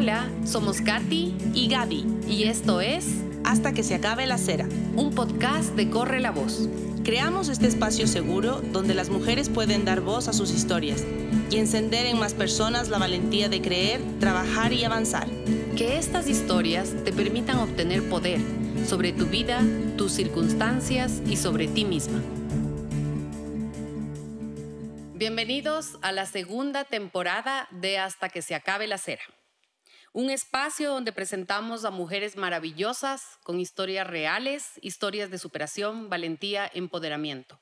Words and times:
Hola, 0.00 0.30
somos 0.46 0.80
Katy 0.80 1.36
y 1.52 1.68
Gaby. 1.68 2.06
Y 2.26 2.44
esto 2.44 2.80
es 2.80 3.22
Hasta 3.44 3.72
que 3.72 3.82
se 3.82 3.94
acabe 3.94 4.26
la 4.26 4.38
cera. 4.38 4.66
Un 4.96 5.14
podcast 5.14 5.74
de 5.74 5.90
Corre 5.90 6.20
la 6.20 6.30
Voz. 6.30 6.70
Creamos 7.04 7.50
este 7.50 7.66
espacio 7.66 8.06
seguro 8.06 8.62
donde 8.62 8.94
las 8.94 9.10
mujeres 9.10 9.50
pueden 9.50 9.84
dar 9.84 10.00
voz 10.00 10.26
a 10.28 10.32
sus 10.32 10.52
historias 10.52 11.04
y 11.50 11.58
encender 11.58 12.06
en 12.06 12.18
más 12.18 12.32
personas 12.32 12.88
la 12.88 12.96
valentía 12.96 13.50
de 13.50 13.60
creer, 13.60 14.00
trabajar 14.20 14.72
y 14.72 14.84
avanzar. 14.84 15.28
Que 15.76 15.98
estas 15.98 16.28
historias 16.28 16.94
te 17.04 17.12
permitan 17.12 17.58
obtener 17.58 18.08
poder 18.08 18.40
sobre 18.86 19.12
tu 19.12 19.26
vida, 19.26 19.60
tus 19.98 20.12
circunstancias 20.12 21.20
y 21.26 21.36
sobre 21.36 21.68
ti 21.68 21.84
misma. 21.84 22.22
Bienvenidos 25.12 25.98
a 26.00 26.10
la 26.10 26.24
segunda 26.24 26.84
temporada 26.84 27.68
de 27.70 27.98
Hasta 27.98 28.30
que 28.30 28.40
se 28.40 28.54
acabe 28.54 28.86
la 28.86 28.96
cera. 28.96 29.24
Un 30.12 30.28
espacio 30.28 30.90
donde 30.90 31.12
presentamos 31.12 31.84
a 31.84 31.92
mujeres 31.92 32.36
maravillosas 32.36 33.38
con 33.44 33.60
historias 33.60 34.04
reales, 34.04 34.72
historias 34.82 35.30
de 35.30 35.38
superación, 35.38 36.10
valentía, 36.10 36.68
empoderamiento. 36.74 37.60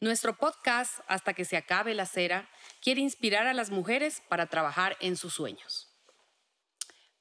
Nuestro 0.00 0.38
podcast, 0.38 1.00
Hasta 1.08 1.34
que 1.34 1.44
se 1.44 1.58
acabe 1.58 1.92
la 1.92 2.06
cera, 2.06 2.48
quiere 2.80 3.02
inspirar 3.02 3.46
a 3.46 3.52
las 3.52 3.68
mujeres 3.68 4.22
para 4.30 4.46
trabajar 4.46 4.96
en 5.00 5.18
sus 5.18 5.34
sueños. 5.34 5.90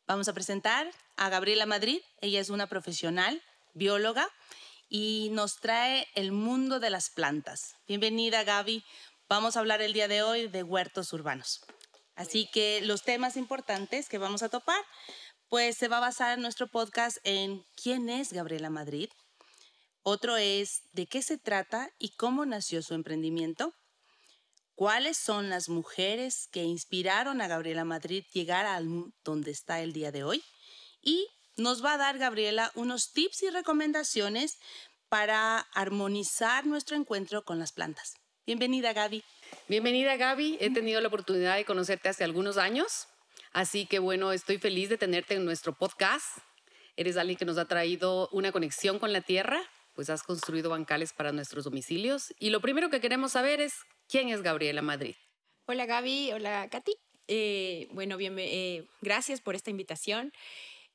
Vamos 0.08 0.30
a 0.30 0.34
presentar 0.34 0.89
a 1.17 1.27
Gabriela 1.27 1.66
Madrid. 1.66 2.00
Ella 2.22 2.39
es 2.39 2.50
una 2.50 2.67
profesional, 2.67 3.41
bióloga, 3.73 4.30
y 4.88 5.27
nos 5.34 5.58
trae 5.58 6.08
el 6.16 6.31
mundo 6.31 6.80
de 6.80 6.89
las 6.89 7.09
plantas. 7.09 7.75
Bienvenida, 7.86 8.45
Gaby. 8.45 8.86
Vamos 9.27 9.58
a 9.58 9.59
hablar 9.59 9.81
el 9.81 9.91
día 9.91 10.08
de 10.08 10.23
hoy 10.23 10.48
de 10.48 10.64
huertos 10.64 11.11
urbanos. 11.11 11.66
Así 12.16 12.48
que 12.52 12.81
los 12.81 13.03
temas 13.03 13.38
importantes 13.38 14.08
que 14.08 14.17
vamos 14.17 14.44
a 14.44 14.49
topar, 14.49 14.81
pues 15.50 15.78
se 15.78 15.88
va 15.88 15.97
a 15.97 16.02
basar 16.02 16.38
nuestro 16.39 16.67
podcast 16.67 17.17
en 17.23 17.66
quién 17.75 18.09
es 18.09 18.33
Gabriela 18.33 18.70
Madrid. 18.70 19.09
Otro 20.03 20.38
es 20.38 20.83
de 20.92 21.08
qué 21.08 21.22
se 21.22 21.38
trata 21.38 21.89
y 21.97 22.09
cómo 22.16 22.45
nació 22.45 22.81
su 22.81 22.94
emprendimiento. 22.94 23.73
¿Cuáles 24.75 25.17
son 25.17 25.50
las 25.50 25.70
mujeres 25.70 26.50
que 26.52 26.64
inspiraron 26.64 27.42
a 27.42 27.47
Gabriela 27.47 27.86
Madrid 27.86 28.25
llegar 28.33 28.66
a 28.66 28.81
donde 29.23 29.52
está 29.52 29.81
el 29.81 29.94
día 29.94 30.11
de 30.11 30.23
hoy? 30.23 30.44
Y 31.02 31.27
nos 31.58 31.83
va 31.83 31.94
a 31.94 31.98
dar 31.98 32.17
Gabriela 32.17 32.72
unos 32.75 33.14
tips 33.14 33.44
y 33.44 33.50
recomendaciones 33.50 34.58
para 35.09 35.59
armonizar 35.59 36.66
nuestro 36.66 36.98
encuentro 36.98 37.45
con 37.45 37.59
las 37.59 37.72
plantas. 37.72 38.16
Bienvenida 38.45 38.94
Gaby. 38.94 39.23
Bienvenida 39.67 40.17
Gaby, 40.17 40.57
he 40.59 40.69
tenido 40.71 41.01
la 41.01 41.07
oportunidad 41.07 41.55
de 41.55 41.65
conocerte 41.65 42.09
hace 42.09 42.23
algunos 42.23 42.57
años, 42.57 43.07
así 43.51 43.85
que 43.85 43.99
bueno, 43.99 44.31
estoy 44.31 44.57
feliz 44.57 44.89
de 44.89 44.97
tenerte 44.97 45.35
en 45.35 45.45
nuestro 45.45 45.73
podcast. 45.73 46.37
Eres 46.95 47.17
alguien 47.17 47.37
que 47.37 47.45
nos 47.45 47.57
ha 47.57 47.65
traído 47.65 48.29
una 48.31 48.51
conexión 48.51 48.99
con 48.99 49.13
la 49.13 49.21
tierra, 49.21 49.61
pues 49.95 50.09
has 50.09 50.23
construido 50.23 50.69
bancales 50.69 51.13
para 51.13 51.31
nuestros 51.31 51.63
domicilios 51.63 52.33
y 52.39 52.49
lo 52.49 52.61
primero 52.61 52.89
que 52.89 53.01
queremos 53.01 53.31
saber 53.31 53.61
es 53.61 53.73
quién 54.07 54.29
es 54.29 54.41
Gabriela 54.41 54.81
Madrid. 54.81 55.15
Hola 55.65 55.85
Gaby, 55.85 56.33
hola 56.33 56.67
Katy. 56.69 56.93
Eh, 57.27 57.87
bueno, 57.91 58.17
bien, 58.17 58.35
eh, 58.37 58.85
gracias 59.01 59.41
por 59.41 59.55
esta 59.55 59.69
invitación. 59.69 60.33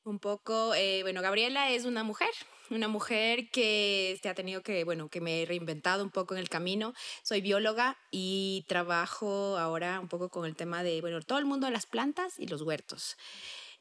Un 0.04 0.18
poco, 0.18 0.74
eh, 0.74 1.02
bueno, 1.02 1.22
Gabriela 1.22 1.70
es 1.70 1.84
una 1.84 2.04
mujer, 2.04 2.30
una 2.70 2.88
mujer 2.88 3.50
que 3.50 4.12
este, 4.12 4.28
ha 4.28 4.34
tenido 4.34 4.62
que, 4.62 4.84
bueno, 4.84 5.08
que 5.08 5.20
me 5.20 5.42
he 5.42 5.47
reinventado 5.47 6.02
un 6.05 6.11
poco 6.11 6.34
en 6.34 6.41
el 6.41 6.48
camino. 6.48 6.92
Soy 7.22 7.41
bióloga 7.41 7.97
y 8.10 8.64
trabajo 8.69 9.56
ahora 9.58 10.00
un 10.00 10.08
poco 10.08 10.28
con 10.28 10.47
el 10.47 10.56
tema 10.56 10.83
de, 10.83 11.00
bueno, 11.00 11.20
todo 11.22 11.38
el 11.38 11.44
mundo 11.44 11.66
de 11.66 11.72
las 11.72 11.86
plantas 11.86 12.38
y 12.38 12.47
los 12.47 12.62
huertos. 12.62 13.16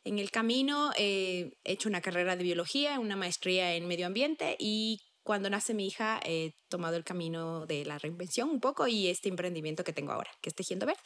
En 0.04 0.20
el 0.20 0.32
camino 0.32 0.92
eh, 0.98 1.52
he 1.64 1.74
hecho 1.74 1.90
una 1.90 2.02
carrera 2.02 2.36
de 2.36 2.44
biología, 2.44 3.00
una 3.00 3.16
maestría 3.16 3.76
en 3.76 3.88
medio 3.88 4.08
ambiente 4.08 4.56
y 4.60 5.02
cuando 5.24 5.50
nace 5.50 5.74
mi 5.74 5.88
hija 5.88 6.22
he 6.24 6.54
tomado 6.70 6.96
el 6.96 7.04
camino 7.04 7.66
de 7.66 7.84
la 7.84 8.00
reinvención 8.00 8.50
un 8.50 8.62
poco 8.62 8.88
y 8.88 9.10
este 9.10 9.28
emprendimiento 9.28 9.84
que 9.84 9.92
tengo 9.92 10.14
ahora, 10.14 10.32
que 10.42 10.50
es 10.50 10.56
Tejiendo 10.56 10.86
Verde. 10.86 11.02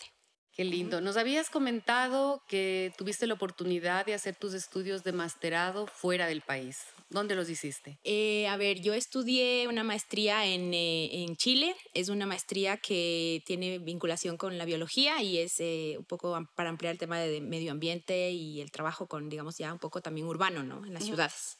Qué 0.54 0.66
lindo. 0.66 1.02
Nos 1.02 1.18
habías 1.18 1.50
comentado 1.50 2.44
que 2.48 2.94
tuviste 2.98 3.26
la 3.26 3.34
oportunidad 3.34 4.06
de 4.06 4.14
hacer 4.14 4.36
tus 4.36 4.54
estudios 4.54 5.04
de 5.04 5.14
masterado 5.14 5.88
fuera 5.88 6.28
del 6.28 6.42
país. 6.42 6.86
¿Dónde 7.12 7.36
los 7.36 7.50
hiciste? 7.50 8.00
Eh, 8.06 8.48
a 8.48 8.56
ver, 8.56 8.80
yo 8.80 8.94
estudié 8.94 9.68
una 9.68 9.84
maestría 9.84 10.46
en, 10.46 10.74
eh, 10.74 11.24
en, 11.24 11.36
Chile. 11.36 11.76
Es 11.94 12.08
una 12.08 12.26
maestría 12.26 12.78
que 12.78 13.44
tiene 13.46 13.80
vinculación 13.80 14.38
con 14.38 14.58
la 14.58 14.64
biología 14.64 15.22
y 15.22 15.38
es 15.38 15.60
eh, 15.60 15.96
un 16.00 16.06
poco 16.06 16.38
para 16.56 16.70
ampliar 16.70 16.94
el 16.94 16.98
tema 16.98 17.20
de 17.20 17.42
medio 17.42 17.74
ambiente 17.74 18.32
y 18.32 18.62
el 18.62 18.72
trabajo 18.72 19.08
con, 19.08 19.28
digamos, 19.28 19.58
ya 19.58 19.74
un 19.74 19.80
poco 19.80 20.02
también 20.02 20.26
urbano, 20.26 20.64
¿no? 20.64 20.86
En 20.86 20.94
las 20.94 21.04
ciudades. 21.04 21.58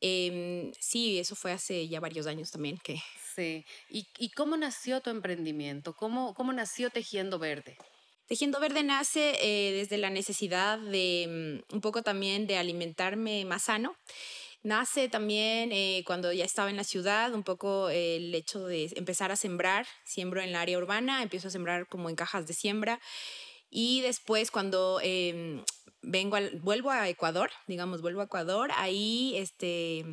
Em, 0.00 0.72
sí, 0.80 1.20
eso 1.20 1.36
fue 1.36 1.52
hace 1.52 1.86
ya 1.86 2.00
varios 2.00 2.26
años 2.26 2.50
también 2.50 2.76
que... 2.78 3.00
Sí. 3.36 3.64
¿Y, 3.88 4.08
y 4.18 4.30
cómo 4.30 4.56
nació 4.56 5.00
tu 5.00 5.10
emprendimiento? 5.10 5.94
¿Cómo, 5.94 6.34
¿Cómo 6.34 6.52
nació 6.52 6.90
Tejiendo 6.90 7.38
Verde? 7.38 7.78
Tejiendo 8.26 8.58
Verde 8.58 8.82
nace 8.82 9.38
eh, 9.40 9.72
desde 9.72 9.98
la 9.98 10.10
necesidad 10.10 10.78
de 10.78 11.62
mm, 11.70 11.74
un 11.74 11.80
poco 11.80 12.02
también 12.02 12.48
de 12.48 12.58
alimentarme 12.58 13.44
más 13.44 13.64
sano. 13.64 13.94
Nace 14.66 15.08
también 15.08 15.70
eh, 15.70 16.02
cuando 16.04 16.32
ya 16.32 16.44
estaba 16.44 16.70
en 16.70 16.76
la 16.76 16.82
ciudad, 16.82 17.32
un 17.32 17.44
poco 17.44 17.88
el 17.88 18.34
hecho 18.34 18.66
de 18.66 18.92
empezar 18.96 19.30
a 19.30 19.36
sembrar. 19.36 19.86
Siembro 20.04 20.40
en 20.42 20.50
la 20.50 20.60
área 20.60 20.76
urbana, 20.76 21.22
empiezo 21.22 21.46
a 21.46 21.52
sembrar 21.52 21.86
como 21.86 22.10
en 22.10 22.16
cajas 22.16 22.48
de 22.48 22.52
siembra. 22.52 22.98
Y 23.70 24.00
después 24.00 24.50
cuando 24.50 24.98
em, 25.04 25.62
vengo 26.02 26.36
vuelvo 26.62 26.90
a 26.90 27.08
Ecuador, 27.08 27.50
digamos, 27.68 28.02
vuelvo 28.02 28.22
a 28.22 28.24
Ecuador, 28.24 28.72
ahí 28.74 29.36
este 29.36 30.04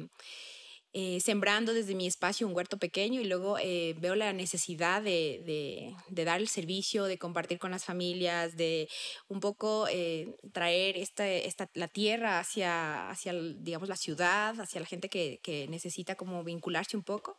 eh, 0.96 1.20
sembrando 1.22 1.74
desde 1.74 1.96
mi 1.96 2.06
espacio 2.06 2.48
un 2.48 2.56
huerto 2.56 2.78
pequeño 2.78 3.20
y 3.20 3.26
luego 3.26 3.58
eh, 3.58 3.96
veo 4.00 4.14
la 4.14 4.32
necesidad 4.32 5.02
de, 5.02 5.96
dar 6.10 6.40
el 6.40 6.48
servicio, 6.48 7.06
de 7.06 7.18
compartir 7.18 7.58
con 7.58 7.72
las 7.72 7.84
familias, 7.84 8.56
de 8.58 8.88
un 9.28 9.40
poco 9.40 9.88
eh, 9.90 10.36
traer 10.52 10.98
esta, 10.98 11.28
esta, 11.28 11.68
la 11.74 11.88
tierra 11.88 12.40
hacia, 12.40 13.10
hacia, 13.10 13.34
digamos, 13.34 13.90
la 13.90 13.96
ciudad, 13.96 14.60
hacia 14.62 14.82
la 14.82 14.86
gente 14.86 15.10
que, 15.10 15.40
que 15.42 15.68
necesita 15.68 16.14
como 16.16 16.44
vincularse 16.44 16.96
un 16.96 17.04
poco. 17.04 17.38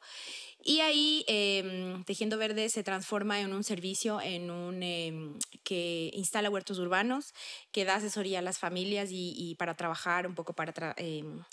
Y 0.64 0.80
ahí 0.80 1.24
em, 1.28 2.02
Tejiendo 2.04 2.38
Verde 2.38 2.70
se 2.70 2.82
transforma 2.82 3.38
en 3.40 3.52
un 3.52 3.62
servicio 3.62 4.20
en 4.20 4.50
un, 4.50 4.82
em, 4.82 5.38
que 5.62 6.10
instala 6.14 6.50
huertos 6.50 6.78
urbanos, 6.78 7.34
que 7.70 7.84
da 7.84 7.96
asesoría 7.96 8.38
a 8.38 8.42
las 8.42 8.58
familias 8.58 9.10
y, 9.12 9.54
para 9.58 9.76
trabajar 9.76 10.26
un 10.26 10.34
poco 10.34 10.54
para... 10.54 10.94
Em, 10.96 11.44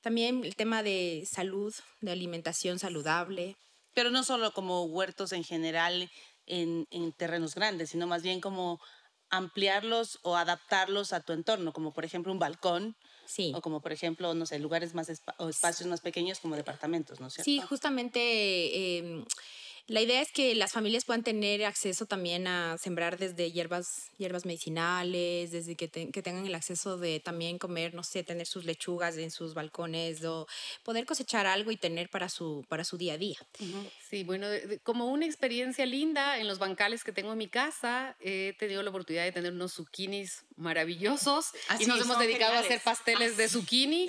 también 0.00 0.44
el 0.44 0.56
tema 0.56 0.82
de 0.82 1.26
salud, 1.30 1.74
de 2.00 2.12
alimentación 2.12 2.78
saludable. 2.78 3.56
Pero 3.94 4.10
no 4.10 4.22
solo 4.22 4.52
como 4.52 4.84
huertos 4.84 5.32
en 5.32 5.44
general 5.44 6.10
en, 6.46 6.86
en 6.90 7.12
terrenos 7.12 7.54
grandes, 7.54 7.90
sino 7.90 8.06
más 8.06 8.22
bien 8.22 8.40
como 8.40 8.80
ampliarlos 9.30 10.18
o 10.22 10.36
adaptarlos 10.36 11.12
a 11.12 11.20
tu 11.20 11.32
entorno, 11.32 11.72
como 11.72 11.92
por 11.92 12.04
ejemplo 12.04 12.32
un 12.32 12.38
balcón. 12.38 12.96
Sí. 13.26 13.52
O 13.54 13.60
como 13.60 13.80
por 13.80 13.92
ejemplo, 13.92 14.34
no 14.34 14.44
sé, 14.44 14.58
lugares 14.58 14.94
más 14.94 15.08
o 15.38 15.48
espacios 15.48 15.88
más 15.88 16.00
pequeños 16.00 16.40
como 16.40 16.56
departamentos, 16.56 17.20
¿no 17.20 17.28
es 17.28 17.34
cierto? 17.34 17.44
Sí, 17.44 17.60
justamente 17.60 18.18
eh, 18.20 19.24
la 19.90 20.00
idea 20.00 20.22
es 20.22 20.30
que 20.30 20.54
las 20.54 20.70
familias 20.70 21.04
puedan 21.04 21.24
tener 21.24 21.64
acceso 21.64 22.06
también 22.06 22.46
a 22.46 22.78
sembrar 22.78 23.18
desde 23.18 23.50
hierbas, 23.50 24.12
hierbas 24.18 24.46
medicinales, 24.46 25.50
desde 25.50 25.74
que, 25.74 25.88
tengan 25.88 26.46
el 26.46 26.54
acceso 26.54 26.96
de 26.96 27.18
también 27.18 27.58
comer, 27.58 27.92
no 27.92 28.04
sé, 28.04 28.22
tener 28.22 28.46
sus 28.46 28.64
lechugas 28.64 29.16
en 29.16 29.32
sus 29.32 29.52
balcones 29.52 30.22
o 30.24 30.46
poder 30.84 31.06
cosechar 31.06 31.48
algo 31.48 31.72
y 31.72 31.76
tener 31.76 32.08
para 32.08 32.28
su, 32.28 32.64
para 32.68 32.84
su 32.84 32.98
día 32.98 33.14
a 33.14 33.18
día. 33.18 33.38
Sí, 34.10 34.24
bueno, 34.24 34.48
como 34.82 35.06
una 35.06 35.24
experiencia 35.24 35.86
linda 35.86 36.38
en 36.38 36.48
los 36.48 36.58
bancales 36.58 37.04
que 37.04 37.12
tengo 37.12 37.30
en 37.30 37.38
mi 37.38 37.46
casa, 37.46 38.16
he 38.18 38.56
tenido 38.58 38.82
la 38.82 38.90
oportunidad 38.90 39.22
de 39.22 39.30
tener 39.30 39.52
unos 39.52 39.74
zucchinis 39.74 40.42
maravillosos 40.56 41.52
y 41.78 41.86
nos 41.86 42.00
hemos 42.00 42.18
dedicado 42.18 42.54
a 42.54 42.58
hacer 42.58 42.80
pasteles 42.80 43.36
de 43.36 43.48
zucchini, 43.48 44.08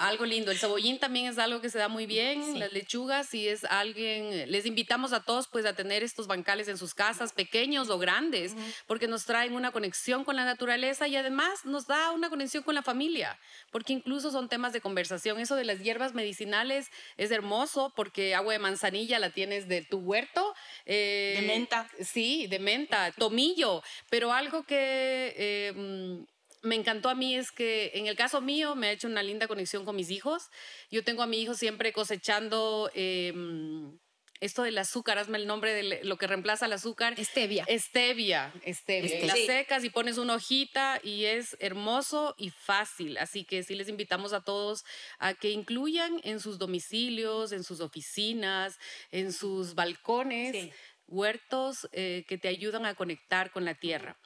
algo 0.00 0.26
lindo. 0.26 0.50
El 0.50 0.58
cebollín 0.58 0.98
también 0.98 1.28
es 1.28 1.38
algo 1.38 1.62
que 1.62 1.70
se 1.70 1.78
da 1.78 1.88
muy 1.88 2.04
bien, 2.04 2.58
las 2.58 2.74
lechugas, 2.74 3.30
si 3.30 3.48
es 3.48 3.64
alguien, 3.64 4.52
les 4.52 4.66
invitamos 4.66 5.14
a 5.14 5.24
todos 5.24 5.48
pues 5.48 5.64
a 5.64 5.72
tener 5.72 6.02
estos 6.02 6.26
bancales 6.26 6.68
en 6.68 6.76
sus 6.76 6.92
casas, 6.92 7.32
pequeños 7.32 7.88
o 7.88 7.98
grandes, 7.98 8.54
porque 8.86 9.08
nos 9.08 9.24
traen 9.24 9.54
una 9.54 9.70
conexión 9.70 10.24
con 10.24 10.36
la 10.36 10.44
naturaleza 10.44 11.08
y 11.08 11.16
además 11.16 11.64
nos 11.64 11.86
da 11.86 12.10
una 12.10 12.28
conexión 12.28 12.64
con 12.64 12.74
la 12.74 12.82
familia, 12.82 13.38
porque 13.70 13.94
incluso 13.94 14.30
son 14.30 14.50
temas 14.50 14.74
de 14.74 14.82
conversación. 14.82 15.40
Eso 15.40 15.56
de 15.56 15.64
las 15.64 15.78
hierbas 15.78 16.12
medicinales 16.12 16.88
es 17.16 17.30
hermoso 17.30 17.94
porque 17.96 18.34
agua 18.34 18.52
de 18.52 18.58
manzanilla 18.58 19.18
la 19.18 19.30
tienes 19.38 19.68
de 19.68 19.82
tu 19.82 19.98
huerto. 19.98 20.52
Eh, 20.84 21.36
de 21.40 21.46
menta. 21.46 21.88
Sí, 22.00 22.48
de 22.48 22.58
menta, 22.58 23.12
tomillo, 23.12 23.84
pero 24.10 24.32
algo 24.32 24.64
que... 24.64 25.32
Eh, 25.36 26.24
me 26.62 26.74
encantó 26.74 27.08
a 27.08 27.14
mí 27.14 27.36
es 27.36 27.52
que 27.52 27.92
en 27.94 28.08
el 28.08 28.16
caso 28.16 28.40
mío 28.40 28.74
me 28.74 28.88
ha 28.88 28.90
hecho 28.90 29.06
una 29.06 29.22
linda 29.22 29.46
conexión 29.46 29.84
con 29.84 29.94
mis 29.94 30.10
hijos. 30.10 30.48
Yo 30.90 31.04
tengo 31.04 31.22
a 31.22 31.28
mi 31.28 31.40
hijo 31.40 31.54
siempre 31.54 31.92
cosechando 31.92 32.90
em, 32.94 33.96
esto 34.40 34.62
del 34.62 34.78
azúcar, 34.78 35.18
hazme 35.18 35.38
el 35.38 35.46
nombre 35.46 35.72
de 35.72 36.04
lo 36.04 36.16
que 36.16 36.26
reemplaza 36.26 36.66
el 36.66 36.72
azúcar. 36.72 37.14
Stevia. 37.18 37.66
Stevia, 37.68 38.52
stevia. 38.66 39.26
La 39.26 39.34
secas 39.34 39.84
y 39.84 39.90
pones 39.90 40.18
una 40.18 40.34
hojita 40.34 41.00
y 41.02 41.24
es 41.24 41.56
hermoso 41.60 42.34
y 42.38 42.50
fácil. 42.50 43.18
Así 43.18 43.44
que 43.44 43.62
sí 43.62 43.74
les 43.74 43.88
invitamos 43.88 44.32
a 44.32 44.42
todos 44.42 44.84
a 45.18 45.34
que 45.34 45.50
incluyan 45.50 46.20
en 46.24 46.40
sus 46.40 46.58
domicilios, 46.58 47.52
en 47.52 47.64
sus 47.64 47.80
oficinas, 47.80 48.78
en 49.10 49.32
sus 49.32 49.74
balcones, 49.74 50.72
huertos 51.06 51.88
eh, 51.92 52.24
que 52.28 52.38
te 52.38 52.48
ayudan 52.48 52.86
a 52.86 52.94
conectar 52.94 53.50
con 53.50 53.64
la 53.64 53.74
tierra. 53.74 54.18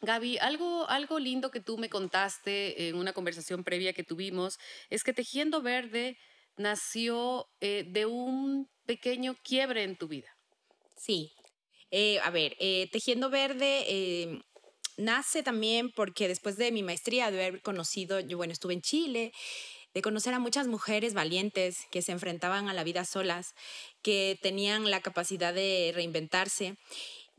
Gaby, 0.00 0.38
algo, 0.38 0.88
algo 0.88 1.18
lindo 1.18 1.50
que 1.50 1.60
tú 1.60 1.78
me 1.78 1.88
contaste 1.88 2.88
en 2.88 2.96
una 2.96 3.12
conversación 3.12 3.64
previa 3.64 3.94
que 3.94 4.04
tuvimos 4.04 4.58
es 4.90 5.02
que 5.02 5.14
Tejiendo 5.14 5.62
Verde 5.62 6.18
nació 6.56 7.48
eh, 7.60 7.84
de 7.88 8.06
un 8.06 8.68
pequeño 8.86 9.36
quiebre 9.42 9.82
en 9.82 9.96
tu 9.96 10.08
vida. 10.08 10.28
Sí. 10.96 11.32
Eh, 11.90 12.18
a 12.20 12.30
ver, 12.30 12.56
eh, 12.58 12.88
Tejiendo 12.90 13.30
Verde 13.30 13.84
em, 13.86 14.42
nace 14.96 15.42
también 15.42 15.92
porque 15.92 16.28
después 16.28 16.56
de 16.56 16.72
mi 16.72 16.82
maestría, 16.82 17.30
de 17.30 17.44
haber 17.44 17.62
conocido, 17.62 18.20
yo 18.20 18.36
bueno, 18.36 18.52
estuve 18.52 18.74
en 18.74 18.82
Chile, 18.82 19.32
de 19.92 20.02
conocer 20.02 20.34
a 20.34 20.40
muchas 20.40 20.66
mujeres 20.66 21.14
valientes 21.14 21.76
que 21.92 22.02
se 22.02 22.12
enfrentaban 22.12 22.68
a 22.68 22.74
la 22.74 22.82
vida 22.82 23.04
solas, 23.04 23.54
que 24.02 24.38
tenían 24.42 24.90
la 24.90 25.00
capacidad 25.00 25.54
de 25.54 25.92
reinventarse. 25.94 26.76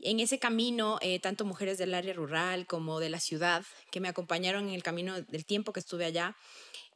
En 0.00 0.20
ese 0.20 0.38
camino, 0.38 0.98
tanto 1.20 1.44
mujeres 1.44 1.76
del 1.76 1.92
área 1.92 2.14
rural 2.14 2.66
como 2.66 2.98
de 2.98 3.10
la 3.10 3.20
ciudad, 3.20 3.62
que 3.90 4.00
me 4.00 4.08
acompañaron 4.08 4.68
en 4.68 4.74
el 4.74 4.82
camino 4.82 5.20
del 5.20 5.44
tiempo 5.44 5.74
que 5.74 5.80
estuve 5.80 6.06
allá, 6.06 6.34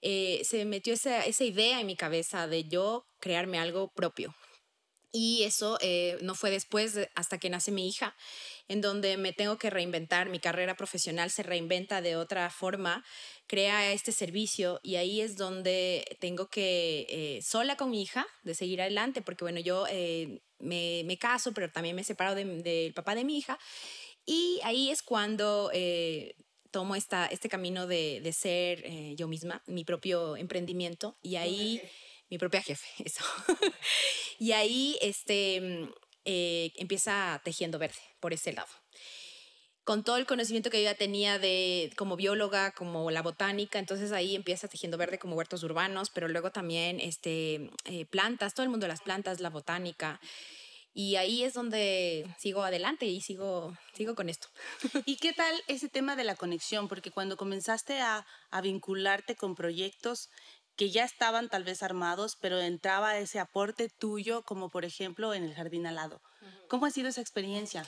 eh, 0.03 0.41
se 0.45 0.65
metió 0.65 0.95
esa, 0.95 1.25
esa, 1.27 1.45
idea 1.45 1.81
en 1.81 1.87
mi 1.87 1.97
cabeza 1.97 2.47
de 2.47 2.65
yo 2.65 3.07
crearme 3.19 3.59
algo 3.59 3.93
propio. 3.93 4.35
Y 5.13 5.43
eso 5.43 5.77
eh, 5.81 6.19
no 6.23 6.37
fue 6.37 6.51
después, 6.51 6.97
hasta 7.17 7.39
que 7.39 7.51
nace 7.51 7.73
mi 7.73 7.89
hija, 7.89 8.15
en 8.69 8.81
donde 8.81 9.17
me 9.17 9.33
tengo 9.33 9.59
que 9.59 9.69
reinventar, 9.69 10.29
mi 10.29 10.39
carrera 10.39 10.77
profesional 10.77 11.31
se 11.31 11.43
reinventa 11.43 12.01
de 12.01 12.15
otra 12.15 12.49
forma, 12.49 13.05
crea 13.49 13.93
este 13.93 14.13
servicio 14.13 14.79
y 14.85 14.97
ahí 14.97 15.21
es 15.21 15.37
donde 15.37 16.17
tengo 16.21 16.47
que, 16.47 17.07
eh, 17.09 17.43
sola 17.43 17.77
con 17.77 17.91
mi 17.91 18.03
hija, 18.03 18.25
de 18.45 18.55
seguir 18.55 18.81
adelante, 18.81 19.21
porque 19.21 19.45
bueno, 19.45 19.59
yo 19.59 19.85
me, 20.61 21.03
me, 21.05 21.19
caso, 21.19 21.53
pero 21.53 21.73
también 21.73 21.97
me 21.97 22.05
separo 22.05 22.37
del 22.37 22.93
papá 22.95 23.17
de 23.17 23.25
mi 23.25 23.37
hija. 23.37 23.59
Y 24.25 24.61
ahí 24.63 24.91
es 24.91 25.03
cuando 25.03 25.73
tomo 26.71 26.97
esta, 26.97 27.27
este 27.27 27.49
camino 27.49 27.87
de, 27.87 28.21
de 28.23 28.33
ser 28.33 28.83
eh, 28.85 29.15
yo 29.17 29.29
misma, 29.29 29.63
mi 29.67 29.85
propio 29.85 30.37
emprendimiento, 30.37 31.17
y 31.23 31.37
ahí, 31.37 31.81
mi 32.29 32.39
propia 32.39 32.63
jefe, 32.63 32.87
eso. 33.05 33.25
y 34.39 34.53
ahí 34.53 34.99
este, 35.01 35.61
mm, 35.61 35.93
eh, 36.25 36.73
empieza 36.77 37.41
tejiendo 37.45 37.79
verde 37.79 38.01
por 38.21 38.33
ese 38.33 38.53
lado. 38.53 38.69
Con 39.85 40.05
todo 40.05 40.19
el 40.19 40.27
conocimiento 40.27 40.71
que 40.71 40.83
yo 40.83 40.85
ya 40.85 40.95
tenía 40.95 41.39
de 41.39 41.91
como 41.97 42.15
bióloga, 42.15 42.71
como 42.73 43.11
la 43.11 43.23
botánica, 43.23 43.79
entonces 43.79 44.13
ahí 44.13 44.37
empieza 44.37 44.69
tejiendo 44.69 44.99
verde 44.99 45.19
como 45.19 45.35
huertos 45.35 45.63
urbanos, 45.65 46.11
pero 46.11 46.29
luego 46.29 46.53
también 46.53 47.01
este, 47.01 47.71
eh, 47.87 48.05
plantas, 48.07 48.55
todo 48.55 48.63
el 48.63 48.71
mundo 48.71 48.85
de 48.85 48.89
las 48.89 49.01
plantas, 49.01 49.41
la 49.41 49.51
botánica. 49.51 50.21
Y 50.93 51.17
ahí 51.17 51.45
es 51.45 51.55
donde 51.55 52.27
sigo 52.39 52.63
adelante 52.63 53.07
y 53.07 53.21
sigo, 53.21 53.77
sigo 53.95 54.15
con 54.15 54.29
esto. 54.29 54.49
¿Y 55.07 55.17
qué 55.17 55.33
tal 55.33 55.55
ese 55.69 55.89
tema 55.89 56.17
de 56.17 56.25
la 56.25 56.35
conexión? 56.35 56.89
Porque 56.89 57.11
cuando 57.11 57.37
comenzaste 57.37 58.01
a, 58.01 58.27
a 58.51 58.61
vincularte 58.61 59.37
con 59.37 59.55
proyectos 59.55 60.29
que 60.77 60.91
ya 60.91 61.05
estaban 61.05 61.49
tal 61.49 61.63
vez 61.63 61.83
armados, 61.83 62.37
pero 62.41 62.59
entraba 62.59 63.19
ese 63.19 63.39
aporte 63.39 63.89
tuyo, 63.89 64.43
como 64.43 64.71
por 64.71 64.85
ejemplo 64.85 65.35
en 65.35 65.45
el 65.45 65.55
jardín 65.55 65.87
al 65.87 65.97
lado. 65.97 66.23
¿Cómo 66.69 66.87
ha 66.87 66.91
sido 66.91 67.09
esa 67.09 67.21
experiencia? 67.21 67.85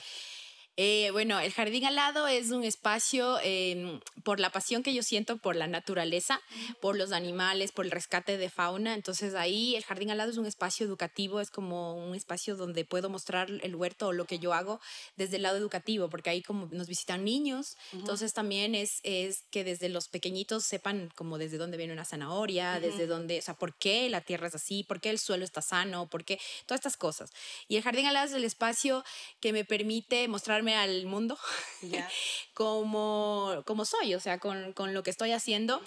Eh, 0.75 1.09
bueno, 1.11 1.39
el 1.39 1.53
jardín 1.53 1.85
al 1.85 1.95
lado 1.95 2.27
es 2.27 2.49
un 2.49 2.63
espacio 2.63 3.37
em, 3.43 3.99
por 4.23 4.39
la 4.39 4.49
pasión 4.49 4.81
que 4.81 4.93
yo 4.93 5.03
siento 5.03 5.37
por 5.37 5.55
la 5.55 5.67
naturaleza, 5.67 6.41
por 6.81 6.97
los 6.97 7.11
animales, 7.11 7.71
por 7.71 7.85
el 7.85 7.91
rescate 7.91 8.37
de 8.37 8.49
fauna. 8.49 8.95
Entonces 8.95 9.35
ahí 9.35 9.75
el 9.75 9.83
jardín 9.83 10.09
al 10.09 10.17
lado 10.17 10.31
es 10.31 10.37
un 10.37 10.47
espacio 10.47 10.83
educativo, 10.85 11.41
es 11.41 11.51
como 11.51 11.93
un 11.93 12.15
espacio 12.15 12.55
donde 12.55 12.85
puedo 12.85 13.09
mostrar 13.09 13.51
el 13.51 13.75
huerto 13.75 14.07
o 14.07 14.13
lo 14.13 14.25
que 14.25 14.39
yo 14.39 14.53
hago 14.53 14.79
desde 15.15 15.35
el 15.35 15.43
lado 15.43 15.57
educativo, 15.57 16.09
porque 16.09 16.31
ahí 16.31 16.41
como 16.41 16.67
nos 16.71 16.87
visitan 16.87 17.23
niños, 17.23 17.77
entonces 17.91 18.33
también 18.33 18.73
es, 18.73 18.99
es 19.03 19.43
que 19.51 19.63
desde 19.63 19.89
los 19.89 20.07
pequeñitos 20.07 20.63
sepan 20.63 21.11
como 21.15 21.37
desde 21.37 21.57
dónde 21.57 21.77
viene 21.77 21.93
una 21.93 22.05
zanahoria, 22.05 22.79
desde 22.79 23.05
dónde, 23.05 23.37
o 23.37 23.41
sea, 23.41 23.53
por 23.53 23.75
qué 23.75 24.09
la 24.09 24.21
tierra 24.21 24.47
es 24.47 24.55
así, 24.55 24.83
por 24.83 25.01
qué 25.01 25.11
el 25.11 25.19
suelo 25.19 25.45
está 25.45 25.61
sano, 25.61 26.07
por 26.07 26.25
qué 26.25 26.39
todas 26.65 26.79
estas 26.79 26.97
cosas. 26.97 27.31
Y 27.67 27.75
el 27.75 27.83
jardín 27.83 28.07
al 28.07 28.15
lado 28.15 28.27
es 28.27 28.33
el 28.33 28.43
espacio 28.43 29.03
que 29.39 29.53
me 29.53 29.65
permite 29.65 30.27
mostrar 30.27 30.62
al 30.67 31.05
mundo 31.05 31.37
como, 32.53 33.63
como 33.65 33.85
soy, 33.85 34.15
o 34.15 34.19
sea, 34.19 34.39
con, 34.39 34.73
con 34.73 34.93
lo 34.93 35.03
que 35.03 35.09
estoy 35.09 35.31
haciendo. 35.31 35.81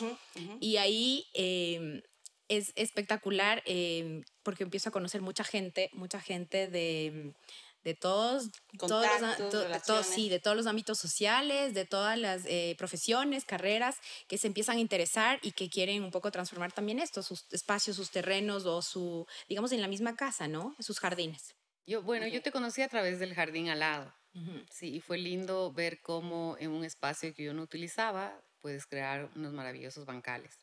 Y 0.60 0.76
ahí 0.76 1.26
em, 1.34 2.02
es 2.48 2.72
espectacular 2.76 3.62
em, 3.66 4.22
porque 4.42 4.64
empiezo 4.64 4.90
a 4.90 4.92
conocer 4.92 5.22
mucha 5.22 5.44
gente, 5.44 5.90
mucha 5.92 6.20
gente 6.20 6.68
de 6.68 7.34
de 7.86 7.94
todos, 7.94 8.50
todos, 8.80 9.06
los, 9.20 10.06
sí, 10.06 10.28
de 10.28 10.40
todos 10.40 10.56
los 10.56 10.66
ámbitos 10.66 10.98
sociales, 10.98 11.72
de 11.72 11.84
todas 11.84 12.18
las 12.18 12.42
eh, 12.46 12.74
profesiones, 12.76 13.44
carreras 13.44 13.98
que 14.26 14.38
se 14.38 14.48
empiezan 14.48 14.78
a 14.78 14.80
interesar 14.80 15.38
y 15.40 15.52
que 15.52 15.70
quieren 15.70 16.02
un 16.02 16.10
poco 16.10 16.32
transformar 16.32 16.72
también 16.72 16.98
esto, 16.98 17.22
sus 17.22 17.46
espacios, 17.52 17.94
sus 17.94 18.10
terrenos 18.10 18.66
o 18.66 18.82
su, 18.82 19.24
digamos, 19.48 19.70
en 19.70 19.80
la 19.82 19.86
misma 19.86 20.16
casa, 20.16 20.48
¿no? 20.48 20.74
Sus 20.80 20.98
jardines. 20.98 21.54
Yo, 21.86 22.02
bueno, 22.02 22.26
yo 22.26 22.42
te 22.42 22.50
conocí 22.50 22.82
a 22.82 22.88
través 22.88 23.20
del 23.20 23.34
jardín 23.34 23.68
al 23.68 23.78
lado. 23.78 24.12
Sí, 24.70 24.96
y 24.96 25.00
fue 25.00 25.18
lindo 25.18 25.72
ver 25.72 26.00
cómo 26.00 26.56
en 26.58 26.70
un 26.70 26.84
espacio 26.84 27.32
que 27.34 27.44
yo 27.44 27.54
no 27.54 27.62
utilizaba 27.62 28.38
puedes 28.60 28.86
crear 28.86 29.30
unos 29.34 29.52
maravillosos 29.52 30.04
bancales. 30.04 30.58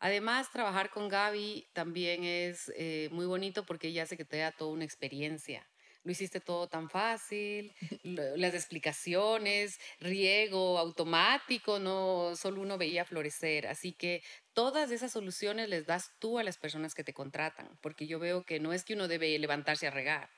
Además, 0.00 0.52
trabajar 0.52 0.90
con 0.90 1.08
Gaby 1.08 1.68
también 1.72 2.22
es 2.22 2.72
eh, 2.76 3.08
muy 3.10 3.26
bonito 3.26 3.66
porque 3.66 3.88
ella 3.88 4.04
hace 4.04 4.16
que 4.16 4.24
te 4.24 4.38
da 4.38 4.52
toda 4.52 4.70
una 4.70 4.84
experiencia. 4.84 5.66
Lo 6.04 6.12
hiciste 6.12 6.40
todo 6.40 6.68
tan 6.68 6.88
fácil, 6.88 7.72
las 8.04 8.54
explicaciones, 8.54 9.80
riego 9.98 10.78
automático, 10.78 11.80
no 11.80 12.36
solo 12.36 12.60
uno 12.60 12.78
veía 12.78 13.04
florecer. 13.04 13.66
Así 13.66 13.92
que 13.92 14.22
todas 14.52 14.92
esas 14.92 15.10
soluciones 15.10 15.68
les 15.68 15.86
das 15.86 16.12
tú 16.20 16.38
a 16.38 16.44
las 16.44 16.58
personas 16.58 16.94
que 16.94 17.02
te 17.02 17.12
contratan, 17.12 17.76
porque 17.80 18.06
yo 18.06 18.20
veo 18.20 18.44
que 18.44 18.60
no 18.60 18.72
es 18.72 18.84
que 18.84 18.94
uno 18.94 19.08
debe 19.08 19.36
levantarse 19.38 19.88
a 19.88 19.90
regar, 19.90 20.30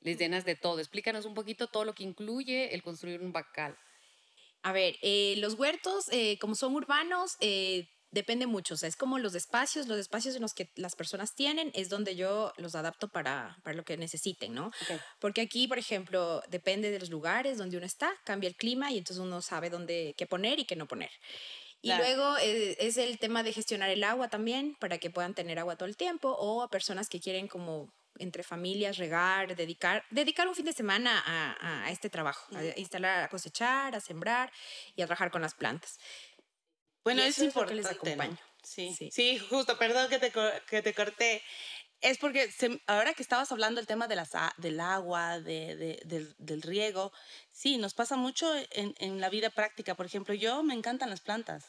les 0.00 0.18
llenas 0.18 0.44
de 0.44 0.56
todo. 0.56 0.78
Explícanos 0.78 1.24
un 1.24 1.34
poquito 1.34 1.66
todo 1.66 1.84
lo 1.84 1.94
que 1.94 2.04
incluye 2.04 2.74
el 2.74 2.82
construir 2.82 3.20
un 3.20 3.32
bacal. 3.32 3.76
A 4.62 4.72
ver, 4.72 4.96
eh, 5.02 5.34
los 5.38 5.54
huertos, 5.54 6.06
eh, 6.10 6.38
como 6.40 6.54
son 6.54 6.74
urbanos, 6.74 7.36
eh, 7.40 7.86
depende 8.10 8.46
mucho. 8.46 8.74
O 8.74 8.76
sea, 8.76 8.88
es 8.88 8.96
como 8.96 9.18
los 9.18 9.34
espacios, 9.34 9.86
los 9.86 9.98
espacios 9.98 10.34
en 10.34 10.42
los 10.42 10.52
que 10.52 10.70
las 10.74 10.96
personas 10.96 11.34
tienen, 11.34 11.70
es 11.74 11.88
donde 11.88 12.16
yo 12.16 12.52
los 12.56 12.74
adapto 12.74 13.08
para, 13.08 13.56
para 13.62 13.76
lo 13.76 13.84
que 13.84 13.96
necesiten, 13.96 14.54
¿no? 14.54 14.70
Porque 15.20 15.42
aquí, 15.42 15.68
por 15.68 15.78
ejemplo, 15.78 16.42
depende 16.48 16.90
de 16.90 16.98
los 16.98 17.10
lugares 17.10 17.58
donde 17.58 17.76
uno 17.76 17.86
está, 17.86 18.12
cambia 18.24 18.48
el 18.48 18.56
clima 18.56 18.90
y 18.90 18.98
entonces 18.98 19.24
uno 19.24 19.42
sabe 19.42 19.70
dónde 19.70 20.14
qué 20.16 20.26
poner 20.26 20.58
y 20.58 20.64
qué 20.64 20.74
no 20.74 20.86
poner. 20.86 21.10
Y 21.80 21.92
luego 21.94 22.36
es 22.38 22.96
el 22.96 23.20
tema 23.20 23.44
de 23.44 23.52
gestionar 23.52 23.88
el 23.90 24.02
agua 24.02 24.28
también, 24.28 24.74
para 24.80 24.98
que 24.98 25.10
puedan 25.10 25.34
tener 25.34 25.60
agua 25.60 25.76
todo 25.76 25.88
el 25.88 25.96
tiempo, 25.96 26.30
o 26.30 26.62
a 26.62 26.68
personas 26.68 27.08
que 27.08 27.20
quieren 27.20 27.46
como 27.46 27.94
entre 28.18 28.42
familias, 28.42 28.98
regar, 28.98 29.54
dedicar, 29.54 30.04
dedicar 30.10 30.48
un 30.48 30.54
fin 30.54 30.64
de 30.64 30.72
semana 30.72 31.22
a, 31.24 31.84
a 31.84 31.90
este 31.90 32.10
trabajo, 32.10 32.54
a 32.56 32.78
instalar, 32.78 33.22
a 33.24 33.28
cosechar, 33.28 33.94
a 33.94 34.00
sembrar 34.00 34.52
y 34.96 35.02
a 35.02 35.06
trabajar 35.06 35.30
con 35.30 35.42
las 35.42 35.54
plantas. 35.54 35.98
Bueno, 37.04 37.22
es 37.22 37.38
importante. 37.38 37.74
les 37.74 37.86
acompaño. 37.86 38.36
Sí, 38.62 38.92
sí, 38.92 39.10
sí. 39.10 39.38
justo, 39.38 39.78
perdón 39.78 40.10
que 40.10 40.18
te, 40.18 40.32
que 40.68 40.82
te 40.82 40.92
corté. 40.92 41.42
Es 42.00 42.18
porque 42.18 42.48
ahora 42.86 43.12
que 43.12 43.22
estabas 43.22 43.50
hablando 43.50 43.80
del 43.80 43.88
tema 43.88 44.06
de 44.06 44.14
las, 44.14 44.30
del 44.56 44.78
agua, 44.78 45.40
de, 45.40 45.74
de, 45.74 46.00
del, 46.04 46.32
del, 46.38 46.62
riego, 46.62 47.12
sí, 47.50 47.76
nos 47.76 47.92
pasa 47.92 48.14
mucho 48.14 48.48
en, 48.70 48.94
en, 48.98 49.20
la 49.20 49.28
vida 49.30 49.50
práctica. 49.50 49.96
Por 49.96 50.06
ejemplo, 50.06 50.32
yo 50.32 50.62
me 50.62 50.74
encantan 50.74 51.10
las 51.10 51.20
plantas, 51.20 51.66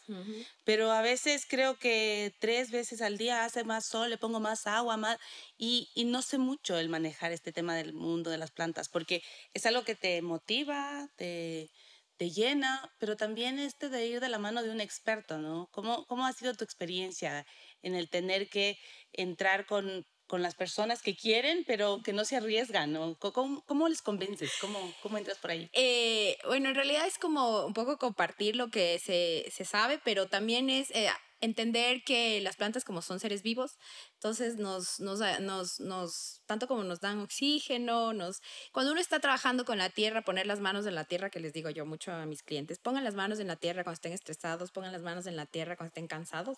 pero 0.66 0.92
a 0.92 1.02
veces 1.02 1.48
creo 1.50 1.80
que 1.80 2.32
tres 2.40 2.70
veces 2.70 3.02
al 3.02 3.18
día 3.18 3.44
hace 3.44 3.64
más 3.64 3.86
sol, 3.86 4.12
le 4.12 4.20
pongo 4.20 4.40
más 4.40 4.68
agua, 4.68 4.98
más, 4.98 5.18
y, 5.58 5.90
y, 5.96 6.06
no 6.06 6.22
sé 6.22 6.38
mucho 6.38 6.78
el 6.78 6.90
manejar 6.90 7.32
este 7.32 7.52
tema 7.52 7.76
del 7.76 7.94
mundo 7.94 8.30
de 8.30 8.38
las 8.38 8.52
plantas, 8.52 8.88
porque 8.88 9.24
es 9.56 9.66
algo 9.66 9.84
que 9.84 9.96
te 9.96 10.22
motiva, 10.22 11.10
te, 11.16 11.72
te 12.18 12.30
llena, 12.30 12.94
pero 13.00 13.18
también 13.18 13.58
este 13.58 13.90
de 13.90 14.06
ir 14.06 14.20
de 14.20 14.30
la 14.30 14.38
mano 14.38 14.62
de 14.62 14.70
un 14.70 14.80
experto, 14.80 15.40
¿no? 15.40 15.70
¿Cómo, 15.72 16.06
cómo 16.06 16.28
ha 16.28 16.34
sido 16.34 16.54
tu 16.54 16.64
experiencia 16.64 17.48
en 17.82 17.96
el 17.96 18.10
tener 18.10 18.48
que 18.50 18.78
entrar 19.12 19.66
con 19.66 20.06
con 20.30 20.44
las 20.44 20.54
personas 20.54 21.02
que 21.02 21.16
quieren, 21.16 21.66
pero 21.66 22.02
que 22.04 22.14
no 22.14 22.24
se 22.24 22.38
arriesgan, 22.38 22.94
¿no? 22.94 23.18
¿Cómo, 23.18 23.64
cómo 23.66 23.90
les 23.90 24.04
convences? 24.04 24.52
¿Cómo, 24.62 24.80
¿Cómo, 25.02 25.18
entras 25.18 25.40
por 25.40 25.50
ahí? 25.50 25.70
Eh, 25.74 26.38
bueno, 26.46 26.70
en 26.70 26.76
realidad 26.76 27.08
es 27.08 27.18
como 27.18 27.66
un 27.66 27.74
poco 27.74 27.98
compartir 27.98 28.56
lo 28.56 28.70
que 28.70 29.00
se, 29.00 29.52
se 29.52 29.66
sabe, 29.66 30.00
pero 30.04 30.28
también 30.28 30.70
es... 30.70 30.92
Eh, 30.92 31.10
entender 31.42 32.04
que 32.04 32.42
las 32.42 32.58
plantas 32.58 32.84
como 32.84 33.02
son 33.02 33.20
seres 33.20 33.44
vivos, 33.44 33.78
entonces 34.16 34.58
nos, 34.58 35.00
nos, 35.00 35.22
nos, 35.40 35.80
nos, 35.80 36.42
tanto 36.46 36.68
como 36.68 36.84
nos 36.84 37.00
dan 37.00 37.20
oxígeno, 37.20 38.12
nos, 38.12 38.42
cuando 38.74 38.92
uno 38.92 39.00
está 39.00 39.22
trabajando 39.22 39.64
con 39.64 39.78
la 39.78 39.90
tierra, 39.90 40.22
poner 40.22 40.46
las 40.48 40.60
manos 40.60 40.86
en 40.86 40.96
la 40.96 41.06
tierra, 41.06 41.30
que 41.30 41.40
les 41.40 41.54
digo 41.54 41.70
yo 41.70 41.86
mucho 41.86 42.12
a 42.12 42.26
mis 42.26 42.44
clientes, 42.44 42.78
pongan 42.80 43.06
las 43.06 43.16
manos 43.16 43.40
en 43.40 43.48
la 43.48 43.56
tierra 43.56 43.84
cuando 43.84 43.96
estén 43.96 44.12
estresados, 44.12 44.72
pongan 44.72 44.92
las 44.92 45.02
manos 45.02 45.28
en 45.28 45.38
la 45.38 45.46
tierra 45.46 45.78
cuando 45.78 45.90
estén 45.90 46.08
cansados. 46.08 46.58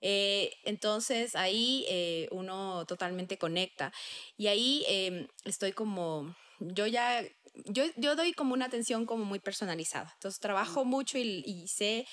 Eh, 0.00 0.52
entonces 0.64 1.36
ahí 1.36 1.84
eh, 1.88 2.28
uno 2.30 2.86
totalmente 2.86 3.36
conecta 3.36 3.92
y 4.36 4.46
ahí 4.46 4.84
em, 4.88 5.28
estoy 5.44 5.72
como, 5.72 6.34
yo 6.58 6.86
ya 6.86 7.22
yo, 7.66 7.84
yo, 7.96 8.16
doy 8.16 8.32
como 8.32 8.54
una 8.54 8.66
atención 8.66 9.06
como 9.06 9.24
muy 9.24 9.38
personalizada. 9.38 10.10
Entonces 10.14 10.40
trabajo 10.40 10.84
mucho 10.84 11.18
y, 11.18 11.42
y, 11.44 11.68
sé 11.68 12.06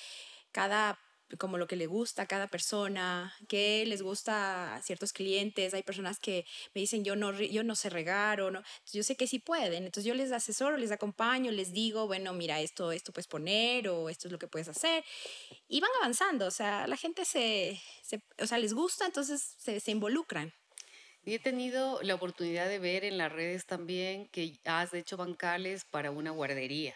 cada 0.52 0.98
como 1.36 1.58
lo 1.58 1.66
que 1.66 1.76
le 1.76 1.86
gusta 1.86 2.22
a 2.22 2.26
cada 2.26 2.46
persona, 2.46 3.34
qué 3.48 3.84
les 3.86 4.02
gusta 4.02 4.74
a 4.74 4.82
ciertos 4.82 5.12
clientes. 5.12 5.74
Hay 5.74 5.82
personas 5.82 6.18
que 6.18 6.46
me 6.74 6.80
dicen, 6.80 7.04
yo 7.04 7.16
no, 7.16 7.32
yo 7.38 7.62
no 7.64 7.74
sé 7.74 7.90
regar 7.90 8.40
o 8.40 8.50
no. 8.50 8.62
yo 8.92 9.02
sé 9.02 9.16
que 9.16 9.26
sí 9.26 9.38
pueden. 9.38 9.84
Entonces 9.84 10.04
yo 10.04 10.14
les 10.14 10.32
asesoro, 10.32 10.76
les 10.76 10.90
acompaño, 10.90 11.50
les 11.50 11.72
digo, 11.72 12.06
bueno, 12.06 12.32
mira, 12.32 12.60
esto, 12.60 12.92
esto 12.92 13.12
puedes 13.12 13.26
poner 13.26 13.88
o 13.88 14.08
esto 14.08 14.28
es 14.28 14.32
lo 14.32 14.38
que 14.38 14.48
puedes 14.48 14.68
hacer. 14.68 15.04
Y 15.68 15.80
van 15.80 15.90
avanzando. 16.00 16.46
O 16.46 16.50
sea, 16.50 16.86
la 16.86 16.96
gente 16.96 17.24
se, 17.24 17.80
se 18.02 18.22
o 18.40 18.46
sea, 18.46 18.58
les 18.58 18.72
gusta, 18.72 19.04
entonces 19.04 19.54
se, 19.58 19.80
se 19.80 19.90
involucran. 19.90 20.52
Y 21.24 21.34
he 21.34 21.38
tenido 21.38 22.00
la 22.02 22.14
oportunidad 22.14 22.68
de 22.68 22.78
ver 22.78 23.04
en 23.04 23.18
las 23.18 23.30
redes 23.30 23.66
también 23.66 24.28
que 24.28 24.58
has 24.64 24.94
hecho 24.94 25.18
bancales 25.18 25.84
para 25.84 26.10
una 26.10 26.30
guardería. 26.30 26.94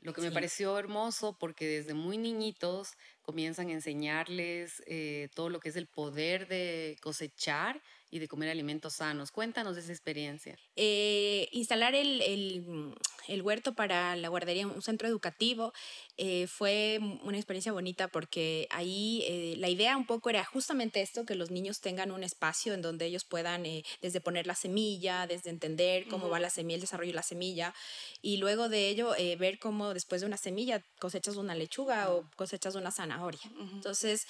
Lo 0.00 0.12
que 0.12 0.20
me 0.20 0.30
pareció 0.30 0.78
hermoso 0.78 1.36
porque 1.38 1.66
desde 1.66 1.92
muy 1.92 2.18
niñitos 2.18 2.92
comienzan 3.22 3.68
a 3.68 3.72
enseñarles 3.72 4.82
eh, 4.86 5.28
todo 5.34 5.50
lo 5.50 5.58
que 5.58 5.70
es 5.70 5.76
el 5.76 5.88
poder 5.88 6.46
de 6.46 6.96
cosechar 7.02 7.82
y 8.10 8.18
de 8.18 8.28
comer 8.28 8.48
alimentos 8.48 8.94
sanos. 8.94 9.30
Cuéntanos 9.30 9.74
de 9.74 9.82
esa 9.82 9.92
experiencia. 9.92 10.58
Eh, 10.76 11.48
instalar 11.52 11.94
el, 11.94 12.20
el, 12.22 12.94
el, 13.28 13.42
huerto 13.42 13.74
para 13.74 14.16
la 14.16 14.28
guardería, 14.28 14.66
un 14.66 14.82
centro 14.82 15.08
educativo, 15.08 15.72
eh, 16.16 16.46
fue 16.46 16.98
una 17.22 17.36
experiencia 17.36 17.72
bonita 17.72 18.08
porque 18.08 18.66
ahí 18.70 19.24
eh, 19.26 19.54
la 19.58 19.68
idea 19.68 19.96
un 19.96 20.06
poco 20.06 20.30
era 20.30 20.44
justamente 20.44 21.02
esto, 21.02 21.26
que 21.26 21.34
los 21.34 21.50
niños 21.50 21.80
tengan 21.80 22.10
un 22.10 22.22
espacio 22.22 22.74
en 22.74 22.82
donde 22.82 23.06
ellos 23.06 23.24
puedan 23.24 23.64
desde 24.00 24.20
poner 24.20 24.46
la 24.46 24.54
semilla, 24.54 25.26
desde 25.26 25.50
entender 25.50 26.06
cómo 26.08 26.28
va 26.28 26.40
la 26.40 26.50
semilla, 26.50 26.76
el 26.76 26.80
desarrollo 26.80 27.10
de 27.10 27.16
la 27.16 27.22
semilla, 27.22 27.74
y 28.22 28.38
luego 28.38 28.68
de 28.68 28.88
ello 28.88 29.14
ver 29.38 29.58
cómo 29.58 29.94
después 29.94 30.20
de 30.20 30.26
una 30.26 30.36
semilla 30.36 30.82
cosechas 30.98 31.36
una 31.36 31.54
lechuga 31.54 32.10
o 32.10 32.28
cosechas 32.36 32.74
una 32.74 32.90
zanahoria. 32.90 33.40
Entonces, 33.72 34.26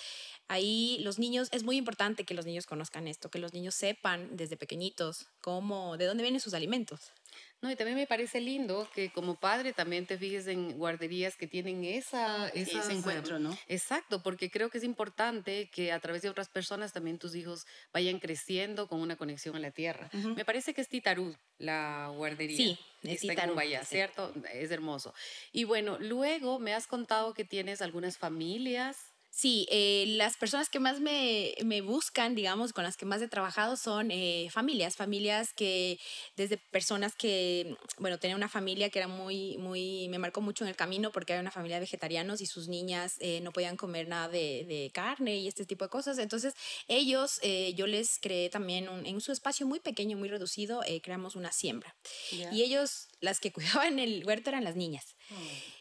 ahí 0.49 0.99
los 1.00 1.19
niños, 1.19 1.49
es 1.52 1.62
muy 1.62 1.76
importante 1.76 2.25
que 2.25 2.35
los 2.35 2.47
niños 2.47 2.67
conozcan 2.67 3.07
esto, 3.07 3.31
que 3.31 3.38
los 3.38 3.52
niños 3.52 3.75
sepan 3.75 4.37
desde 4.37 4.57
pequeñitos 4.57 5.26
cómo, 5.40 5.97
de 5.97 6.07
dónde 6.07 6.23
vienen 6.23 6.40
sus 6.40 6.55
alimentos. 6.55 7.12
No, 7.61 7.71
y 7.71 7.76
también 7.76 7.97
me 7.97 8.07
parece 8.07 8.40
lindo 8.40 8.88
que 8.95 9.11
como 9.11 9.35
padre 9.35 9.73
también 9.73 10.07
te 10.07 10.17
fijes 10.17 10.47
en 10.47 10.78
guarderías 10.78 11.37
que 11.37 11.49
tienen 11.49 11.85
esa, 11.85 12.49
ese 12.50 12.78
encuentro, 12.93 13.40
¿no? 13.40 13.57
Exacto, 13.67 14.23
porque 14.23 14.49
creo 14.49 14.71
que 14.71 14.78
es 14.78 14.85
importante 14.85 15.69
que 15.69 15.90
a 15.90 15.99
través 15.99 16.23
de 16.23 16.31
otras 16.31 16.49
personas 16.49 16.93
también 16.93 17.19
tus 17.19 17.35
hijos 17.35 17.67
vayan 17.93 18.21
creciendo 18.21 18.87
con 18.87 19.00
una 19.00 19.17
conexión 19.17 19.57
a 19.57 19.59
la 19.59 19.73
tierra. 19.73 20.09
Me 20.12 20.45
parece 20.45 20.73
que 20.73 20.81
es 20.81 20.88
Titarú 20.88 21.35
la 21.59 22.12
guardería. 22.14 22.57
Sí, 22.57 22.78
es 23.02 23.25
Está 23.25 23.45
en 23.45 23.57
Vaya, 23.57 23.85
¿cierto? 23.85 24.33
Es 24.52 24.71
hermoso. 24.71 25.12
Y 25.50 25.64
bueno, 25.64 25.99
luego 25.99 26.61
me 26.61 26.75
has 26.75 26.87
contado 26.87 27.35
que 27.35 27.45
tienes 27.45 27.83
algunas 27.83 28.19
familias 28.19 28.97
Sí, 29.30 29.66
eh, 29.70 30.04
las 30.16 30.37
personas 30.37 30.68
que 30.68 30.80
más 30.80 31.00
me, 31.00 31.54
me, 31.64 31.80
buscan, 31.80 32.35
digamos, 32.35 32.73
con 32.73 32.82
las 32.82 32.97
que 32.97 33.06
más 33.06 33.23
he 33.23 33.28
trabajado 33.28 33.76
son 33.76 34.11
eh, 34.11 34.49
familias, 34.50 34.97
familias 34.97 35.52
que 35.52 36.00
desde 36.37 36.56
personas 36.56 37.14
que, 37.14 37.76
bueno, 37.99 38.18
tenía 38.18 38.35
una 38.37 38.49
familia 38.49 38.90
que 38.90 38.99
era 38.99 39.06
muy, 39.06 39.56
muy, 39.58 40.08
me 40.08 40.18
marcó 40.18 40.40
mucho 40.40 40.64
en 40.64 40.70
el 40.70 40.76
camino 40.76 41.12
porque 41.12 41.35
era 41.35 41.42
una 41.42 41.50
familia 41.50 41.76
de 41.76 41.82
vegetarianos 41.82 42.40
y 42.40 42.47
sus 42.47 42.68
niñas 42.68 43.16
eh, 43.20 43.40
no 43.42 43.52
podían 43.52 43.76
comer 43.76 44.08
nada 44.08 44.28
de, 44.28 44.64
de, 44.66 44.90
carne 44.92 45.37
y 45.37 45.47
este 45.47 45.66
tipo 45.66 45.85
de 45.85 45.90
cosas. 45.90 46.18
Entonces, 46.18 46.54
ellos, 46.88 47.40
yo 47.76 47.87
les 47.87 48.18
creé 48.18 48.49
también 48.49 48.88
un, 48.88 49.06
en 49.06 49.20
su 49.20 49.30
espacio 49.30 49.66
muy 49.66 49.78
pequeño, 49.78 50.16
muy 50.16 50.28
reducido, 50.28 50.80
creamos 51.02 51.37
una 51.37 51.52
siembra. 51.52 51.94
Y 52.32 52.62
ellos, 52.62 53.08
las 53.20 53.38
que 53.38 53.52
cuidaban 53.52 53.99
el 53.99 54.25
huerto 54.25 54.50
eran 54.50 54.64
las 54.64 54.75
niñas. 54.75 55.14
Oh. 55.30 55.35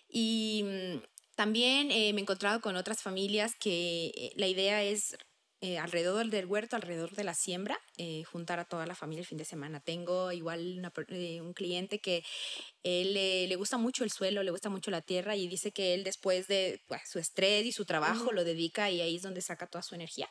Y 0.09 0.63
mm, 0.63 1.16
también 1.37 1.91
eh, 1.91 2.13
me 2.13 2.19
he 2.19 2.23
encontrado 2.23 2.61
con 2.61 2.75
otras 2.77 3.03
familias 3.03 3.53
que 3.59 4.07
eh, 4.07 4.31
la 4.37 4.47
idea 4.47 4.81
es 4.81 5.15
eh, 5.61 5.77
alrededor 5.77 6.31
del 6.31 6.47
huerto, 6.47 6.75
alrededor 6.75 7.11
de 7.11 7.23
la 7.23 7.35
siembra, 7.35 7.79
juntar 8.25 8.59
a 8.59 8.65
toda 8.65 8.87
la 8.87 8.95
familia 8.95 9.21
el 9.21 9.27
fin 9.27 9.37
de 9.37 9.45
semana. 9.45 9.79
Tengo 9.79 10.31
igual 10.31 10.81
un 11.41 11.53
cliente 11.53 11.99
que 11.99 12.23
él 12.83 13.13
le 13.13 13.55
gusta 13.55 13.77
mucho 13.77 14.03
el 14.03 14.11
suelo, 14.11 14.41
le 14.41 14.51
gusta 14.51 14.69
mucho 14.69 14.91
la 14.91 15.01
tierra 15.01 15.35
y 15.35 15.47
dice 15.47 15.71
que 15.71 15.93
él 15.93 16.03
después 16.03 16.47
de 16.47 16.81
pues, 16.87 17.01
su 17.05 17.19
estrés 17.19 17.65
y 17.65 17.71
su 17.71 17.85
trabajo 17.85 18.31
lo 18.31 18.43
dedica 18.43 18.89
y 18.89 19.01
ahí 19.01 19.15
es 19.15 19.21
donde 19.21 19.41
saca 19.41 19.67
toda 19.67 19.83
su 19.83 19.95
energía. 19.95 20.29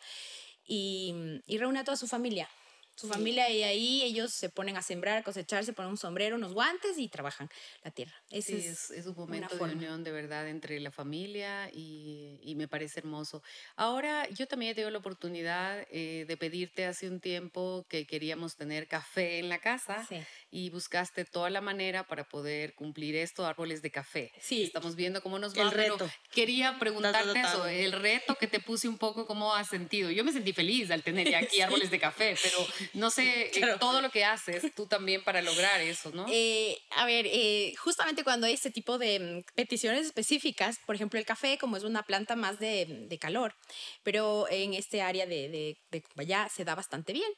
Y, 0.64 1.40
y 1.46 1.58
reúne 1.58 1.80
a 1.80 1.84
toda 1.84 1.96
su 1.96 2.08
familia 2.08 2.48
su 2.96 3.08
familia 3.08 3.50
y 3.50 3.62
ahí 3.62 4.02
ellos 4.02 4.32
se 4.32 4.48
ponen 4.48 4.76
a 4.76 4.82
sembrar, 4.82 5.18
a 5.18 5.22
cosechar, 5.22 5.64
se 5.64 5.72
ponen 5.72 5.90
un 5.92 5.96
sombrero, 5.96 6.36
unos 6.36 6.54
guantes 6.54 6.98
y 6.98 7.08
trabajan 7.08 7.48
la 7.84 7.90
tierra. 7.90 8.14
Ese 8.30 8.60
sí, 8.60 8.68
es, 8.68 8.90
es, 8.90 9.06
un 9.06 9.14
momento 9.14 9.54
de 9.54 9.74
unión 9.74 10.02
de 10.02 10.12
verdad 10.12 10.48
entre 10.48 10.80
la 10.80 10.90
familia 10.90 11.70
y, 11.72 12.40
y, 12.42 12.54
me 12.54 12.68
parece 12.68 13.00
hermoso. 13.00 13.42
Ahora, 13.76 14.28
yo 14.30 14.46
también 14.48 14.72
he 14.72 14.74
tenido 14.74 14.90
la 14.90 14.98
oportunidad 14.98 15.86
eh, 15.90 16.24
de 16.26 16.36
pedirte 16.36 16.86
hace 16.86 17.08
un 17.08 17.20
tiempo 17.20 17.84
que 17.88 18.06
queríamos 18.06 18.56
tener 18.56 18.88
café 18.88 19.38
en 19.38 19.48
la 19.48 19.58
casa 19.58 20.06
y 20.50 20.70
buscaste 20.70 21.24
toda 21.24 21.50
la 21.50 21.60
manera 21.60 22.06
para 22.06 22.24
poder 22.24 22.74
cumplir 22.74 23.16
esto, 23.16 23.46
árboles 23.46 23.82
de 23.82 23.90
café. 23.90 24.32
Sí. 24.40 24.62
Estamos 24.62 24.94
viendo 24.94 25.22
cómo 25.22 25.38
nos 25.38 25.56
va. 25.56 25.62
El 25.62 25.70
reto. 25.70 26.08
quería 26.30 26.78
preguntarte 26.78 27.40
eso, 27.40 27.66
el 27.66 27.92
reto 27.92 28.36
que 28.36 28.46
te 28.46 28.60
puse 28.60 28.88
un 28.88 28.96
poco, 28.96 29.26
¿cómo 29.26 29.54
has 29.54 29.68
sentido? 29.68 30.10
Yo 30.10 30.24
me 30.24 30.32
sentí 30.32 30.52
feliz 30.52 30.90
al 30.90 31.02
tener 31.02 31.26
aquí 31.36 31.60
árboles 31.60 31.90
de 31.90 31.98
café, 31.98 32.36
pero 32.42 32.66
no 32.94 33.10
sé, 33.10 33.50
eh, 33.54 33.76
todo 33.80 34.00
lo 34.00 34.10
que 34.10 34.24
haces 34.24 34.72
tú 34.74 34.86
también 34.86 35.22
para 35.24 35.42
lograr 35.42 35.80
eso, 35.80 36.10
¿no? 36.12 36.26
Eh, 36.30 36.78
a 36.90 37.06
ver, 37.06 37.26
eh, 37.28 37.74
justamente 37.78 38.24
cuando 38.24 38.46
hay 38.46 38.54
este 38.54 38.70
tipo 38.70 38.98
de 38.98 39.18
mm, 39.20 39.54
peticiones 39.54 40.06
específicas, 40.06 40.78
por 40.86 40.94
ejemplo, 40.94 41.18
el 41.18 41.26
café, 41.26 41.58
como 41.58 41.76
es 41.76 41.84
una 41.84 42.02
planta 42.02 42.36
más 42.36 42.58
de, 42.58 43.06
de 43.08 43.18
calor, 43.18 43.54
pero 44.02 44.46
en 44.50 44.74
este 44.74 45.02
área 45.02 45.26
de, 45.26 45.48
de, 45.48 45.78
de 45.90 46.04
se 46.52 46.64
da 46.64 46.74
bastante 46.74 47.12
bien, 47.12 47.30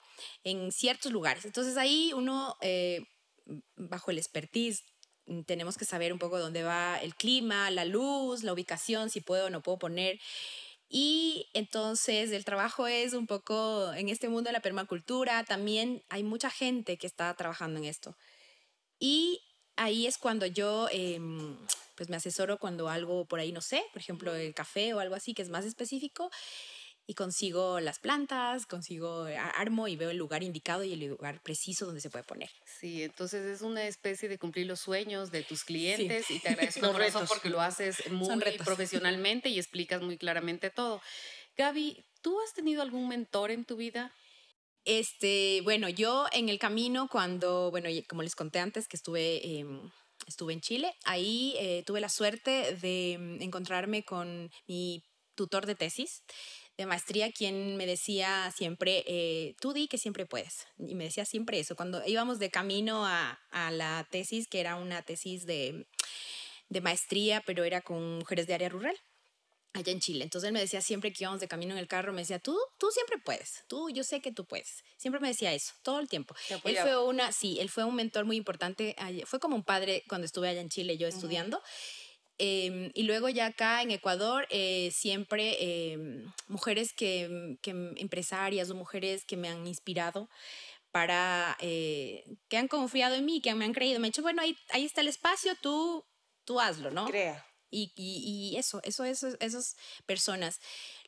en 0.44 0.72
ciertos 0.72 1.12
lugares. 1.12 1.44
Entonces 1.44 1.76
ahí 1.76 2.12
uno, 2.14 2.56
bajo 3.76 4.10
el 4.10 4.18
expertise, 4.18 4.84
mm, 5.26 5.42
tenemos 5.42 5.76
que 5.76 5.84
saber 5.84 6.12
un 6.12 6.18
poco 6.18 6.38
dónde 6.38 6.62
va 6.62 6.98
el 6.98 7.14
clima, 7.14 7.70
la 7.70 7.84
luz, 7.84 8.42
la 8.42 8.52
ubicación, 8.52 9.10
si 9.10 9.20
puedo 9.20 9.46
o 9.46 9.50
no 9.50 9.62
puedo 9.62 9.78
poner. 9.78 10.18
Y 10.88 11.50
entonces 11.52 12.30
el 12.32 12.44
trabajo 12.44 12.86
es 12.86 13.12
un 13.12 13.26
poco 13.26 13.92
en 13.92 14.08
este 14.08 14.28
mundo 14.28 14.48
de 14.48 14.52
la 14.54 14.62
permacultura, 14.62 15.44
también 15.44 16.02
hay 16.08 16.22
mucha 16.22 16.50
gente 16.50 16.96
que 16.96 17.06
está 17.06 17.34
trabajando 17.34 17.78
en 17.78 17.84
esto. 17.84 18.16
Y 18.98 19.42
ahí 19.76 20.06
es 20.06 20.18
cuando 20.18 20.46
yo 20.46 20.88
em, 20.90 21.56
pues 21.94 22.08
me 22.08 22.16
asesoro 22.16 22.58
cuando 22.58 22.88
algo 22.88 23.26
por 23.26 23.40
ahí 23.40 23.52
no 23.52 23.60
sé, 23.60 23.84
por 23.92 24.00
ejemplo 24.00 24.34
el 24.34 24.54
café 24.54 24.94
o 24.94 25.00
algo 25.00 25.14
así 25.14 25.34
que 25.34 25.42
es 25.42 25.50
más 25.50 25.64
específico 25.64 26.30
y 27.08 27.14
consigo 27.14 27.80
las 27.80 27.98
plantas, 27.98 28.66
consigo, 28.66 29.24
armo 29.54 29.88
y 29.88 29.96
veo 29.96 30.10
el 30.10 30.18
lugar 30.18 30.42
indicado 30.42 30.84
y 30.84 30.92
el 30.92 31.06
lugar 31.06 31.42
preciso 31.42 31.86
donde 31.86 32.02
se 32.02 32.10
puede 32.10 32.22
poner. 32.22 32.50
Sí, 32.66 33.02
entonces 33.02 33.46
es 33.46 33.62
una 33.62 33.86
especie 33.86 34.28
de 34.28 34.36
cumplir 34.36 34.66
los 34.66 34.80
sueños 34.80 35.30
de 35.30 35.42
tus 35.42 35.64
clientes 35.64 36.30
y 36.30 36.38
te 36.38 36.48
agradezco 36.50 36.92
por 36.92 37.00
eso 37.00 37.24
porque 37.26 37.48
lo 37.48 37.62
haces 37.62 37.96
muy 38.12 38.28
profesionalmente 38.62 39.48
y 39.48 39.58
explicas 39.58 40.02
muy 40.02 40.18
claramente 40.18 40.68
todo. 40.68 41.00
Gaby, 41.56 42.04
¿tú 42.20 42.38
has 42.42 42.52
tenido 42.52 42.82
algún 42.82 43.08
mentor 43.08 43.52
en 43.52 43.64
tu 43.64 43.76
vida? 43.76 44.12
Este, 44.84 45.62
bueno, 45.62 45.88
yo 45.88 46.26
en 46.32 46.50
el 46.50 46.58
camino 46.58 47.08
cuando, 47.10 47.70
bueno, 47.70 47.88
como 48.06 48.22
les 48.22 48.34
conté 48.34 48.58
antes 48.58 48.86
que 48.86 48.98
estuve... 48.98 49.64
estuve 50.26 50.52
en 50.52 50.60
Chile. 50.60 50.92
Ahí 51.04 51.54
eh, 51.58 51.84
tuve 51.86 52.02
la 52.02 52.10
suerte 52.10 52.76
de 52.76 53.16
mm, 53.18 53.42
encontrarme 53.42 54.04
con 54.04 54.50
mi 54.66 55.02
tutor 55.34 55.64
de 55.64 55.74
tesis 55.74 56.22
de 56.78 56.86
maestría 56.86 57.32
quien 57.32 57.76
me 57.76 57.86
decía 57.86 58.52
siempre, 58.56 59.04
eh, 59.06 59.56
tú 59.60 59.72
di 59.72 59.88
que 59.88 59.98
siempre 59.98 60.26
puedes. 60.26 60.66
Y 60.78 60.94
me 60.94 61.04
decía 61.04 61.24
siempre 61.24 61.58
eso. 61.58 61.74
Cuando 61.74 62.00
íbamos 62.06 62.38
de 62.38 62.50
camino 62.50 63.04
a, 63.04 63.40
a 63.50 63.70
la 63.72 64.06
tesis, 64.10 64.46
que 64.46 64.60
era 64.60 64.76
una 64.76 65.02
tesis 65.02 65.44
de, 65.44 65.88
de 66.68 66.80
maestría, 66.80 67.42
pero 67.44 67.64
era 67.64 67.80
con 67.80 68.18
mujeres 68.18 68.46
de 68.46 68.54
área 68.54 68.68
rural 68.68 68.96
allá 69.72 69.92
en 69.92 70.00
Chile. 70.00 70.22
Entonces 70.24 70.48
él 70.48 70.54
me 70.54 70.60
decía 70.60 70.80
siempre 70.80 71.12
que 71.12 71.24
íbamos 71.24 71.40
de 71.40 71.48
camino 71.48 71.72
en 71.72 71.78
el 71.78 71.88
carro, 71.88 72.12
me 72.12 72.22
decía, 72.22 72.38
tú, 72.38 72.56
tú 72.78 72.90
siempre 72.90 73.18
puedes, 73.18 73.64
tú, 73.66 73.90
yo 73.90 74.04
sé 74.04 74.20
que 74.20 74.32
tú 74.32 74.44
puedes. 74.44 74.84
Siempre 74.96 75.20
me 75.20 75.28
decía 75.28 75.52
eso, 75.52 75.74
todo 75.82 75.98
el 75.98 76.08
tiempo. 76.08 76.34
Él 76.64 76.76
fue 76.76 76.96
una, 77.02 77.32
sí, 77.32 77.58
él 77.60 77.68
fue 77.68 77.84
un 77.84 77.94
mentor 77.94 78.24
muy 78.24 78.36
importante, 78.36 78.96
fue 79.26 79.40
como 79.40 79.56
un 79.56 79.64
padre 79.64 80.04
cuando 80.08 80.26
estuve 80.26 80.48
allá 80.48 80.60
en 80.60 80.68
Chile 80.68 80.96
yo 80.96 81.08
estudiando. 81.08 81.60
Em, 82.38 82.90
y 82.94 83.02
luego 83.02 83.28
ya 83.28 83.46
acá 83.46 83.82
en 83.82 83.90
Ecuador, 83.90 84.46
eh, 84.50 84.90
siempre 84.92 85.56
em, 85.92 86.32
mujeres 86.46 86.92
que, 86.92 87.56
que, 87.62 87.70
empresarias 87.96 88.70
o 88.70 88.74
mujeres 88.76 89.24
que 89.24 89.36
me 89.36 89.48
han 89.48 89.66
inspirado 89.66 90.28
para, 90.92 91.56
eh, 91.60 92.24
que 92.48 92.56
han 92.56 92.68
confiado 92.68 93.16
en 93.16 93.24
mí, 93.24 93.40
que 93.40 93.54
me 93.54 93.64
han 93.64 93.74
creído, 93.74 93.98
me 93.98 94.06
han 94.06 94.12
dicho, 94.12 94.22
bueno, 94.22 94.42
ahí, 94.42 94.56
ahí 94.70 94.84
está 94.84 95.00
el 95.00 95.08
espacio, 95.08 95.54
tú, 95.60 96.04
tú 96.44 96.60
hazlo, 96.60 96.90
¿no? 96.90 97.06
Crea. 97.06 97.44
Y, 97.70 97.92
y, 97.96 98.52
y 98.52 98.56
eso, 98.56 98.80
eso, 98.84 99.04
eso, 99.04 99.28
esas 99.40 99.76
personas. 100.06 100.60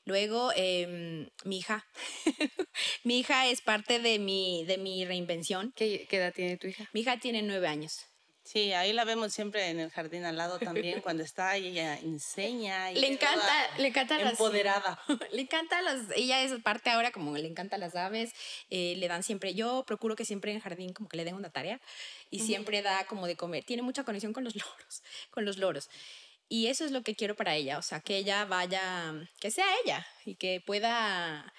Luego, 0.05 0.51
eh, 0.57 1.31
mi 1.45 1.59
hija. 1.59 1.87
mi 3.05 3.21
hija 3.21 3.49
es 3.49 3.61
parte 3.63 3.99
de 3.99 4.19
mi, 4.19 4.65
de 4.65 4.79
mi 4.79 5.05
reinvención. 5.05 5.73
¿Qué, 5.77 6.07
¿Qué, 6.09 6.17
edad 6.17 6.35
tiene 6.35 6.57
tu 6.57 6.67
hija? 6.67 6.89
Mi 6.93 7.01
hija 7.01 7.19
tiene 7.19 7.43
nueve 7.43 7.69
años. 7.69 8.10
Sí, 8.53 8.73
ahí 8.73 8.93
la 8.93 9.05
vemos 9.05 9.33
siempre 9.33 9.69
en 9.69 9.79
el 9.79 9.93
jardín 9.93 10.25
al 10.25 10.37
lado 10.37 10.59
también, 10.59 11.01
cuando 11.05 11.23
está 11.23 11.57
y 11.57 11.69
ella 11.69 11.97
enseña. 12.01 12.91
Y 12.91 12.97
le 12.97 13.13
encanta, 13.13 13.79
le 13.79 13.87
encanta 13.87 14.21
empoderada. 14.29 15.01
le 15.31 15.43
encanta 15.43 15.81
las, 15.83 16.11
ella 16.17 16.43
es 16.43 16.61
parte 16.61 16.91
ahora 16.91 17.13
como 17.13 17.37
le 17.37 17.47
encanta 17.47 17.79
las 17.79 17.95
aves, 17.95 18.33
eh, 18.69 18.95
le 18.97 19.07
dan 19.07 19.23
siempre, 19.23 19.55
yo 19.55 19.85
procuro 19.87 20.17
que 20.17 20.25
siempre 20.25 20.51
en 20.51 20.57
el 20.57 20.63
jardín 20.65 20.93
como 20.93 21.09
que 21.09 21.17
le 21.17 21.25
den 21.25 21.37
una 21.37 21.51
tarea 21.51 21.81
y 22.29 22.41
siempre 22.41 22.83
da 22.83 23.07
como 23.07 23.29
de 23.29 23.37
comer, 23.37 23.63
tiene 23.63 23.83
mucha 23.83 24.03
conexión 24.03 24.33
con 24.33 24.43
los 24.43 24.55
loros, 24.57 25.03
con 25.31 25.45
los 25.45 25.57
loros. 25.57 25.89
Y 26.49 26.67
eso 26.67 26.85
es 26.85 26.91
lo 26.91 27.03
que 27.05 27.15
quiero 27.15 27.37
para 27.37 27.55
ella, 27.55 27.79
o 27.79 27.83
sea, 27.83 28.01
que 28.01 28.17
ella 28.17 28.47
vaya, 28.47 29.15
que 29.39 29.53
sea 29.53 29.67
ella 29.85 30.05
y 30.25 30.35
que 30.35 30.61
pueda, 30.61 31.55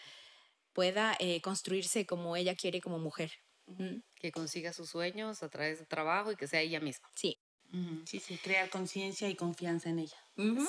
pueda 0.74 1.16
eh, 1.20 1.40
construirse 1.40 2.06
como 2.06 2.36
ella 2.36 2.54
quiere 2.54 2.82
como 2.82 3.00
mujer. 3.00 3.32
Que 4.16 4.32
consiga 4.32 4.74
sus 4.74 4.90
sueños 4.90 5.44
a 5.44 5.50
través 5.50 5.80
de 5.80 5.86
trabajo 5.86 6.32
y 6.32 6.36
que 6.36 6.48
sea 6.48 6.62
ella 6.62 6.80
misma. 6.80 7.10
Sí. 7.16 7.38
Sí, 8.04 8.20
sí, 8.20 8.38
crear 8.38 8.70
conciencia 8.70 9.30
y 9.30 9.36
confianza 9.36 9.90
en 9.90 10.00
ella. 10.00 10.18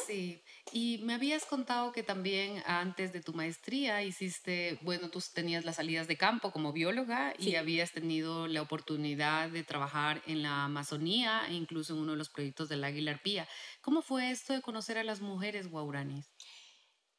Sí, 0.07 0.43
y 0.73 0.99
me 0.99 1.15
habías 1.15 1.45
contado 1.45 1.93
que 1.93 2.03
también 2.03 2.63
antes 2.67 3.13
de 3.13 3.21
tu 3.21 3.33
maestría 3.33 4.03
hiciste, 4.03 4.79
bueno, 4.83 5.11
tú 5.11 5.21
tenías 5.35 5.65
las 5.65 5.77
salidas 5.77 6.07
de 6.09 6.17
campo 6.17 6.53
como 6.53 6.73
bióloga 6.73 7.35
y 7.39 7.57
habías 7.57 7.93
tenido 7.93 8.47
la 8.49 8.63
oportunidad 8.63 9.51
de 9.51 9.65
trabajar 9.65 10.23
en 10.27 10.43
la 10.43 10.65
Amazonía 10.65 11.43
e 11.49 11.55
incluso 11.55 11.95
en 11.95 12.01
uno 12.01 12.13
de 12.13 12.19
los 12.19 12.31
proyectos 12.31 12.69
del 12.69 12.85
Águila 12.85 13.13
Arpía. 13.13 13.49
¿Cómo 13.81 14.03
fue 14.03 14.31
esto 14.31 14.53
de 14.53 14.63
conocer 14.63 14.99
a 14.99 15.05
las 15.05 15.21
mujeres 15.21 15.69
guauranis? 15.69 16.32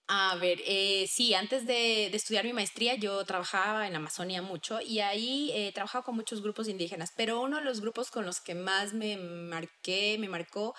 A 0.08 0.36
ver, 0.36 0.60
eh, 0.66 1.08
sí, 1.08 1.34
antes 1.34 1.66
de, 1.66 2.08
estudiar 2.08 2.44
mi 2.44 2.52
maestría 2.52 2.96
yo 2.96 3.24
trabajaba 3.26 3.88
en 3.88 3.96
Amazonia 3.96 4.42
mucho 4.42 4.82
y 4.82 5.00
ahí 5.00 5.52
he 5.54 5.72
trabajado 5.72 6.04
con 6.04 6.16
muchos 6.16 6.42
grupos 6.42 6.68
indígenas, 6.68 7.14
pero 7.16 7.42
uno 7.42 7.58
de 7.58 7.64
los 7.64 7.80
grupos 7.80 8.12
con 8.12 8.26
los 8.26 8.42
que 8.42 8.54
más 8.54 8.94
me 8.94 9.16
marqué, 9.18 10.18
me 10.20 10.28
marcó, 10.28 10.76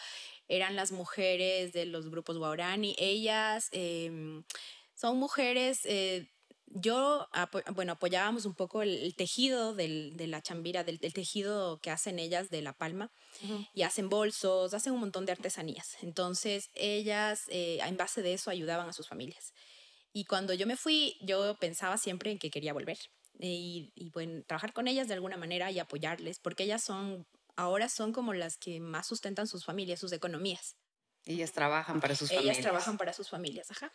eran 0.46 0.76
las 0.76 0.92
mujeres 0.92 1.72
de 1.72 1.86
los 1.86 2.10
grupos 2.10 2.36
Guarani. 2.36 2.94
Ellas 2.98 3.70
em, 3.72 4.44
son 4.94 5.18
mujeres 5.18 5.80
eh, 5.86 6.30
yo, 6.74 7.28
bueno, 7.72 7.92
apoyábamos 7.92 8.46
un 8.46 8.54
poco 8.54 8.82
el, 8.82 9.14
tejido 9.14 9.74
del, 9.74 10.16
de 10.16 10.26
la 10.26 10.42
chambira, 10.42 10.82
del, 10.82 10.98
tejido 10.98 11.78
que 11.80 11.90
hacen 11.90 12.18
ellas 12.18 12.50
de 12.50 12.62
la 12.62 12.72
palma, 12.72 13.12
y 13.72 13.82
hacen 13.82 14.08
bolsos, 14.08 14.74
hacen 14.74 14.92
un 14.92 15.00
montón 15.00 15.24
de 15.24 15.32
artesanías. 15.32 15.96
Entonces, 16.02 16.70
ellas, 16.74 17.44
eh, 17.48 17.78
en 17.80 17.96
base 17.96 18.22
de 18.22 18.34
eso, 18.34 18.50
ayudaban 18.50 18.88
a 18.88 18.92
sus 18.92 19.08
familias. 19.08 19.54
Y 20.12 20.24
cuando 20.24 20.52
yo 20.52 20.66
me 20.66 20.76
fui, 20.76 21.16
yo 21.20 21.56
pensaba 21.58 21.96
siempre 21.96 22.32
en 22.32 22.38
que 22.38 22.50
quería 22.50 22.72
volver 22.72 22.98
y, 23.38 23.92
y 23.94 24.10
bueno, 24.10 24.42
trabajar 24.46 24.72
con 24.72 24.88
ellas 24.88 25.08
de 25.08 25.14
alguna 25.14 25.36
manera 25.36 25.70
y 25.70 25.78
apoyarles, 25.78 26.38
porque 26.38 26.64
ellas 26.64 26.82
son, 26.82 27.26
ahora 27.56 27.88
son 27.88 28.12
como 28.12 28.34
las 28.34 28.56
que 28.56 28.80
más 28.80 29.06
sustentan 29.06 29.46
sus 29.46 29.64
familias, 29.64 30.00
sus 30.00 30.12
economías. 30.12 30.76
Ellas 31.24 31.52
trabajan 31.52 32.00
para 32.00 32.16
sus 32.16 32.28
familias. 32.30 32.56
Ellas 32.56 32.62
trabajan 32.62 32.98
para 32.98 33.12
sus 33.12 33.28
familias, 33.28 33.70
ajá. 33.70 33.92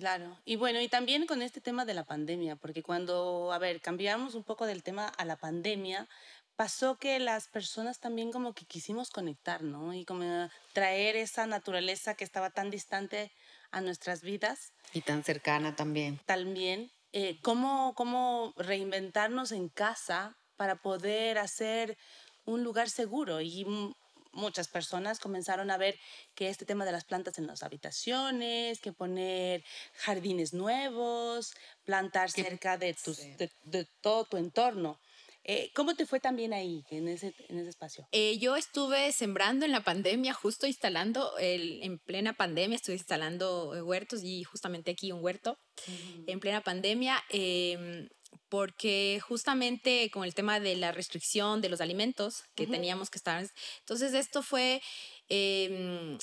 Claro, 0.00 0.34
y 0.46 0.56
bueno, 0.56 0.80
y 0.80 0.88
también 0.88 1.26
con 1.26 1.42
este 1.42 1.60
tema 1.60 1.84
de 1.84 1.92
la 1.92 2.04
pandemia, 2.04 2.56
porque 2.56 2.82
cuando, 2.82 3.52
a 3.52 3.58
ver, 3.58 3.82
cambiamos 3.82 4.34
un 4.34 4.44
poco 4.44 4.64
del 4.64 4.82
tema 4.82 5.08
a 5.08 5.26
la 5.26 5.36
pandemia, 5.36 6.08
pasó 6.56 6.96
que 6.96 7.18
las 7.18 7.48
personas 7.48 8.00
también 8.00 8.32
como 8.32 8.54
que 8.54 8.64
quisimos 8.64 9.10
conectar, 9.10 9.62
¿no? 9.62 9.92
Y 9.92 10.06
como 10.06 10.48
traer 10.72 11.16
esa 11.16 11.46
naturaleza 11.46 12.14
que 12.14 12.24
estaba 12.24 12.48
tan 12.48 12.70
distante 12.70 13.30
a 13.72 13.82
nuestras 13.82 14.22
vidas. 14.22 14.72
Y 14.94 15.02
tan 15.02 15.22
cercana 15.22 15.76
también. 15.76 16.18
También, 16.24 16.90
eh, 17.12 17.38
¿cómo, 17.42 17.94
cómo 17.94 18.54
reinventarnos 18.56 19.52
en 19.52 19.68
casa 19.68 20.34
para 20.56 20.76
poder 20.76 21.36
hacer 21.36 21.98
un 22.46 22.64
lugar 22.64 22.88
seguro 22.88 23.42
y 23.42 23.66
muchas 24.32 24.68
personas 24.68 25.18
comenzaron 25.18 25.70
a 25.70 25.76
ver 25.76 25.98
que 26.34 26.48
este 26.48 26.64
tema 26.64 26.84
de 26.84 26.92
las 26.92 27.04
plantas 27.04 27.38
en 27.38 27.46
las 27.46 27.62
habitaciones, 27.62 28.80
que 28.80 28.92
poner 28.92 29.64
jardines 29.94 30.52
nuevos, 30.52 31.52
plantar 31.84 32.30
cerca 32.30 32.76
de, 32.76 32.94
tus, 32.94 33.18
de, 33.18 33.88
todo 34.00 34.24
tu 34.24 34.36
entorno. 34.36 35.00
Eh, 35.42 35.70
¿Cómo 35.74 35.94
te 35.94 36.04
fue 36.04 36.20
también 36.20 36.52
ahí, 36.52 36.84
en 36.90 37.08
ese, 37.08 37.34
en 37.48 37.58
ese 37.58 37.70
espacio? 37.70 38.06
Eh, 38.12 38.38
yo 38.38 38.56
estuve 38.56 39.10
sembrando 39.12 39.64
en 39.64 39.72
la 39.72 39.82
pandemia, 39.82 40.34
justo 40.34 40.66
instalando, 40.66 41.36
el, 41.38 41.82
en 41.82 41.98
plena 41.98 42.34
pandemia, 42.34 42.76
estuve 42.76 42.96
instalando 42.96 43.70
huertos 43.84 44.22
y 44.22 44.44
justamente 44.44 44.90
aquí 44.90 45.12
un 45.12 45.24
huerto. 45.24 45.58
En 46.26 46.40
plena 46.40 46.60
pandemia, 46.60 47.24
eh, 47.30 48.06
porque 48.50 49.20
justamente 49.26 50.10
con 50.10 50.24
el 50.24 50.34
tema 50.34 50.60
de 50.60 50.76
la 50.76 50.92
restricción 50.92 51.62
de 51.62 51.70
los 51.70 51.80
alimentos 51.80 52.44
que 52.54 52.66
teníamos 52.66 53.08
que 53.08 53.16
estar, 53.16 53.48
entonces 53.78 54.12
esto 54.12 54.42
fue 54.42 54.82
em, 55.28 56.18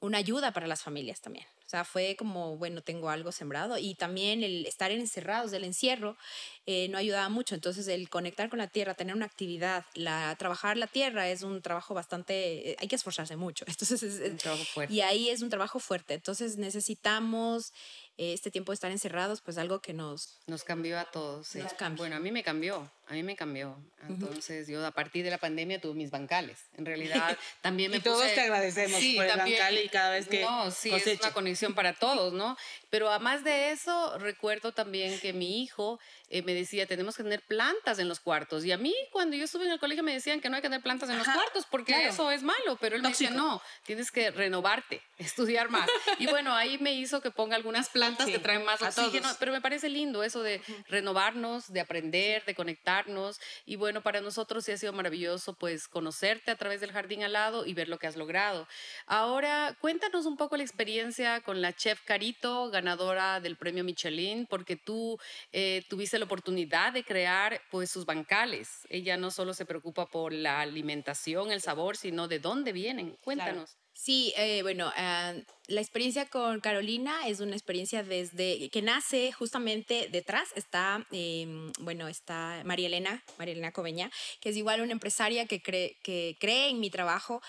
una 0.00 0.18
ayuda 0.18 0.52
para 0.52 0.66
las 0.66 0.82
familias 0.82 1.20
también. 1.20 1.46
O 1.66 1.68
sea, 1.68 1.84
fue 1.84 2.14
como, 2.16 2.56
bueno, 2.56 2.80
tengo 2.80 3.10
algo 3.10 3.32
sembrado 3.32 3.76
y 3.76 3.96
también 3.96 4.44
el 4.44 4.64
estar 4.66 4.92
encerrados 4.92 5.50
del 5.50 5.64
encierro 5.64 6.16
eh, 6.64 6.86
no 6.90 6.96
ayudaba 6.96 7.28
mucho. 7.28 7.56
Entonces, 7.56 7.88
el 7.88 8.08
conectar 8.08 8.48
con 8.48 8.60
la 8.60 8.68
tierra, 8.68 8.94
tener 8.94 9.16
una 9.16 9.26
actividad, 9.26 9.84
la, 9.94 10.36
trabajar 10.38 10.76
la 10.76 10.86
tierra 10.86 11.28
es 11.28 11.42
un 11.42 11.62
trabajo 11.62 11.92
bastante, 11.92 12.70
eh, 12.70 12.76
hay 12.78 12.86
que 12.86 12.94
esforzarse 12.94 13.34
mucho. 13.34 13.64
Entonces, 13.68 14.00
es, 14.04 14.30
un 14.30 14.36
trabajo 14.36 14.64
fuerte. 14.64 14.94
Y 14.94 15.00
ahí 15.00 15.28
es 15.28 15.42
un 15.42 15.50
trabajo 15.50 15.80
fuerte. 15.80 16.14
Entonces, 16.14 16.56
necesitamos 16.56 17.72
este 18.16 18.50
tiempo 18.50 18.72
de 18.72 18.74
estar 18.74 18.90
encerrados, 18.90 19.40
pues 19.40 19.58
algo 19.58 19.80
que 19.80 19.92
nos... 19.92 20.40
Nos 20.46 20.64
cambió 20.64 20.98
a 20.98 21.04
todos. 21.04 21.48
Sí. 21.48 21.60
Bueno, 21.96 22.16
a 22.16 22.20
mí 22.20 22.32
me 22.32 22.42
cambió, 22.42 22.90
a 23.08 23.12
mí 23.12 23.22
me 23.22 23.36
cambió. 23.36 23.76
Entonces 24.08 24.66
yo 24.68 24.84
a 24.84 24.90
partir 24.90 25.24
de 25.24 25.30
la 25.30 25.38
pandemia 25.38 25.80
tuve 25.80 25.94
mis 25.94 26.10
bancales. 26.10 26.58
En 26.76 26.84
realidad 26.84 27.36
también 27.60 27.90
me 27.90 27.98
y 27.98 28.00
todos 28.00 28.32
te 28.34 28.40
agradecemos 28.40 29.00
por 29.14 29.24
el 29.24 29.36
bancal 29.36 29.78
y 29.78 29.88
cada 29.88 30.10
vez 30.10 30.28
que 30.28 30.42
No, 30.42 30.70
sí, 30.70 30.92
es 30.92 31.20
una 31.20 31.32
conexión 31.32 31.74
para 31.74 31.92
todos, 31.98 32.32
¿no? 32.32 32.56
Pero 32.90 33.08
además 33.08 33.44
de 33.44 33.70
eso, 33.70 34.18
recuerdo 34.18 34.72
también 34.72 35.18
que 35.20 35.32
mi 35.32 35.62
hijo 35.62 36.00
eh, 36.28 36.42
me 36.42 36.54
decía, 36.54 36.86
tenemos 36.86 37.16
que 37.16 37.22
tener 37.22 37.42
plantas 37.42 38.00
en 38.00 38.08
los 38.08 38.18
cuartos. 38.18 38.64
Y 38.64 38.72
a 38.72 38.78
mí, 38.78 38.94
cuando 39.12 39.36
yo 39.36 39.44
estuve 39.44 39.66
en 39.66 39.72
el 39.72 39.78
colegio, 39.78 40.02
me 40.02 40.12
decían 40.12 40.40
que 40.40 40.48
no 40.48 40.56
hay 40.56 40.62
que 40.62 40.68
tener 40.68 40.82
plantas 40.82 41.08
en 41.08 41.18
los 41.18 41.28
cuartos 41.28 41.66
porque 41.70 42.06
eso 42.06 42.30
es 42.32 42.42
malo. 42.42 42.76
Pero 42.80 42.96
él 42.96 43.02
me 43.02 43.10
decía, 43.10 43.30
no, 43.30 43.62
tienes 43.84 44.10
que 44.10 44.32
renovarte, 44.32 45.02
estudiar 45.18 45.68
más. 45.68 45.88
y 46.18 46.26
bueno, 46.26 46.54
ahí 46.54 46.78
me 46.78 46.92
hizo 46.94 47.20
que 47.20 47.30
ponga 47.30 47.54
algunas 47.54 47.88
plantas 47.88 48.26
que 48.26 48.40
traen 48.40 48.64
más 48.64 48.82
oxígeno. 48.82 49.28
Pero 49.38 49.52
me 49.52 49.60
parece 49.60 49.88
lindo 49.88 50.24
eso 50.24 50.42
de 50.42 50.60
renovarnos, 50.88 51.72
de 51.72 51.80
aprender, 51.80 52.44
de 52.44 52.54
conectarnos. 52.96 53.40
Y 53.64 53.76
bueno, 53.76 54.02
para 54.02 54.20
nosotros 54.20 54.64
sí 54.64 54.72
ha 54.72 54.76
sido 54.76 54.92
maravilloso, 54.92 55.54
pues, 55.54 55.88
conocerte 55.88 56.50
a 56.50 56.56
través 56.56 56.80
del 56.80 56.92
jardín 56.92 57.22
al 57.22 57.32
lado 57.32 57.66
y 57.66 57.74
ver 57.74 57.88
lo 57.88 57.98
que 57.98 58.06
has 58.06 58.16
logrado. 58.16 58.66
Ahora, 59.06 59.76
cuéntanos 59.80 60.26
un 60.26 60.36
poco 60.36 60.56
la 60.56 60.62
experiencia 60.62 61.40
con 61.40 61.60
la 61.60 61.72
chef 61.72 62.02
Carito, 62.04 62.70
ganadora 62.70 63.40
del 63.40 63.56
premio 63.56 63.84
Michelin, 63.84 64.46
porque 64.46 64.76
tú 64.76 65.18
eh, 65.52 65.84
tuviste 65.88 66.18
la 66.18 66.24
oportunidad 66.24 66.92
de 66.92 67.04
crear 67.04 67.60
pues 67.70 67.90
sus 67.90 68.04
bancales. 68.04 68.86
Ella 68.88 69.16
no 69.16 69.30
solo 69.30 69.54
se 69.54 69.66
preocupa 69.66 70.06
por 70.06 70.32
la 70.32 70.60
alimentación, 70.60 71.50
el 71.50 71.60
sabor, 71.60 71.96
sino 71.96 72.28
de 72.28 72.38
dónde 72.38 72.72
vienen. 72.72 73.16
Cuéntanos. 73.22 73.76
Sí, 73.96 74.34
eh, 74.36 74.60
bueno, 74.60 74.92
ah, 74.94 75.32
la 75.68 75.80
experiencia 75.80 76.26
con 76.26 76.60
Carolina 76.60 77.26
es 77.28 77.40
una 77.40 77.56
experiencia 77.56 78.02
desde 78.02 78.68
que 78.68 78.82
nace 78.82 79.32
justamente 79.32 80.08
detrás 80.12 80.50
está, 80.54 81.06
em, 81.10 81.72
bueno, 81.80 82.06
está 82.06 82.60
María 82.66 82.88
Elena, 82.88 83.24
María 83.38 83.52
Elena 83.52 83.72
Coveña, 83.72 84.10
que 84.40 84.50
es 84.50 84.56
igual 84.58 84.82
una 84.82 84.92
empresaria 84.92 85.46
que 85.46 85.62
cree, 85.62 85.96
que 86.02 86.36
cree 86.38 86.68
en 86.68 86.78
mi 86.78 86.90
trabajo. 86.90 87.40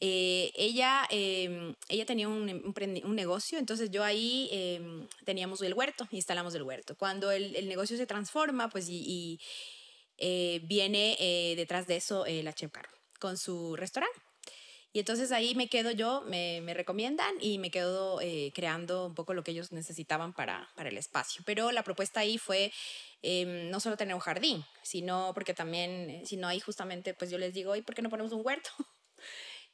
Eh, 0.00 0.52
ella, 0.54 1.04
em, 1.10 1.74
ella 1.88 2.06
tenía 2.06 2.28
un, 2.28 2.46
negocio, 3.16 3.58
entonces 3.58 3.90
yo 3.90 4.04
ahí 4.04 4.48
em, 4.52 5.08
teníamos 5.24 5.60
el 5.62 5.74
huerto, 5.74 6.06
instalamos 6.12 6.54
el 6.54 6.62
huerto. 6.62 6.96
Cuando 6.96 7.32
el, 7.32 7.68
negocio 7.68 7.96
se 7.96 8.06
transforma, 8.06 8.70
pues 8.70 8.88
y, 8.88 9.40
eh, 10.18 10.60
viene 10.62 11.16
detrás 11.56 11.88
de 11.88 11.96
eso 11.96 12.24
la 12.26 12.52
Chef 12.52 12.70
Caro 12.70 12.88
con 13.18 13.36
su 13.36 13.74
restaurante. 13.74 14.27
Y 14.92 15.00
entonces 15.00 15.32
ahí 15.32 15.54
me 15.54 15.68
quedo 15.68 15.90
yo, 15.90 16.22
me, 16.22 16.60
me 16.62 16.74
recomiendan 16.74 17.34
y 17.40 17.58
me 17.58 17.70
quedo 17.70 18.18
creando 18.54 19.06
un 19.06 19.14
poco 19.14 19.34
lo 19.34 19.44
que 19.44 19.50
ellos 19.50 19.70
necesitaban 19.70 20.32
para, 20.32 20.68
para 20.76 20.88
el 20.88 20.96
espacio. 20.96 21.42
Pero 21.44 21.72
la 21.72 21.82
propuesta 21.82 22.20
ahí 22.20 22.38
fue 22.38 22.72
em, 23.22 23.70
no 23.70 23.80
solo 23.80 23.96
tener 23.96 24.14
un 24.14 24.20
jardín, 24.20 24.64
sino 24.82 25.32
porque 25.34 25.54
también, 25.54 26.22
si 26.24 26.36
no 26.36 26.48
hay 26.48 26.60
justamente, 26.60 27.14
pues 27.14 27.30
yo 27.30 27.38
les 27.38 27.52
digo, 27.52 27.76
¿y 27.76 27.82
por 27.82 27.94
qué 27.94 28.02
no 28.02 28.10
ponemos 28.10 28.32
un 28.32 28.44
huerto? 28.44 28.70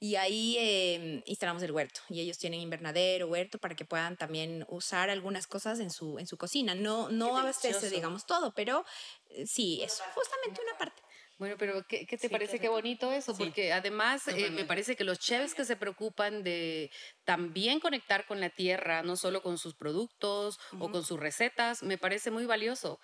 Y 0.01 0.17
ahí 0.17 0.57
eh, 0.59 1.23
instalamos 1.25 1.63
el 1.63 1.73
huerto. 1.73 2.01
Y 2.11 2.21
ellos 2.21 2.37
tienen 2.37 2.61
invernadero, 2.61 3.29
huerto, 3.29 3.59
para 3.59 3.75
que 3.75 3.85
puedan 3.85 4.17
también 4.19 4.67
usar 4.69 5.09
algunas 5.09 5.47
cosas 5.47 5.79
en 5.81 5.91
su, 5.91 6.19
en 6.19 6.27
su 6.27 6.37
cocina. 6.37 6.75
No, 6.75 7.09
no 7.09 7.39
abastece, 7.39 7.89
digamos, 7.89 8.27
todo, 8.27 8.53
pero 8.55 8.85
eh, 9.31 9.47
sí, 9.47 9.83
es 9.83 10.03
justamente 10.15 10.61
una 10.61 10.77
parte. 10.77 11.01
Bueno, 11.37 11.57
pero 11.59 11.85
¿qué, 11.89 12.07
qué 12.07 12.17
te 12.17 12.31
parece 12.31 12.61
qué 12.61 12.69
bonito 12.69 13.11
eso? 13.13 13.37
Porque 13.37 13.73
además 13.73 14.29
eh, 14.29 14.51
me 14.51 14.65
parece 14.65 14.95
que 14.95 15.03
los 15.03 15.19
chefs 15.19 15.55
que 15.55 15.65
se 15.65 15.77
preocupan 15.77 16.45
de 16.45 16.91
también 17.25 17.81
conectar 17.81 18.25
con 18.27 18.41
la 18.41 18.51
tierra, 18.51 19.03
no 19.03 19.17
solo 19.17 19.43
con 19.43 19.59
sus 19.59 19.75
productos 19.75 20.59
o 20.79 20.91
con 20.91 21.05
sus 21.05 21.19
recetas, 21.19 21.83
me 21.83 21.99
parece 21.99 22.31
muy 22.31 22.47
valioso. 22.47 23.01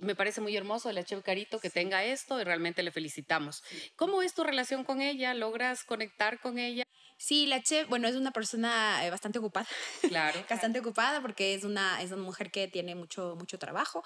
Me 0.00 0.14
parece 0.14 0.40
muy 0.40 0.56
hermoso 0.56 0.90
la 0.92 1.04
chef 1.04 1.22
Carito 1.22 1.58
que 1.58 1.70
tenga 1.70 2.04
esto 2.04 2.40
y 2.40 2.44
realmente 2.44 2.82
le 2.82 2.92
felicitamos. 2.92 3.62
¿Cómo 3.96 4.22
es 4.22 4.34
tu 4.34 4.44
relación 4.44 4.84
con 4.84 5.00
ella? 5.00 5.34
¿Logras 5.34 5.84
conectar 5.84 6.40
con 6.40 6.58
ella? 6.58 6.83
Sí, 7.16 7.46
la 7.46 7.62
chef, 7.62 7.88
bueno, 7.88 8.08
es 8.08 8.16
una 8.16 8.32
persona 8.32 9.06
eh, 9.06 9.10
bastante 9.10 9.38
ocupada. 9.38 9.66
Claro. 10.08 10.44
bastante 10.50 10.80
ocupada 10.80 11.20
porque 11.20 11.54
es 11.54 11.64
una, 11.64 12.02
es 12.02 12.10
una 12.10 12.22
mujer 12.22 12.50
que 12.50 12.68
tiene 12.68 12.94
mucho, 12.94 13.36
mucho 13.36 13.58
trabajo. 13.58 14.02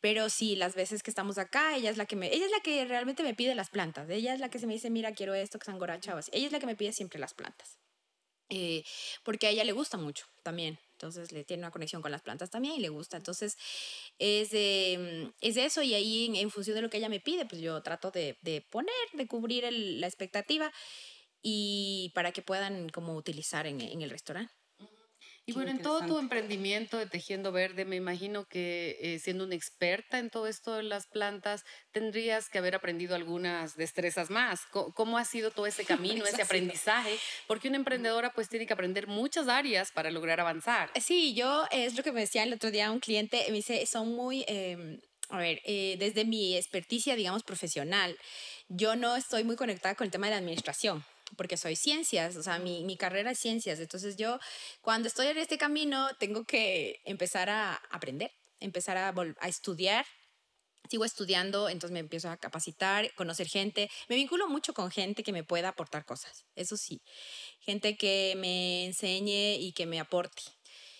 Pero 0.00 0.28
sí, 0.28 0.56
las 0.56 0.74
veces 0.74 1.02
que 1.02 1.10
estamos 1.10 1.38
acá, 1.38 1.76
ella 1.76 1.90
es 1.90 1.96
la 1.96 2.06
que 2.06 2.16
me, 2.16 2.32
ella 2.32 2.44
es 2.44 2.52
la 2.52 2.60
que 2.60 2.84
realmente 2.84 3.22
me 3.22 3.34
pide 3.34 3.54
las 3.54 3.70
plantas. 3.70 4.08
Ella 4.10 4.34
es 4.34 4.40
la 4.40 4.48
que 4.50 4.58
se 4.58 4.66
me 4.66 4.74
dice, 4.74 4.90
mira, 4.90 5.12
quiero 5.12 5.34
esto, 5.34 5.58
que 5.58 5.64
sangoracha. 5.64 6.14
Ella 6.32 6.46
es 6.46 6.52
la 6.52 6.60
que 6.60 6.66
me 6.66 6.76
pide 6.76 6.92
siempre 6.92 7.18
las 7.18 7.34
plantas. 7.34 7.78
Eh, 8.54 8.84
porque 9.22 9.46
a 9.46 9.50
ella 9.50 9.64
le 9.64 9.72
gusta 9.72 9.96
mucho 9.96 10.26
también. 10.42 10.78
Entonces 10.92 11.32
le 11.32 11.42
tiene 11.42 11.62
una 11.62 11.70
conexión 11.70 12.02
con 12.02 12.12
las 12.12 12.20
plantas 12.20 12.50
también 12.50 12.74
y 12.74 12.80
le 12.80 12.90
gusta. 12.90 13.16
Entonces 13.16 13.56
es, 14.18 14.50
es 14.52 15.56
eso 15.56 15.82
y 15.82 15.94
ahí 15.94 16.30
en, 16.38 16.50
función 16.50 16.76
de 16.76 16.82
lo 16.82 16.90
que 16.90 16.98
ella 16.98 17.08
me 17.08 17.18
pide, 17.18 17.46
pues 17.46 17.62
yo 17.62 17.82
trato 17.82 18.10
de, 18.10 18.36
de 18.42 18.60
poner, 18.60 18.92
de 19.14 19.26
cubrir 19.26 19.64
la 19.72 20.06
expectativa 20.06 20.70
y 21.42 22.12
para 22.14 22.32
que 22.32 22.42
puedan 22.42 22.88
como 22.88 23.14
utilizar 23.14 23.66
en, 23.66 23.80
en 23.80 24.02
el 24.02 24.10
restaurante. 24.10 24.52
Y 25.44 25.52
bueno, 25.52 25.72
en 25.72 25.82
todo 25.82 26.06
tu 26.06 26.18
emprendimiento 26.20 26.98
de 26.98 27.06
Tejiendo 27.06 27.50
Verde, 27.50 27.84
me 27.84 27.96
imagino 27.96 28.44
que 28.46 28.96
eh, 29.00 29.18
siendo 29.18 29.44
una 29.44 29.56
experta 29.56 30.20
en 30.20 30.30
todo 30.30 30.46
esto 30.46 30.74
de 30.74 30.84
las 30.84 31.08
plantas, 31.08 31.64
tendrías 31.90 32.48
que 32.48 32.58
haber 32.58 32.76
aprendido 32.76 33.16
algunas 33.16 33.76
destrezas 33.76 34.30
más. 34.30 34.60
¿Cómo, 34.70 35.18
ha 35.18 35.24
sido 35.24 35.50
todo 35.50 35.66
ese 35.66 35.84
camino, 35.84 36.24
ese 36.24 36.42
aprendizaje? 36.42 37.18
Porque 37.48 37.66
una 37.66 37.76
emprendedora 37.76 38.32
pues 38.32 38.48
tiene 38.48 38.66
que 38.66 38.72
aprender 38.72 39.08
muchas 39.08 39.48
áreas 39.48 39.90
para 39.90 40.12
lograr 40.12 40.38
avanzar. 40.38 40.92
Sí, 41.00 41.34
yo 41.34 41.64
es 41.72 41.96
lo 41.96 42.04
que 42.04 42.12
me 42.12 42.20
decía 42.20 42.44
el 42.44 42.52
otro 42.52 42.70
día 42.70 42.92
un 42.92 43.00
cliente, 43.00 43.44
me 43.48 43.56
dice, 43.56 43.84
son 43.86 44.14
muy... 44.14 44.44
Em, 44.46 45.00
a 45.28 45.38
ver, 45.38 45.60
eh, 45.64 45.96
desde 45.98 46.24
mi 46.24 46.56
experticia, 46.56 47.16
digamos, 47.16 47.42
profesional, 47.42 48.16
yo 48.68 48.96
no 48.96 49.16
estoy 49.16 49.44
muy 49.44 49.56
conectada 49.56 49.94
con 49.94 50.04
el 50.04 50.10
tema 50.10 50.26
de 50.26 50.32
la 50.32 50.38
administración 50.38 51.04
porque 51.36 51.56
soy 51.56 51.76
ciencias, 51.76 52.36
o 52.36 52.42
sea, 52.42 52.58
mi, 52.58 52.84
mi, 52.84 52.96
carrera 52.96 53.30
es 53.30 53.38
ciencias. 53.38 53.78
Entonces 53.80 54.16
yo, 54.16 54.38
cuando 54.80 55.08
estoy 55.08 55.28
en 55.28 55.38
este 55.38 55.58
camino, 55.58 56.08
tengo 56.18 56.44
que 56.44 57.00
empezar 57.04 57.48
a 57.50 57.74
aprender, 57.90 58.32
empezar 58.60 58.96
a, 58.96 59.14
a 59.40 59.48
estudiar. 59.48 60.06
Sigo 60.90 61.04
estudiando, 61.04 61.68
entonces 61.68 61.92
me 61.92 62.00
empiezo 62.00 62.28
a 62.28 62.36
capacitar, 62.36 63.14
conocer 63.14 63.46
gente. 63.46 63.88
Me 64.08 64.16
vinculo 64.16 64.48
mucho 64.48 64.74
con 64.74 64.90
gente 64.90 65.22
que 65.22 65.32
me 65.32 65.44
pueda 65.44 65.68
aportar 65.68 66.04
cosas, 66.04 66.44
eso 66.56 66.76
sí. 66.76 67.00
Gente 67.60 67.96
que 67.96 68.34
me 68.36 68.84
enseñe 68.84 69.56
y 69.60 69.72
que 69.72 69.86
me 69.86 70.00
aporte, 70.00 70.42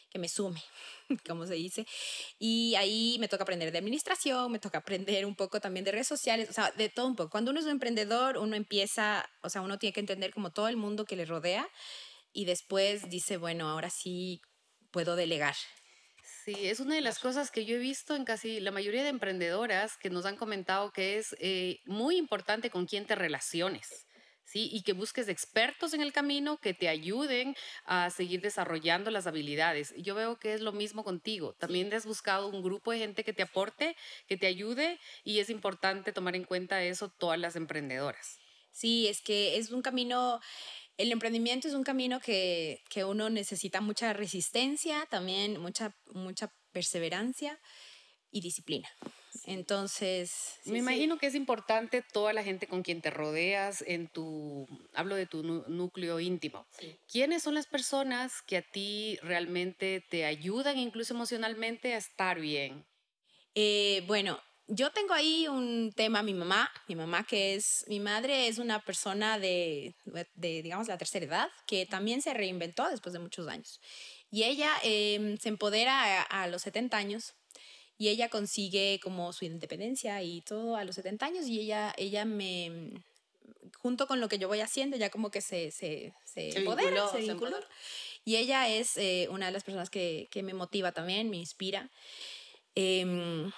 que 0.09 0.19
me 0.19 0.29
sume. 0.29 0.63
como 1.27 1.47
se 1.47 1.55
dice. 1.55 1.87
Y 2.39 2.75
ahí 2.77 3.17
me 3.21 3.29
toca 3.29 3.45
aprender 3.45 3.73
de 3.73 3.79
administración, 3.79 4.51
me 4.53 4.59
toca 4.59 4.79
aprender 4.79 5.27
un 5.27 5.37
poco 5.37 5.61
también 5.61 5.85
de 5.85 5.93
redes 5.93 6.09
sociales, 6.09 6.51
o 6.51 6.53
sea, 6.53 6.71
de 6.73 6.89
todo 6.89 7.07
un 7.07 7.17
poco. 7.17 7.31
Cuando 7.31 7.51
uno 7.51 7.61
es 7.61 7.67
un 7.67 7.73
emprendedor, 7.73 8.39
uno 8.39 8.57
empieza, 8.57 9.25
o 9.43 9.49
sea, 9.49 9.63
uno 9.63 9.79
tiene 9.79 9.93
que 9.93 10.01
entender 10.01 10.33
como 10.33 10.51
todo 10.51 10.69
el 10.69 10.77
mundo 10.77 11.05
que 11.05 11.17
le 11.17 11.25
rodea 11.25 11.69
y 12.33 12.45
después 12.45 13.09
dice, 13.09 13.37
bueno, 13.37 13.69
ahora 13.69 13.91
sí 13.91 14.41
puedo 14.91 15.17
delegar. 15.17 15.55
Sí, 16.45 16.55
es 16.67 16.81
una 16.81 16.97
de 16.97 17.01
las 17.01 17.21
cosas 17.21 17.51
que 17.51 17.65
yo 17.65 17.77
he 17.77 17.79
visto 17.79 18.17
en 18.17 18.25
casi 18.25 18.59
la 18.59 18.73
mayoría 18.73 19.05
de 19.05 19.11
emprendedoras 19.11 19.97
que 19.97 20.11
nos 20.11 20.27
han 20.27 20.37
comentado 20.37 20.91
que 20.91 21.19
es 21.19 21.37
eh, 21.39 21.79
muy 21.85 22.17
importante 22.17 22.69
con 22.69 22.87
quién 22.87 23.07
te 23.07 23.15
relaciones. 23.15 24.07
¿Sí? 24.45 24.69
Y 24.73 24.83
que 24.83 24.93
busques 24.93 25.29
expertos 25.29 25.95
en 25.95 26.01
el 26.01 26.13
camino 26.13 26.59
que 26.59 26.75
te 26.75 26.89
ayuden 26.89 27.55
a 27.85 28.11
seguir 28.11 28.41
desarrollando 28.41 29.11
las 29.11 29.27
habilidades. 29.27 29.95
Yo 29.97 30.15
veo 30.15 30.39
que 30.39 30.55
es 30.55 30.61
lo 30.61 30.73
mismo 30.73 31.05
contigo. 31.05 31.55
También 31.55 31.93
has 31.95 32.07
buscado 32.07 32.49
un 32.49 32.63
grupo 32.63 32.93
de 32.93 32.99
gente 32.99 33.25
que 33.25 33.33
te 33.33 33.43
aporte, 33.43 33.97
que 34.27 34.37
te 34.37 34.47
ayude 34.47 34.99
y 35.25 35.39
es 35.39 35.51
importante 35.51 36.13
tomar 36.13 36.37
en 36.37 36.45
cuenta 36.45 36.83
eso 36.83 37.09
todas 37.09 37.39
las 37.39 37.57
emprendedoras. 37.57 38.39
Sí, 38.71 39.09
es 39.09 39.21
que 39.21 39.59
es 39.59 39.71
un 39.71 39.83
camino 39.83 40.41
el 40.99 41.11
emprendimiento 41.11 41.69
es 41.69 41.75
un 41.75 41.85
camino 41.85 42.21
que, 42.21 42.83
que, 42.91 43.05
uno 43.05 43.31
necesita 43.31 43.81
mucha 43.81 44.13
resistencia, 44.13 45.07
también 45.07 45.59
mucha, 45.59 45.97
mucha 46.13 46.53
perseverancia 46.71 47.59
y 48.31 48.41
disciplina. 48.41 48.89
Entonces... 49.45 50.61
Me 50.65 50.79
imagino 50.79 51.19
que 51.19 51.27
es 51.27 51.35
importante 51.35 52.03
toda 52.03 52.33
la 52.33 52.43
gente 52.43 52.67
con 52.67 52.83
quien 52.83 53.01
te 53.01 53.11
rodeas 53.11 53.83
en 53.87 54.09
tu, 54.09 54.67
hablo 54.95 55.15
de 55.15 55.27
tu 55.27 55.43
núcleo 55.43 56.21
íntimo. 56.21 56.67
¿Quiénes 57.11 57.43
son 57.43 57.55
las 57.55 57.67
personas 57.67 58.43
que 58.43 58.59
a 58.59 58.63
ti 58.63 59.19
realmente 59.23 60.05
te 60.09 60.25
ayudan 60.25 60.79
incluso 60.79 61.15
emocionalmente 61.15 61.95
a 61.95 61.99
estar 61.99 62.41
bien? 62.41 62.85
Eh, 63.55 64.05
bueno, 64.07 64.41
yo 64.69 64.91
tengo 64.91 65.13
ahí 65.13 65.49
un 65.49 65.93
tema, 65.95 66.23
mi 66.23 66.35
mamá, 66.35 66.71
mi 66.89 66.95
mamá 66.95 67.25
que 67.25 67.55
es, 67.55 67.85
mi 67.89 68.01
madre 68.01 68.49
es 68.49 68.59
una 68.59 68.85
persona 68.85 69.39
de, 69.39 69.95
de 70.35 70.63
digamos, 70.63 70.89
la 70.89 70.99
tercera 70.99 71.27
edad, 71.27 71.51
que 71.67 71.85
también 71.85 72.23
se 72.23 72.33
reinventó 72.33 72.89
después 72.89 73.13
de 73.13 73.19
muchos 73.19 73.49
años. 73.49 73.81
Y 74.31 74.45
ella 74.45 74.71
em, 74.83 75.37
se 75.37 75.51
empodera 75.51 76.23
a, 76.23 76.45
a 76.45 76.47
los 76.47 76.63
70 76.63 76.97
años 76.97 77.35
y 78.03 78.09
ella 78.09 78.29
consigue 78.29 78.99
como 79.01 79.33
su 79.33 79.45
independencia 79.45 80.21
y 80.25 80.41
todo 80.41 80.75
a 80.75 80.83
los 80.83 80.97
70 80.97 81.25
años 81.25 81.47
y 81.47 81.61
ella, 81.61 81.95
ella 81.97 82.25
me, 82.25 82.91
junto 83.79 84.09
con 84.09 84.21
lo 84.21 84.29
que 84.29 84.39
yo 84.39 84.49
voy 84.49 84.59
haciendo, 84.59 84.97
ya 84.97 85.09
como 85.09 85.31
que 85.31 85.41
se, 85.41 85.71
se, 85.71 86.13
se, 86.25 86.59
empodera, 86.59 87.07
se 87.07 87.19
vinculó. 87.19 87.59
Y 88.25 88.37
ella 88.39 88.69
es 88.69 88.97
eh, 88.97 89.29
una 89.31 89.47
de 89.47 89.53
las 89.53 89.63
personas 89.63 89.89
que, 89.89 90.27
que, 90.33 90.43
me 90.43 90.53
motiva 90.53 90.91
también, 90.91 91.31
me 91.31 91.37
inspira. 91.37 91.93
Em, 92.75 93.53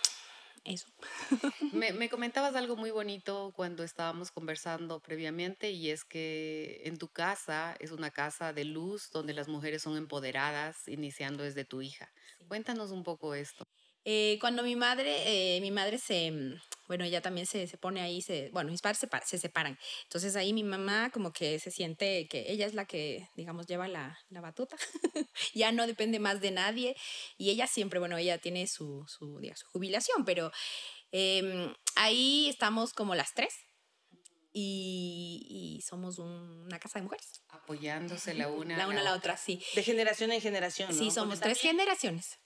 eso. 0.64 0.88
Me, 1.72 1.92
me, 1.92 2.10
comentabas 2.10 2.54
algo 2.54 2.76
muy 2.76 2.90
bonito 2.90 3.50
cuando 3.56 3.82
estábamos 3.82 4.30
conversando 4.30 5.00
previamente 5.00 5.70
y 5.70 5.88
es 5.88 6.04
que 6.04 6.82
en 6.84 6.98
tu 6.98 7.08
casa 7.08 7.76
es 7.80 7.92
una 7.92 8.10
casa 8.10 8.52
de 8.52 8.64
luz 8.64 9.10
donde 9.10 9.32
las 9.32 9.48
mujeres 9.48 9.80
son 9.80 9.96
empoderadas, 9.96 10.86
iniciando 10.86 11.44
desde 11.44 11.64
tu 11.64 11.80
hija. 11.80 12.12
Cuéntanos 12.46 12.90
un 12.90 13.04
poco 13.04 13.34
esto. 13.34 13.66
Eh, 14.06 14.36
cuando 14.40 14.62
mi 14.62 14.76
madre, 14.76 15.56
eh, 15.56 15.60
mi 15.60 15.70
madre 15.70 15.98
se, 15.98 16.30
mm, 16.30 16.60
bueno, 16.88 17.04
ella 17.04 17.22
también 17.22 17.46
se, 17.46 17.66
se 17.66 17.78
pone 17.78 18.02
ahí, 18.02 18.20
se, 18.20 18.50
bueno, 18.52 18.70
mis 18.70 18.82
padres 18.82 18.98
se, 18.98 19.08
se, 19.24 19.38
separan. 19.38 19.78
Entonces 20.04 20.36
ahí 20.36 20.52
mi 20.52 20.62
mamá 20.62 21.10
como 21.10 21.32
que 21.32 21.58
se 21.58 21.70
siente 21.70 22.28
que 22.28 22.44
ella 22.52 22.66
es 22.66 22.74
la 22.74 22.84
que, 22.84 23.28
digamos, 23.34 23.66
lleva 23.66 23.88
la, 23.88 24.18
la 24.28 24.42
batuta. 24.42 24.76
ya 25.54 25.72
no 25.72 25.86
depende 25.86 26.18
más 26.18 26.40
de 26.42 26.50
nadie. 26.50 26.96
Y 27.38 27.50
ella 27.50 27.66
siempre, 27.66 27.98
bueno, 27.98 28.18
ella 28.18 28.36
tiene 28.38 28.66
su, 28.66 29.06
su, 29.08 29.38
digamos, 29.38 29.60
su 29.60 29.66
jubilación, 29.68 30.26
pero 30.26 30.52
eh, 31.12 31.72
ahí 31.96 32.48
estamos 32.50 32.92
como 32.92 33.14
las 33.14 33.32
tres. 33.32 33.54
Y, 34.56 35.46
y, 35.50 35.80
somos 35.80 36.20
una 36.20 36.78
casa 36.78 37.00
de 37.00 37.04
mujeres. 37.04 37.42
Apoyándose 37.48 38.34
la 38.34 38.48
una, 38.48 38.76
la 38.76 38.86
una 38.86 39.00
a 39.00 39.02
la 39.02 39.14
otra, 39.14 39.36
sí. 39.36 39.60
De 39.74 39.82
generación 39.82 40.30
en 40.30 40.40
generación. 40.40 40.90
¿no? 40.90 40.96
Sí, 40.96 41.10
somos 41.10 41.40
tres 41.40 41.58
generaciones. 41.58 42.38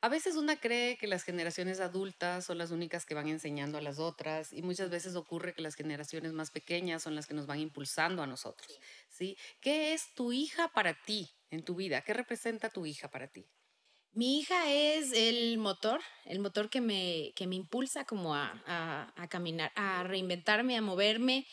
A 0.00 0.08
veces 0.08 0.36
una 0.36 0.60
cree 0.60 0.98
que 0.98 1.06
las 1.06 1.22
generaciones 1.24 1.80
adultas 1.80 2.44
son 2.44 2.58
las 2.58 2.70
únicas 2.70 3.06
que 3.06 3.14
van 3.14 3.28
enseñando 3.28 3.78
a 3.78 3.80
las 3.80 3.98
otras 3.98 4.52
y 4.52 4.62
muchas 4.62 4.90
veces 4.90 5.16
ocurre 5.16 5.54
que 5.54 5.62
las 5.62 5.74
generaciones 5.74 6.32
más 6.32 6.50
pequeñas 6.50 7.02
son 7.02 7.14
las 7.14 7.26
que 7.26 7.34
nos 7.34 7.46
van 7.46 7.60
impulsando 7.60 8.22
a 8.22 8.26
nosotros. 8.26 8.78
¿sí? 9.08 9.36
¿Qué 9.60 9.94
es 9.94 10.12
tu 10.14 10.32
hija 10.32 10.68
para 10.68 10.94
ti 10.94 11.30
en 11.50 11.64
tu 11.64 11.74
vida? 11.74 12.02
¿Qué 12.02 12.12
representa 12.12 12.68
tu 12.68 12.84
hija 12.84 13.10
para 13.10 13.28
ti? 13.28 13.46
Mi 14.12 14.38
hija 14.38 14.72
es 14.72 15.12
el 15.12 15.58
motor, 15.58 16.00
el 16.24 16.38
motor 16.38 16.70
que 16.70 16.80
me, 16.80 17.32
que 17.36 17.46
me 17.46 17.54
impulsa 17.54 18.04
como 18.04 18.34
a, 18.34 19.12
a, 19.14 19.28
caminar, 19.28 19.72
a 19.74 20.04
reinventarme, 20.04 20.74
a 20.74 20.80
moverme 20.80 21.46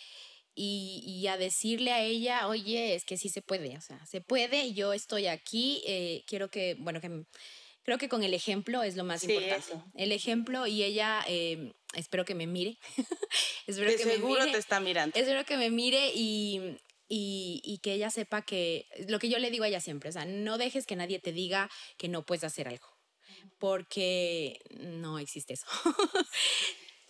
y, 0.56 1.04
y, 1.06 1.28
a 1.28 1.36
decirle 1.36 1.92
a 1.92 2.02
ella, 2.02 2.48
oye, 2.48 2.96
es 2.96 3.04
que 3.04 3.18
sí 3.18 3.28
se 3.28 3.42
puede, 3.42 3.76
o 3.76 3.82
sea, 3.82 4.06
se 4.06 4.22
puede, 4.22 4.74
yo 4.74 4.94
estoy 4.94 5.28
aquí, 5.28 5.82
eh, 5.86 6.24
quiero 6.26 6.50
que, 6.50 6.78
bueno, 6.80 7.02
que 7.02 7.26
creo 7.84 7.98
que 7.98 8.10
con 8.10 8.24
el 8.24 8.34
ejemplo 8.34 8.84
es 8.84 8.96
lo 8.96 9.04
más 9.04 9.24
importante. 9.24 9.74
El 9.96 10.12
ejemplo 10.12 10.68
y 10.68 10.84
ella, 10.84 11.24
em, 11.28 11.74
espero 11.94 12.26
que 12.26 12.36
me 12.36 12.48
mire. 12.48 12.78
espero 13.68 13.90
que 13.90 13.98
seguro 13.98 14.40
me 14.40 14.46
mire. 14.46 14.52
te 14.54 14.58
está 14.58 14.80
mirando. 14.80 15.18
Espero 15.18 15.46
que 15.46 15.58
me 15.58 15.70
mire 15.70 16.12
y, 16.14 16.78
y, 17.08 17.62
y, 17.64 17.80
que 17.80 17.94
ella 17.94 18.10
sepa 18.10 18.42
que 18.42 18.88
lo 19.08 19.20
que 19.20 19.30
yo 19.30 19.38
le 19.38 19.52
digo 19.52 19.66
a 19.66 19.68
ella 19.68 19.82
siempre, 19.82 20.10
o 20.10 20.14
sea, 20.14 20.26
no 20.26 20.58
dejes 20.58 20.86
que 20.86 20.96
nadie 20.96 21.20
te 21.20 21.32
diga 21.32 21.70
que 21.98 22.08
no 22.08 22.26
puedes 22.26 22.44
hacer 22.44 22.68
algo, 22.68 22.88
porque 23.60 24.60
no 24.72 25.20
existe 25.20 25.54
eso. 25.54 25.68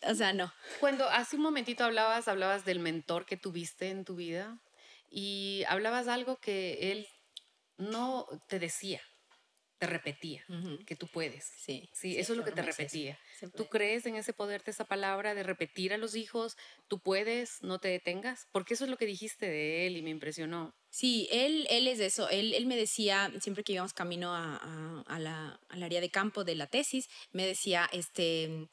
o 0.04 0.16
sea, 0.16 0.34
no. 0.34 0.52
Cuando 0.80 1.08
hace 1.10 1.36
un 1.36 1.44
momentito 1.44 1.84
hablabas, 1.84 2.28
hablabas 2.28 2.66
del 2.66 2.80
mentor 2.80 3.26
que 3.26 3.38
tuviste 3.38 3.90
en 3.90 4.06
tu 4.06 4.16
vida. 4.16 4.60
y 5.16 5.64
hablabas 5.68 6.08
algo 6.08 6.38
que 6.38 6.92
él 6.92 7.08
no 7.78 8.28
te 8.48 8.60
decía, 8.60 9.02
te 9.84 9.88
repetía, 9.88 10.46
que 10.86 10.96
tú 10.96 11.08
puedes. 11.08 11.44
Sí, 11.58 11.90
sí, 11.92 12.18
eso 12.18 12.32
es 12.32 12.38
lo 12.38 12.46
que 12.46 12.54
te 12.54 12.62
repetía. 12.62 13.20
¿Tú 13.54 13.68
crees 13.68 14.06
en 14.06 14.16
ese 14.16 14.32
poder 14.32 14.64
de 14.64 14.72
esa 14.72 14.86
palabra 14.86 15.36
de 15.36 15.44
repetir 15.44 15.94
a 15.94 15.98
los 15.98 16.16
hijos, 16.16 16.56
tú 16.88 17.00
puedes, 17.00 17.62
no 17.64 17.80
te 17.80 17.90
detengas? 17.90 18.48
Porque 18.54 18.76
eso 18.76 18.86
es 18.86 18.90
lo 18.90 18.96
que 18.96 19.06
dijiste 19.06 19.46
de 19.46 19.86
él 19.86 19.98
y 19.98 20.02
me 20.02 20.10
impresionó. 20.10 20.74
Sí, 20.94 21.28
él, 21.32 21.66
él 21.72 21.88
es 21.88 22.00
eso. 22.00 22.30
Él, 22.30 22.54
él 22.54 22.68
me 22.68 22.76
decía, 22.76 23.32
siempre 23.42 23.64
que 23.64 23.74
íbamos 23.74 23.94
camino 23.94 24.32
a, 24.36 25.04
a, 25.08 25.18
la, 25.18 25.60
al 25.70 25.82
área 25.82 26.00
de 26.00 26.12
campo 26.12 26.44
de 26.44 26.54
la 26.54 26.68
tesis, 26.68 27.10
me 27.32 27.48
decía, 27.48 27.90
este, 27.92 28.70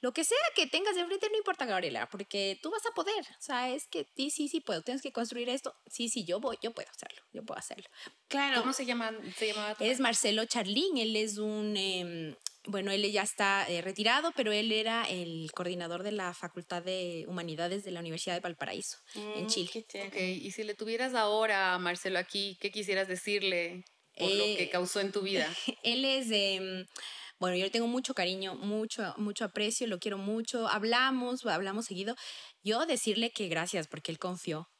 lo 0.00 0.12
que 0.12 0.22
sea 0.22 0.38
que 0.54 0.68
tengas 0.68 0.94
de 0.94 1.04
frente 1.04 1.28
no 1.30 1.36
importa, 1.36 1.66
Gabriela, 1.66 2.08
porque 2.08 2.60
tú 2.62 2.70
vas 2.70 2.86
a 2.86 2.94
poder. 2.94 3.24
O 3.24 3.42
sea, 3.42 3.70
es 3.70 3.88
que 3.88 4.06
sí, 4.16 4.30
sí, 4.30 4.46
sí 4.46 4.60
puedo. 4.60 4.82
Tienes 4.82 5.02
que 5.02 5.10
construir 5.10 5.48
esto. 5.48 5.74
Sí, 5.90 6.08
sí, 6.08 6.24
yo 6.24 6.38
voy, 6.38 6.58
yo 6.62 6.70
puedo 6.72 6.88
hacerlo. 6.88 7.20
Yo 7.32 7.42
puedo 7.42 7.58
hacerlo. 7.58 7.88
Claro. 8.28 8.60
¿Cómo 8.60 8.72
se 8.72 8.86
llama? 8.86 9.10
Se 9.36 9.48
llamaba 9.48 9.76
es 9.80 9.98
Marcelo 9.98 10.44
Charlín. 10.44 10.96
Él 10.96 11.16
es 11.16 11.38
un, 11.38 11.76
em, 11.76 12.36
bueno, 12.66 12.90
él 12.90 13.10
ya 13.10 13.22
está 13.22 13.66
eh, 13.68 13.82
retirado, 13.82 14.32
pero 14.36 14.52
él 14.52 14.72
era 14.72 15.04
el 15.04 15.50
coordinador 15.52 16.02
de 16.02 16.12
la 16.12 16.32
Facultad 16.34 16.82
de 16.82 17.24
Humanidades 17.28 17.84
de 17.84 17.90
la 17.90 18.00
Universidad 18.00 18.34
de 18.34 18.40
Valparaíso, 18.40 18.98
en 19.14 19.44
mm, 19.44 19.46
Chile. 19.48 19.86
Okay. 20.08 20.40
Y 20.44 20.50
si 20.50 20.62
le 20.64 20.74
tuvieras 20.74 21.14
ahora 21.14 21.74
a 21.74 21.78
Marcelo 21.78 22.18
aquí, 22.18 22.56
¿qué 22.60 22.70
quisieras 22.70 23.08
decirle 23.08 23.84
por 24.16 24.30
lo 24.30 24.44
que 24.44 24.64
eh, 24.64 24.70
causó 24.70 25.00
en 25.00 25.12
tu 25.12 25.22
vida? 25.22 25.48
él 25.82 26.04
es 26.04 26.28
de 26.28 26.86
bueno, 27.38 27.56
yo 27.56 27.64
le 27.64 27.70
tengo 27.70 27.88
mucho 27.88 28.14
cariño, 28.14 28.54
mucho, 28.54 29.12
mucho 29.18 29.44
aprecio, 29.44 29.86
lo 29.86 29.98
quiero 29.98 30.18
mucho, 30.18 30.68
hablamos, 30.68 31.44
hablamos 31.44 31.86
seguido. 31.86 32.14
Yo 32.62 32.86
decirle 32.86 33.30
que 33.30 33.48
gracias 33.48 33.88
porque 33.88 34.12
él 34.12 34.18
confió, 34.18 34.70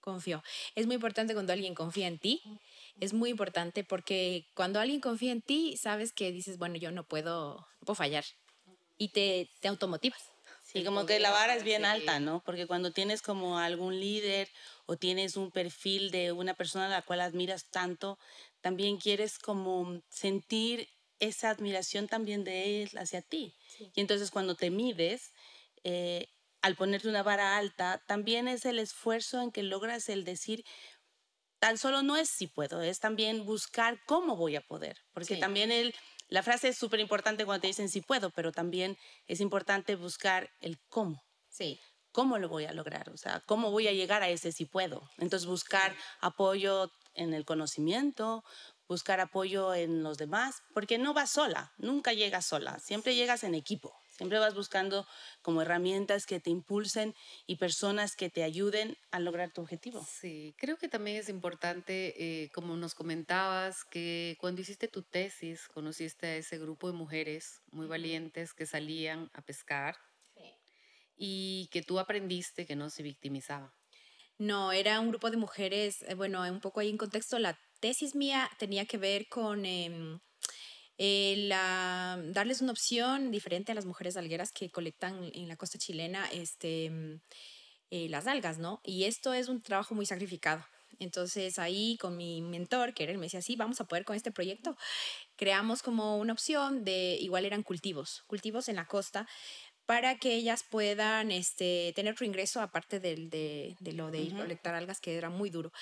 confió. 0.00 0.42
Es 0.74 0.86
muy 0.86 0.94
importante 0.96 1.34
cuando 1.34 1.52
alguien 1.52 1.74
confía 1.74 2.08
en 2.08 2.18
ti, 2.18 2.40
es 3.00 3.12
muy 3.12 3.30
importante 3.30 3.82
porque 3.82 4.46
cuando 4.54 4.78
alguien 4.78 5.00
confía 5.00 5.32
en 5.32 5.42
ti, 5.42 5.76
sabes 5.76 6.12
que 6.12 6.32
dices, 6.32 6.58
bueno, 6.58 6.76
yo 6.76 6.90
no 6.90 7.04
puedo, 7.04 7.66
puedo 7.80 7.94
fallar 7.94 8.24
y 8.98 9.08
te, 9.08 9.48
te 9.60 9.68
automotivas. 9.68 10.22
Sí, 10.62 10.84
como 10.84 11.04
que 11.04 11.18
la 11.18 11.32
vara 11.32 11.56
es 11.56 11.64
bien 11.64 11.84
alta, 11.84 12.20
¿no? 12.20 12.42
Porque 12.44 12.68
cuando 12.68 12.92
tienes 12.92 13.22
como 13.22 13.58
algún 13.58 13.98
líder 13.98 14.48
o 14.86 14.96
tienes 14.96 15.36
un 15.36 15.50
perfil 15.50 16.12
de 16.12 16.30
una 16.30 16.54
persona 16.54 16.86
a 16.86 16.90
la 16.90 17.02
cual 17.02 17.22
admiras 17.22 17.70
tanto, 17.70 18.18
también 18.60 18.98
quieres 18.98 19.38
como 19.40 20.00
sentir 20.08 20.88
esa 21.18 21.50
admiración 21.50 22.06
también 22.06 22.44
de 22.44 22.82
él 22.82 22.90
hacia 22.98 23.20
ti. 23.20 23.56
Y 23.94 24.00
entonces 24.00 24.30
cuando 24.30 24.54
te 24.54 24.70
mides, 24.70 25.32
eh, 25.82 26.28
al 26.62 26.76
ponerte 26.76 27.08
una 27.08 27.22
vara 27.22 27.56
alta, 27.56 28.02
también 28.06 28.46
es 28.46 28.64
el 28.64 28.78
esfuerzo 28.78 29.40
en 29.42 29.50
que 29.50 29.62
logras 29.62 30.08
el 30.08 30.24
decir, 30.24 30.64
tan 31.60 31.78
solo 31.78 32.02
no 32.02 32.16
es 32.16 32.28
si 32.28 32.48
puedo, 32.48 32.82
es 32.82 32.98
también 32.98 33.44
buscar 33.44 34.00
cómo 34.06 34.34
voy 34.34 34.56
a 34.56 34.62
poder. 34.62 34.96
Porque 35.12 35.36
también 35.36 35.70
el, 35.70 35.94
la 36.28 36.42
frase 36.42 36.68
es 36.68 36.78
súper 36.78 37.00
importante 37.00 37.44
cuando 37.44 37.60
te 37.60 37.66
dicen 37.68 37.88
si 37.88 38.00
puedo, 38.00 38.30
pero 38.30 38.50
también 38.50 38.96
es 39.26 39.40
importante 39.40 39.94
buscar 39.94 40.50
el 40.60 40.80
cómo. 40.88 41.22
Sí. 41.48 41.78
¿Cómo 42.12 42.38
lo 42.38 42.48
voy 42.48 42.64
a 42.64 42.72
lograr? 42.72 43.08
O 43.10 43.16
sea, 43.16 43.40
¿cómo 43.46 43.70
voy 43.70 43.86
a 43.86 43.92
llegar 43.92 44.22
a 44.22 44.28
ese 44.30 44.50
si 44.50 44.64
puedo? 44.64 45.08
Entonces 45.18 45.46
buscar 45.46 45.94
apoyo 46.20 46.90
en 47.14 47.34
el 47.34 47.44
conocimiento, 47.44 48.42
buscar 48.88 49.20
apoyo 49.20 49.74
en 49.74 50.02
los 50.02 50.18
demás, 50.18 50.62
porque 50.74 50.98
no 50.98 51.14
vas 51.14 51.30
sola, 51.30 51.72
nunca 51.76 52.12
llegas 52.12 52.46
sola, 52.46 52.80
siempre 52.80 53.14
llegas 53.14 53.44
en 53.44 53.54
equipo, 53.54 53.94
siempre 54.20 54.38
vas 54.38 54.54
buscando 54.54 55.06
como 55.40 55.62
herramientas 55.62 56.26
que 56.26 56.40
te 56.40 56.50
impulsen 56.50 57.14
y 57.46 57.56
personas 57.56 58.16
que 58.16 58.28
te 58.28 58.42
ayuden 58.42 58.98
a 59.10 59.18
lograr 59.18 59.50
tu 59.50 59.62
objetivo. 59.62 60.06
Sí, 60.06 60.54
creo 60.58 60.76
que 60.76 60.88
también 60.88 61.16
es 61.16 61.30
importante, 61.30 62.12
eh, 62.18 62.50
como 62.50 62.76
nos 62.76 62.94
comentabas, 62.94 63.82
que 63.90 64.36
cuando 64.38 64.60
hiciste 64.60 64.88
tu 64.88 65.02
tesis 65.02 65.68
conociste 65.68 66.26
a 66.26 66.36
ese 66.36 66.58
grupo 66.58 66.88
de 66.88 66.98
mujeres 66.98 67.62
muy 67.70 67.86
valientes 67.86 68.52
que 68.52 68.66
salían 68.66 69.30
a 69.32 69.40
pescar 69.40 69.96
y 71.16 71.70
que 71.72 71.80
tú 71.80 71.98
aprendiste 71.98 72.66
que 72.66 72.76
no 72.76 72.90
se 72.90 73.02
victimizaban. 73.02 73.72
No, 74.36 74.72
era 74.72 75.00
un 75.00 75.08
grupo 75.08 75.30
de 75.30 75.38
mujeres, 75.38 76.02
eh, 76.02 76.14
bueno, 76.14 76.42
un 76.42 76.60
poco 76.60 76.80
ahí 76.80 76.90
en 76.90 76.98
contexto, 76.98 77.38
la 77.38 77.58
tesis 77.80 78.14
mía 78.14 78.50
tenía 78.58 78.84
que 78.84 78.98
ver 78.98 79.28
con 79.28 79.64
em, 81.02 82.32
darles 82.32 82.60
una 82.60 82.72
opción 82.72 83.30
diferente 83.30 83.72
a 83.72 83.74
las 83.74 83.86
mujeres 83.86 84.18
algueras 84.18 84.52
que 84.52 84.70
colectan 84.70 85.30
en 85.32 85.48
la 85.48 85.56
costa 85.56 85.78
chilena 85.78 86.26
este, 86.30 86.86
em, 86.86 87.20
eh, 87.90 88.08
las 88.10 88.26
algas, 88.26 88.58
¿no? 88.58 88.80
Y 88.84 89.04
esto 89.04 89.32
es 89.32 89.48
un 89.48 89.62
trabajo 89.62 89.94
muy 89.94 90.04
sacrificado. 90.04 90.62
Entonces 90.98 91.58
ahí 91.58 91.96
con 91.98 92.16
mi 92.18 92.42
mentor, 92.42 92.92
que 92.92 93.04
era 93.04 93.12
él, 93.12 93.18
me 93.18 93.26
decía, 93.26 93.40
sí, 93.40 93.56
vamos 93.56 93.80
a 93.80 93.84
poder 93.86 94.04
con 94.04 94.14
este 94.14 94.30
proyecto. 94.30 94.76
Creamos 95.36 95.82
como 95.82 96.18
una 96.18 96.34
opción 96.34 96.84
de, 96.84 97.16
igual 97.18 97.46
eran 97.46 97.62
cultivos, 97.62 98.22
cultivos 98.26 98.68
en 98.68 98.76
la 98.76 98.86
costa, 98.86 99.26
para 99.86 100.18
que 100.18 100.34
ellas 100.34 100.64
puedan 100.70 101.32
este, 101.32 101.92
tener 101.96 102.12
otro 102.12 102.26
ingreso 102.26 102.60
aparte 102.60 103.00
de, 103.00 103.16
de, 103.80 103.92
lo 103.92 104.10
de 104.10 104.28
colectar 104.28 104.74
algas, 104.74 105.00
que 105.00 105.16
era 105.16 105.30
muy 105.30 105.50
duro. 105.50 105.72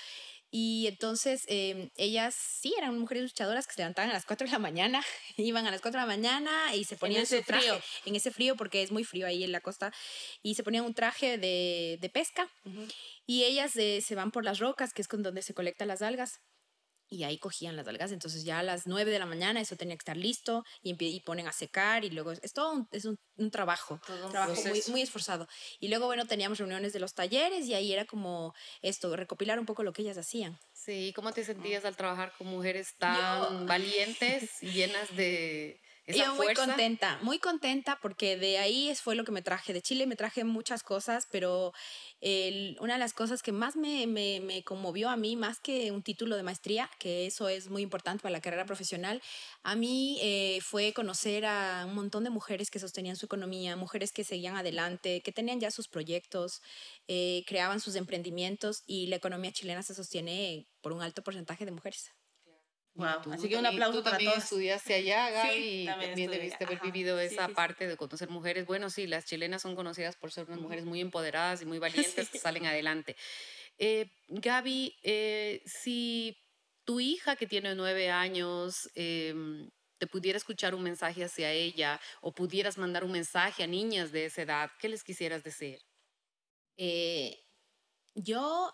Y 0.51 0.87
entonces 0.87 1.45
em, 1.47 1.91
ellas 1.97 2.35
sí 2.35 2.75
eran 2.79 2.99
mujeres 2.99 3.23
luchadoras 3.23 3.67
que 3.67 3.75
se 3.75 3.81
levantaban 3.81 4.11
a 4.11 4.15
las 4.15 4.25
4 4.25 4.47
de 4.47 4.53
la 4.53 4.59
mañana, 4.59 5.05
iban 5.37 5.67
a 5.67 5.71
las 5.71 5.81
4 5.81 6.01
de 6.01 6.07
la 6.07 6.13
mañana 6.13 6.75
y 6.75 6.85
se 6.85 6.97
ponían 6.97 7.21
en 7.21 7.25
ese 7.25 7.43
frío. 7.43 7.81
en 8.07 8.17
ese 8.17 8.31
frío 8.31 8.57
porque 8.57 8.83
es 8.83 8.91
muy 8.91 9.05
frío 9.05 9.27
ahí 9.27 9.45
en 9.45 9.53
la 9.53 9.61
costa, 9.61 9.93
y 10.43 10.55
se 10.55 10.63
ponían 10.63 10.85
un 10.85 10.95
traje 10.95 11.37
de, 11.37 11.99
de 12.01 12.09
pesca 12.09 12.49
y 13.27 13.45
ellas 13.45 13.77
eh, 13.77 14.01
se 14.01 14.15
van 14.15 14.31
por 14.31 14.45
las 14.45 14.59
rocas, 14.59 14.95
que 14.95 15.03
es 15.03 15.09
con 15.09 15.23
donde 15.23 15.43
se 15.43 15.55
colectan 15.55 15.89
las 15.89 16.03
algas 16.03 16.41
y 17.09 17.25
ahí 17.25 17.39
cogían 17.39 17.77
las 17.77 17.87
algas. 17.89 18.13
Entonces 18.13 18.45
ya 18.45 18.59
a 18.59 18.63
las 18.63 18.87
9 18.87 19.11
de 19.11 19.19
la 19.19 19.27
mañana 19.27 19.61
eso 19.61 19.77
tenía 19.77 19.97
que 19.97 20.03
estar 20.03 20.17
listo 20.17 20.65
y, 20.83 20.97
y 21.05 21.21
ponen 21.21 21.49
a 21.49 21.53
secar 21.53 22.05
y 22.05 22.11
luego 22.11 22.33
es 22.33 22.53
todo 22.53 22.73
un, 22.73 22.89
es 22.91 23.05
un, 23.05 23.19
un 23.37 23.51
trabajo, 23.51 24.01
un 24.25 24.31
trabajo 24.31 24.55
muy, 24.69 24.83
muy, 24.89 25.03
esforzado. 25.03 25.49
Y 25.81 25.89
luego, 25.89 26.07
bueno, 26.07 26.27
teníamos 26.27 26.59
reuniones 26.59 26.93
de 26.93 27.01
los 27.01 27.15
talleres 27.15 27.67
y 27.67 27.75
ahí 27.75 27.93
era 27.93 28.05
como 28.05 28.55
esto, 28.83 29.15
recopilar 29.17 29.59
un 29.59 29.67
poco 29.67 29.83
lo 29.83 29.93
que 29.93 30.03
ellas 30.03 30.19
hacían. 30.19 30.59
Sí, 30.73 31.13
¿cómo 31.15 31.33
te 31.33 31.45
sentías 31.45 31.85
al 31.85 31.97
trabajar 31.97 32.33
con 32.37 32.49
mujeres 32.49 32.95
tan 32.99 33.67
valientes 33.67 34.63
y 34.63 34.71
llenas 34.73 35.15
de 35.17 35.81
yo 36.09 36.35
muy 36.35 36.55
contenta, 36.55 37.19
muy 37.23 37.39
contenta 37.39 37.99
porque 38.01 38.37
de 38.37 38.59
ahí 38.59 38.95
fue 38.95 39.15
lo 39.15 39.25
que 39.25 39.33
me 39.33 39.43
traje. 39.43 39.73
De 39.73 39.83
Chile 39.83 40.07
me 40.07 40.17
traje 40.17 40.45
muchas 40.45 40.83
cosas, 40.83 41.29
pero 41.31 41.73
una 42.81 42.95
de 42.95 42.99
las 42.99 43.13
cosas 43.13 43.43
que 43.43 43.53
más 43.53 43.77
me, 43.77 44.07
me, 44.07 44.41
me, 44.41 44.65
conmovió 44.65 45.09
a 45.09 45.17
mí, 45.17 45.37
más 45.37 45.61
que 45.61 45.93
un 45.93 46.03
título 46.03 46.37
de 46.37 46.43
maestría, 46.43 46.91
que 46.99 47.27
eso 47.27 47.49
es 47.49 47.69
muy 47.69 47.83
importante 47.83 48.23
para 48.23 48.33
la 48.33 48.41
carrera 48.41 48.67
profesional, 48.67 49.23
a 49.63 49.77
mí 49.77 50.19
eh, 50.21 50.59
fue 50.63 50.93
conocer 50.93 51.47
a 51.47 51.85
un 51.87 51.95
montón 51.95 52.25
de 52.25 52.31
mujeres 52.31 52.71
que 52.71 52.79
sostenían 52.79 53.17
su 53.17 53.27
economía, 53.27 53.77
mujeres 53.77 54.13
que 54.13 54.25
seguían 54.25 54.57
adelante, 54.57 55.21
que 55.23 55.33
tenían 55.33 55.61
ya 55.61 55.71
sus 55.71 55.89
proyectos, 55.89 56.61
eh, 57.07 57.45
creaban 57.47 57.81
sus 57.81 57.95
emprendimientos 57.95 58.83
y 58.87 59.07
la 59.07 59.17
economía 59.17 59.53
chilena 59.53 59.83
se 59.83 59.95
sostiene 59.95 60.67
por 60.81 60.93
un 60.93 61.03
alto 61.03 61.23
porcentaje 61.23 61.65
de 61.65 61.71
mujeres. 61.71 62.13
Así 63.05 63.49
que 63.49 63.57
un 63.57 63.67
aplauso 63.67 63.99
tú 63.99 64.05
para 64.05 64.17
también 64.17 64.39
estudiaste 64.39 64.95
allá, 64.95 65.31
Gaby, 65.31 65.83
y 65.83 65.87
también, 65.87 66.31
debiste 66.31 66.65
haber 66.65 66.81
vivido 66.81 67.19
esa 67.21 67.49
parte 67.49 67.87
de 67.87 67.97
conocer 67.97 68.29
mujeres. 68.29 68.67
Bueno, 68.67 68.91
sí, 68.91 69.07
las 69.07 69.25
chilenas 69.25 69.63
son 69.63 69.77
conocidas 69.77 70.17
por 70.17 70.33
ser 70.33 70.47
unas 70.47 70.61
mujeres 70.61 70.85
muy 70.85 71.01
empoderadas 71.01 71.63
y 71.63 71.67
muy 71.67 71.79
valientes 72.19 72.29
que 72.29 72.39
salen 72.39 72.67
adelante. 72.67 73.17
Eh, 73.79 74.11
Gaby, 74.29 74.97
eh, 75.03 75.63
si 75.65 76.37
tu 76.85 76.99
hija 77.01 77.37
que 77.37 77.47
tiene 77.47 77.75
nueve 77.75 78.11
años 78.11 78.91
em, 78.95 79.71
te 79.99 80.07
pudiera 80.07 80.37
escuchar 80.37 80.75
un 80.75 80.83
mensaje 80.83 81.25
hacia 81.25 81.53
ella 81.53 82.01
o 82.21 82.33
pudieras 82.33 82.79
mandar 82.79 83.05
un 83.05 83.13
mensaje 83.13 83.63
a 83.63 83.67
niñas 83.67 84.11
de 84.11 84.27
esa 84.27 84.43
edad, 84.43 84.71
¿qué 84.81 84.89
les 84.89 85.05
quisieras 85.05 85.45
decir? 85.45 85.81
Eh, 86.77 87.39
yo 88.15 88.73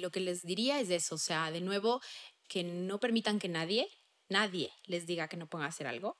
lo 0.00 0.10
que 0.10 0.20
les 0.20 0.42
diría 0.42 0.80
es 0.80 0.88
eso, 0.88 1.16
o 1.16 1.18
sea, 1.18 1.50
de 1.50 1.60
nuevo, 1.60 2.00
que 2.48 2.64
no 2.64 3.00
permitan 3.00 3.38
que 3.38 3.48
nadie, 3.48 3.88
nadie 4.28 4.72
les 4.84 5.06
diga 5.06 5.28
que 5.28 5.36
no 5.36 5.46
puedan 5.46 5.68
hacer 5.68 5.86
algo, 5.86 6.16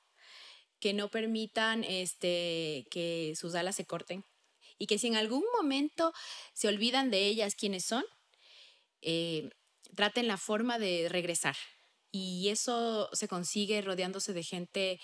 que 0.79 0.93
no 0.93 1.09
permitan 1.09 1.83
este, 1.83 2.85
que 2.91 3.33
sus 3.35 3.55
alas 3.55 3.75
se 3.75 3.85
corten 3.85 4.23
y 4.77 4.87
que 4.87 4.99
si 4.99 5.07
en 5.07 5.15
algún 5.15 5.43
momento 5.55 6.13
se 6.53 6.67
olvidan 6.67 7.09
de 7.09 7.25
ellas 7.25 7.55
quiénes 7.55 7.85
son, 7.85 8.05
eh, 9.01 9.49
traten 9.95 10.27
la 10.27 10.37
forma 10.37 10.79
de 10.79 11.07
regresar. 11.09 11.55
Y 12.11 12.49
eso 12.49 13.09
se 13.13 13.27
consigue 13.27 13.81
rodeándose 13.81 14.33
de 14.33 14.43
gente, 14.43 14.99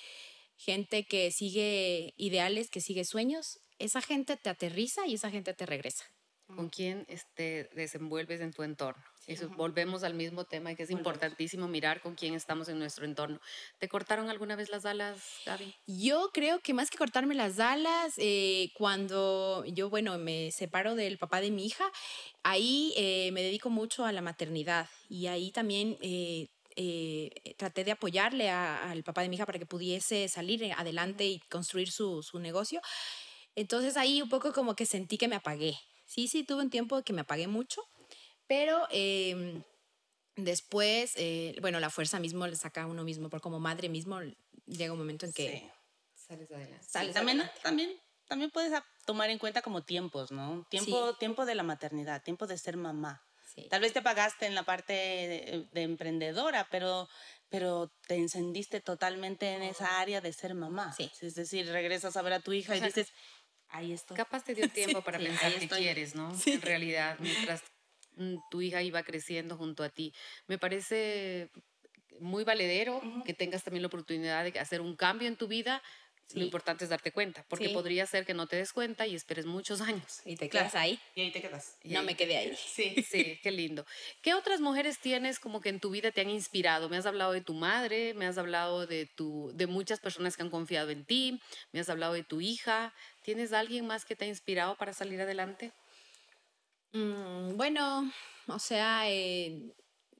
gente 0.57 1.05
que 1.05 1.31
sigue 1.31 2.13
ideales, 2.17 2.69
que 2.69 2.81
sigue 2.81 3.03
sueños. 3.05 3.59
Esa 3.79 4.01
gente 4.01 4.37
te 4.37 4.49
aterriza 4.49 5.07
y 5.07 5.15
esa 5.15 5.29
gente 5.29 5.53
te 5.53 5.65
regresa. 5.65 6.05
¿Con 6.47 6.69
quién 6.69 7.05
este, 7.07 7.69
desenvuelves 7.73 8.41
en 8.41 8.53
tu 8.53 8.63
entorno? 8.63 9.03
Eso, 9.25 9.49
volvemos 9.49 10.03
al 10.03 10.13
mismo 10.13 10.43
tema 10.43 10.75
que 10.75 10.83
es 10.83 10.89
importantísimo 10.89 11.67
mirar 11.67 12.01
con 12.01 12.15
quién 12.15 12.33
estamos 12.33 12.67
en 12.67 12.77
nuestro 12.77 13.05
entorno. 13.05 13.39
¿Te 13.79 13.87
cortaron 13.87 14.29
alguna 14.29 14.55
vez 14.55 14.69
las 14.69 14.85
alas, 14.85 15.17
Gaby? 15.45 15.73
Yo 15.87 16.29
creo 16.33 16.59
que 16.59 16.73
más 16.73 16.89
que 16.89 16.97
cortarme 16.97 17.33
las 17.33 17.59
alas, 17.59 18.13
eh, 18.17 18.71
cuando 18.73 19.63
yo, 19.65 19.89
bueno, 19.89 20.17
me 20.17 20.51
separo 20.51 20.95
del 20.95 21.17
papá 21.17 21.39
de 21.39 21.51
mi 21.51 21.65
hija, 21.65 21.85
ahí 22.43 22.93
eh, 22.97 23.31
me 23.31 23.41
dedico 23.41 23.69
mucho 23.69 24.03
a 24.05 24.11
la 24.11 24.21
maternidad 24.21 24.87
y 25.09 25.27
ahí 25.27 25.51
también... 25.51 25.97
Eh, 26.01 26.49
traté 27.55 27.83
de 27.83 27.91
apoyarle 27.91 28.49
al 28.49 29.03
papá 29.03 29.21
de 29.21 29.29
mi 29.29 29.35
hija 29.35 29.45
para 29.45 29.59
que 29.59 29.65
pudiese 29.67 30.27
salir 30.27 30.73
adelante 30.75 31.23
y 31.23 31.37
construir 31.41 31.91
su, 31.91 32.23
su 32.23 32.39
negocio. 32.39 32.81
Entonces 33.55 33.95
ahí 33.95 34.23
un 34.23 34.29
poco 34.29 34.51
como 34.53 34.75
que 34.75 34.87
sentí 34.87 35.19
que 35.19 35.27
me 35.27 35.35
apagué. 35.35 35.77
Sí, 36.05 36.27
sí, 36.27 36.43
tuve 36.43 36.63
un 36.63 36.69
tiempo 36.69 37.01
que 37.03 37.13
me 37.13 37.21
apagué 37.21 37.47
mucho, 37.47 37.81
pero 38.47 38.87
em, 38.91 39.63
después, 40.35 41.13
eh, 41.15 41.55
bueno, 41.61 41.79
la 41.79 41.89
fuerza 41.89 42.19
mismo 42.19 42.47
le 42.47 42.55
saca 42.55 42.83
a 42.83 42.87
uno 42.87 43.03
mismo, 43.03 43.29
porque 43.29 43.43
como 43.43 43.59
madre 43.59 43.89
mismo 43.89 44.19
llega 44.65 44.93
un 44.93 44.99
momento 44.99 45.25
en 45.25 45.33
que 45.33 45.71
sales 46.15 46.49
adelante. 46.51 47.13
también, 47.13 47.43
también, 47.61 47.91
también 48.27 48.51
puedes 48.51 48.71
tomar 49.05 49.29
en 49.29 49.37
cuenta 49.37 49.61
como 49.61 49.83
tiempos, 49.83 50.31
¿no? 50.31 50.65
Tiempo, 50.69 51.15
tiempo 51.15 51.45
de 51.45 51.55
la 51.55 51.63
maternidad, 51.63 52.23
tiempo 52.23 52.47
de 52.47 52.57
ser 52.57 52.77
mamá. 52.77 53.21
Tal 53.69 53.81
vez 53.81 53.93
te 53.93 53.99
apagaste 53.99 54.45
en 54.45 54.55
la 54.55 54.63
parte 54.63 54.93
de, 54.93 55.81
emprendedora, 55.81 56.67
pero, 56.71 57.07
pero 57.49 57.91
te 58.07 58.15
encendiste 58.15 58.81
totalmente 58.81 59.53
en 59.53 59.61
esa 59.61 59.99
área 59.99 60.21
de 60.21 60.33
ser 60.33 60.55
mamá. 60.55 60.95
Es 61.21 61.35
decir, 61.35 61.67
regresas 61.67 62.17
a 62.17 62.21
ver 62.21 62.33
a 62.33 62.39
tu 62.39 62.53
hija 62.53 62.75
y 62.75 62.81
dices, 62.81 63.13
ahí 63.69 63.93
estoy. 63.93 64.17
Capaz 64.17 64.43
te 64.43 64.55
dio 64.55 64.67
tiempo 64.73 65.01
para 65.03 65.19
pensar 65.19 65.53
qué 65.53 65.67
quieres, 65.67 66.15
¿no? 66.15 66.31
En 66.45 66.61
realidad, 66.61 67.17
mientras 67.19 67.61
tu 68.49 68.61
hija 68.61 68.81
iba 68.81 69.03
creciendo 69.03 69.57
junto 69.57 69.83
a 69.83 69.89
ti. 69.89 70.13
Me 70.47 70.57
parece 70.57 71.49
muy 72.19 72.43
valedero 72.43 73.01
que 73.25 73.33
tengas 73.33 73.63
también 73.63 73.81
la 73.81 73.87
oportunidad 73.87 74.43
de 74.43 74.59
hacer 74.59 74.81
un 74.81 74.95
cambio 74.95 75.27
en 75.27 75.35
tu 75.35 75.47
vida. 75.47 75.81
Lo 76.33 76.41
importante 76.41 76.83
es 76.83 76.89
darte 76.89 77.11
cuenta, 77.11 77.45
porque 77.47 77.69
podría 77.69 78.07
ser 78.07 78.25
que 78.25 78.33
no 78.33 78.47
te 78.47 78.55
des 78.55 78.73
cuenta 78.73 79.05
y 79.05 79.13
esperes 79.13 79.45
muchos 79.45 79.81
años. 79.81 80.21
Y 80.25 80.35
te 80.35 80.49
quedas 80.49 80.73
ahí. 80.73 80.99
Y 81.13 81.21
ahí 81.21 81.31
te 81.31 81.41
quedas. 81.41 81.77
no 81.83 82.01
me 82.01 82.15
quedé 82.15 82.37
ahí. 82.37 82.55
Sí. 82.55 82.95
sí, 83.07 83.39
qué 83.43 83.51
lindo. 83.51 83.85
¿Qué 84.21 84.33
otras 84.33 84.59
mujeres 84.59 84.97
tienes 84.99 85.39
como 85.39 85.61
que 85.61 85.69
en 85.69 85.79
tu 85.79 85.91
vida 85.91 86.11
te 86.11 86.21
han 86.21 86.29
inspirado? 86.29 86.89
Me 86.89 86.97
has 86.97 87.05
hablado 87.05 87.33
de 87.33 87.41
tu 87.41 87.53
madre, 87.53 88.15
me 88.15 88.25
has 88.25 88.37
hablado 88.39 88.87
de, 88.87 89.05
tu, 89.05 89.51
de 89.53 89.67
muchas 89.67 89.99
personas 89.99 90.35
que 90.35 90.41
han 90.41 90.49
confiado 90.49 90.89
en 90.89 91.05
ti, 91.05 91.39
me 91.71 91.81
has 91.81 91.89
hablado 91.89 92.13
de 92.13 92.23
tu 92.23 92.41
hija. 92.41 92.93
¿Tienes 93.21 93.53
alguien 93.53 93.85
más 93.85 94.05
que 94.05 94.15
te 94.15 94.25
ha 94.25 94.27
inspirado 94.27 94.75
para 94.75 94.93
salir 94.93 95.21
adelante? 95.21 95.71
Mm, 96.93 97.57
bueno, 97.57 98.11
o 98.47 98.59
sea, 98.59 99.09
eh, 99.09 99.73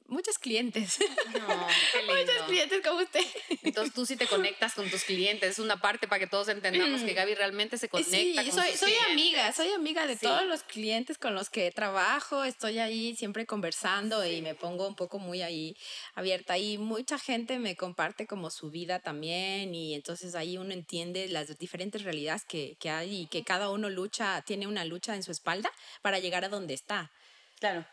muchos 0.07 0.37
clientes. 0.37 0.99
No, 1.33 1.47
Muchos 2.07 2.43
clientes 2.47 2.81
como 2.83 2.99
usted. 2.99 3.25
Entonces 3.63 3.93
tú 3.93 4.05
sí 4.05 4.15
te 4.15 4.27
conectas 4.27 4.73
con 4.73 4.89
tus 4.89 5.03
clientes. 5.03 5.51
Es 5.51 5.59
una 5.59 5.79
parte 5.81 6.07
para 6.07 6.19
que 6.19 6.27
todos 6.27 6.47
entendamos 6.49 7.01
que 7.01 7.13
mm. 7.13 7.15
Gaby 7.15 7.35
realmente 7.35 7.77
se 7.77 7.89
conecta 7.89 8.11
sí, 8.43 8.51
soy, 8.51 8.71
soy 8.77 8.93
amiga, 9.11 9.51
soy 9.53 9.71
amiga 9.71 10.05
de 10.07 10.15
todos 10.15 10.45
los 10.45 10.63
clientes 10.63 11.17
con 11.17 11.35
los 11.35 11.49
que 11.49 11.71
trabajo. 11.71 12.43
Estoy 12.43 12.79
ahí 12.79 13.15
siempre 13.15 13.45
conversando 13.45 14.25
y 14.25 14.41
me 14.41 14.55
pongo 14.55 14.87
un 14.87 14.95
poco 14.95 15.19
muy 15.19 15.41
ahí 15.41 15.75
abierta. 16.15 16.57
Y 16.57 16.77
mucha 16.77 17.17
gente 17.17 17.59
me 17.59 17.75
comparte 17.75 18.27
como 18.27 18.49
su 18.49 18.69
vida 18.69 18.99
también. 18.99 19.73
Y 19.73 19.93
entonces 19.95 20.35
ahí 20.35 20.57
uno 20.57 20.73
entiende 20.73 21.27
las 21.27 21.57
diferentes 21.57 22.03
realidades 22.03 22.43
que, 22.45 22.77
que 22.79 22.89
hay 22.89 23.21
y 23.21 23.27
que 23.27 23.43
cada 23.43 23.69
uno 23.69 23.89
lucha, 23.89 24.41
tiene 24.41 24.67
una 24.67 24.85
lucha 24.85 25.15
en 25.15 25.23
su 25.23 25.31
espalda 25.31 25.71
para 26.01 26.19
llegar 26.19 26.45
a 26.45 26.49
donde 26.49 26.73
está. 26.73 27.11
Claro. 27.59 27.85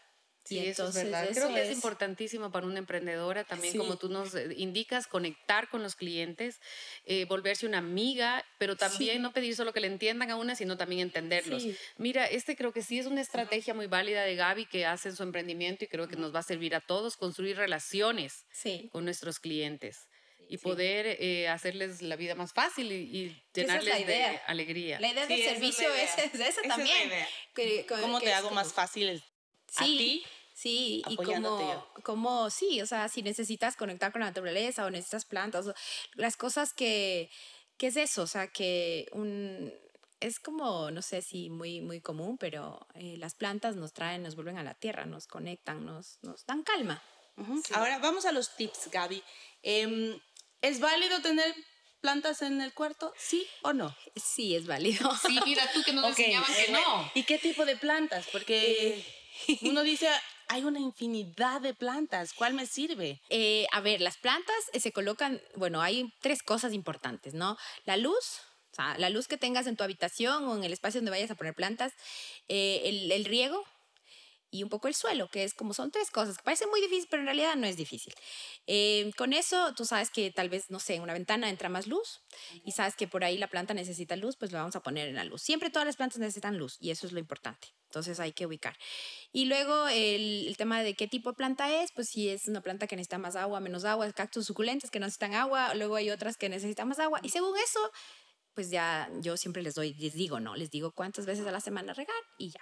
Sí, 0.50 0.58
eso 0.66 0.88
es 0.88 0.94
verdad. 0.94 1.28
Creo 1.32 1.54
que 1.54 1.62
es. 1.62 1.70
importantísimo 1.70 2.50
para 2.50 2.66
una 2.66 2.78
emprendedora 2.78 3.44
también, 3.44 3.76
como 3.78 3.96
tú 3.96 4.08
nos 4.08 4.34
indicas, 4.56 5.06
conectar 5.06 5.68
con 5.68 5.82
los 5.82 5.94
clientes, 5.94 6.60
eh, 7.04 7.24
volverse 7.26 7.66
una 7.66 7.78
amiga, 7.78 8.44
pero 8.58 8.76
también 8.76 9.22
no 9.22 9.32
pedir 9.32 9.54
solo 9.54 9.72
que 9.72 9.80
le 9.80 9.86
entiendan 9.86 10.30
a 10.30 10.36
una, 10.36 10.56
sino 10.56 10.76
también 10.76 11.02
entenderlos. 11.02 11.64
Mira, 11.98 12.26
este 12.26 12.56
creo 12.56 12.72
que 12.72 12.82
sí 12.82 12.98
es 12.98 13.06
una 13.06 13.20
estrategia 13.20 13.74
muy 13.74 13.86
válida 13.86 14.22
de 14.24 14.34
Gaby 14.34 14.66
que 14.66 14.86
hace 14.86 15.10
en 15.10 15.16
su 15.16 15.22
emprendimiento 15.22 15.84
y 15.84 15.88
creo 15.88 16.08
que 16.08 16.16
nos 16.16 16.34
va 16.34 16.40
a 16.40 16.42
servir 16.42 16.74
a 16.74 16.80
todos 16.80 17.16
construir 17.16 17.56
relaciones 17.56 18.44
con 18.90 19.04
nuestros 19.04 19.38
clientes 19.38 20.08
y 20.48 20.58
poder 20.58 21.06
eh, 21.20 21.48
hacerles 21.48 22.02
la 22.02 22.16
vida 22.16 22.34
más 22.34 22.52
fácil 22.52 22.90
y, 22.90 23.40
llenarles 23.54 24.04
de 24.04 24.40
alegría. 24.48 24.98
La 24.98 25.12
idea 25.12 25.26
del 25.26 25.44
servicio 25.44 25.88
es, 25.94 26.34
esa, 26.34 26.62
también. 26.62 27.08
¿Cómo 27.88 28.20
te 28.20 28.32
hago 28.32 28.50
más 28.50 28.72
fácil 28.72 29.22
sí, 29.68 29.76
a 29.78 29.84
ti? 29.84 30.24
Sí, 30.60 31.02
y 31.08 31.16
como, 31.16 31.86
como, 32.02 32.50
sí, 32.50 32.82
o 32.82 32.86
sea, 32.86 33.08
si 33.08 33.22
necesitas 33.22 33.76
conectar 33.76 34.12
con 34.12 34.20
la 34.20 34.26
naturaleza 34.26 34.84
o 34.84 34.90
necesitas 34.90 35.24
plantas, 35.24 35.64
las 36.16 36.36
cosas 36.36 36.74
que, 36.74 37.30
¿qué 37.78 37.86
es 37.86 37.96
eso? 37.96 38.24
O 38.24 38.26
sea, 38.26 38.48
que 38.48 39.08
un, 39.12 39.72
es 40.20 40.38
como, 40.38 40.90
no 40.90 41.00
sé 41.00 41.22
si 41.22 41.48
muy, 41.48 41.80
muy 41.80 42.02
común, 42.02 42.36
pero 42.36 42.86
eh, 42.94 43.16
las 43.16 43.34
plantas 43.34 43.76
nos 43.76 43.94
traen, 43.94 44.22
nos 44.22 44.34
vuelven 44.34 44.58
a 44.58 44.62
la 44.62 44.74
tierra, 44.74 45.06
nos 45.06 45.26
conectan, 45.26 45.86
nos, 45.86 46.18
nos 46.20 46.44
dan 46.44 46.62
calma. 46.62 47.02
Ahora 47.72 47.98
vamos 47.98 48.26
a 48.26 48.32
los 48.32 48.54
tips, 48.54 48.90
Gaby. 48.90 49.22
Em, 49.62 50.20
¿Es 50.60 50.78
válido 50.78 51.22
tener 51.22 51.54
plantas 52.02 52.42
en 52.42 52.60
el 52.60 52.74
cuarto? 52.74 53.14
¿Sí 53.16 53.46
o 53.62 53.72
no? 53.72 53.96
Sí, 54.14 54.54
es 54.54 54.66
válido. 54.66 55.10
Sí, 55.26 55.38
mira 55.46 55.72
tú 55.72 55.82
que 55.82 55.94
nos 55.94 56.04
enseñaban 56.04 56.52
que 56.54 56.70
no. 56.70 57.10
¿Y 57.14 57.22
qué 57.22 57.38
tipo 57.38 57.64
de 57.64 57.76
plantas? 57.76 58.26
Porque 58.30 58.98
eh, 59.48 59.58
uno 59.62 59.82
dice, 59.82 60.10
hay 60.50 60.64
una 60.64 60.80
infinidad 60.80 61.60
de 61.60 61.74
plantas. 61.74 62.32
¿Cuál 62.32 62.54
me 62.54 62.66
sirve? 62.66 63.20
Eh, 63.30 63.66
a 63.70 63.80
ver, 63.80 64.00
las 64.00 64.18
plantas 64.18 64.56
eh, 64.72 64.80
se 64.80 64.90
colocan, 64.90 65.40
bueno, 65.54 65.80
hay 65.80 66.12
tres 66.20 66.42
cosas 66.42 66.72
importantes, 66.72 67.34
¿no? 67.34 67.56
La 67.84 67.96
luz, 67.96 68.40
la 68.98 69.10
luz 69.10 69.28
que 69.28 69.36
tengas 69.36 69.68
en 69.68 69.76
tu 69.76 69.84
habitación 69.84 70.44
o 70.48 70.56
en 70.56 70.64
el 70.64 70.72
espacio 70.72 71.00
donde 71.00 71.12
vayas 71.12 71.30
a 71.30 71.36
poner 71.36 71.54
plantas, 71.54 71.92
el, 72.48 73.12
el 73.12 73.24
riego, 73.26 73.62
y 74.50 74.62
un 74.62 74.68
poco 74.68 74.88
el 74.88 74.94
suelo, 74.94 75.28
que 75.28 75.44
es 75.44 75.54
como 75.54 75.74
son 75.74 75.90
tres 75.90 76.10
cosas 76.10 76.36
que 76.36 76.42
parece 76.42 76.66
muy 76.66 76.80
difícil, 76.80 77.06
pero 77.10 77.22
en 77.22 77.26
realidad 77.26 77.54
no 77.56 77.66
es 77.66 77.76
difícil. 77.76 78.14
Eh, 78.66 79.10
con 79.16 79.32
eso, 79.32 79.74
tú 79.74 79.84
sabes 79.84 80.10
que 80.10 80.30
tal 80.30 80.48
vez, 80.48 80.70
no 80.70 80.80
sé, 80.80 80.94
en 80.94 81.02
una 81.02 81.12
ventana 81.12 81.48
entra 81.48 81.68
más 81.68 81.86
luz 81.86 82.20
y 82.64 82.72
sabes 82.72 82.96
que 82.96 83.06
por 83.06 83.24
ahí 83.24 83.38
la 83.38 83.48
planta 83.48 83.74
necesita 83.74 84.16
luz, 84.16 84.36
pues 84.36 84.52
lo 84.52 84.58
vamos 84.58 84.76
a 84.76 84.80
poner 84.80 85.08
en 85.08 85.16
la 85.16 85.24
luz. 85.24 85.42
Siempre 85.42 85.70
todas 85.70 85.86
las 85.86 85.96
plantas 85.96 86.18
necesitan 86.18 86.58
luz 86.58 86.76
y 86.80 86.90
eso 86.90 87.06
es 87.06 87.12
lo 87.12 87.18
importante. 87.18 87.68
Entonces 87.84 88.20
hay 88.20 88.32
que 88.32 88.46
ubicar. 88.46 88.76
Y 89.32 89.46
luego 89.46 89.88
el, 89.88 90.46
el, 90.46 90.56
tema 90.56 90.82
de 90.82 90.94
qué 90.94 91.08
tipo 91.08 91.30
de 91.30 91.36
planta 91.36 91.82
es, 91.82 91.90
pues 91.92 92.08
si 92.08 92.28
es 92.28 92.46
una 92.46 92.60
planta 92.60 92.86
que 92.86 92.94
necesita 92.94 93.18
más 93.18 93.34
agua, 93.34 93.58
menos 93.60 93.84
agua, 93.84 94.10
cactus 94.12 94.46
suculentes 94.46 94.90
que 94.90 95.00
necesitan 95.00 95.34
agua, 95.34 95.74
luego 95.74 95.96
hay 95.96 96.10
otras 96.10 96.36
que 96.36 96.48
necesitan 96.48 96.86
más 96.88 97.00
agua. 97.00 97.18
Y 97.22 97.30
según 97.30 97.56
eso, 97.58 97.80
pues 98.54 98.70
ya 98.70 99.10
yo 99.20 99.36
siempre 99.36 99.62
les 99.62 99.74
doy, 99.74 99.94
les 99.94 100.14
digo, 100.14 100.40
¿no? 100.40 100.56
Les 100.56 100.70
digo 100.70 100.92
cuántas 100.92 101.26
veces 101.26 101.46
a 101.46 101.52
la 101.52 101.60
semana 101.60 101.94
regar 101.94 102.14
y 102.38 102.50
ya. 102.50 102.60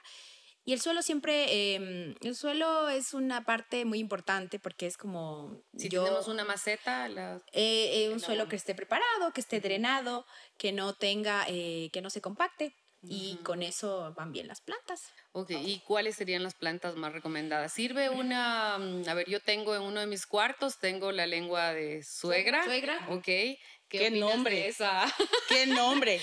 Y 0.69 0.75
el 0.75 0.83
suelo 0.83 1.01
siempre, 1.01 1.77
em, 1.77 2.15
el 2.21 2.35
suelo 2.35 2.91
es 2.91 3.15
una 3.15 3.43
parte 3.43 3.87
muy 3.87 4.01
importante 4.01 4.59
porque 4.59 4.85
es 4.85 4.99
como... 4.99 5.63
Si 5.75 5.89
tenemos 5.89 6.29
una 6.29 6.45
maceta, 6.45 7.09
la, 7.09 7.37
eh, 7.53 8.05
eh, 8.05 8.11
un 8.13 8.21
suelo 8.21 8.49
que 8.49 8.57
esté 8.57 8.75
preparado, 8.75 9.33
que 9.33 9.41
esté 9.41 9.61
drenado, 9.61 10.27
que 10.59 10.73
no 10.73 10.93
tenga, 10.93 11.47
eh, 11.49 11.89
que 11.91 12.03
no 12.03 12.11
se 12.11 12.21
compacte. 12.21 12.75
Y 13.03 13.37
con 13.45 13.63
eso 13.63 14.13
van 14.15 14.33
bien 14.33 14.49
las 14.49 14.61
plantas. 14.61 15.13
Ok, 15.33 15.53
¿y 15.53 15.81
cuáles 15.87 16.17
serían 16.17 16.43
las 16.43 16.55
plantas 16.55 16.97
más 16.97 17.13
recomendadas? 17.13 17.73
Sirve 17.73 18.11
una, 18.11 18.77
mm, 18.77 19.09
a 19.09 19.15
ver, 19.15 19.31
yo 19.31 19.41
tengo 19.41 19.75
en 19.75 19.83
uno 19.83 20.01
de 20.01 20.07
mis 20.07 20.27
cuartos, 20.27 20.81
tengo 20.81 21.13
la 21.13 21.27
lengua 21.27 21.73
de 21.73 22.03
suegra. 22.03 22.65
Suegra. 22.65 23.07
Ok, 23.11 23.29
¿Qué, 23.91 24.11
nombre? 24.11 24.69
esa? 24.69 25.13
¿Qué 25.49 25.67
nombre? 25.67 26.21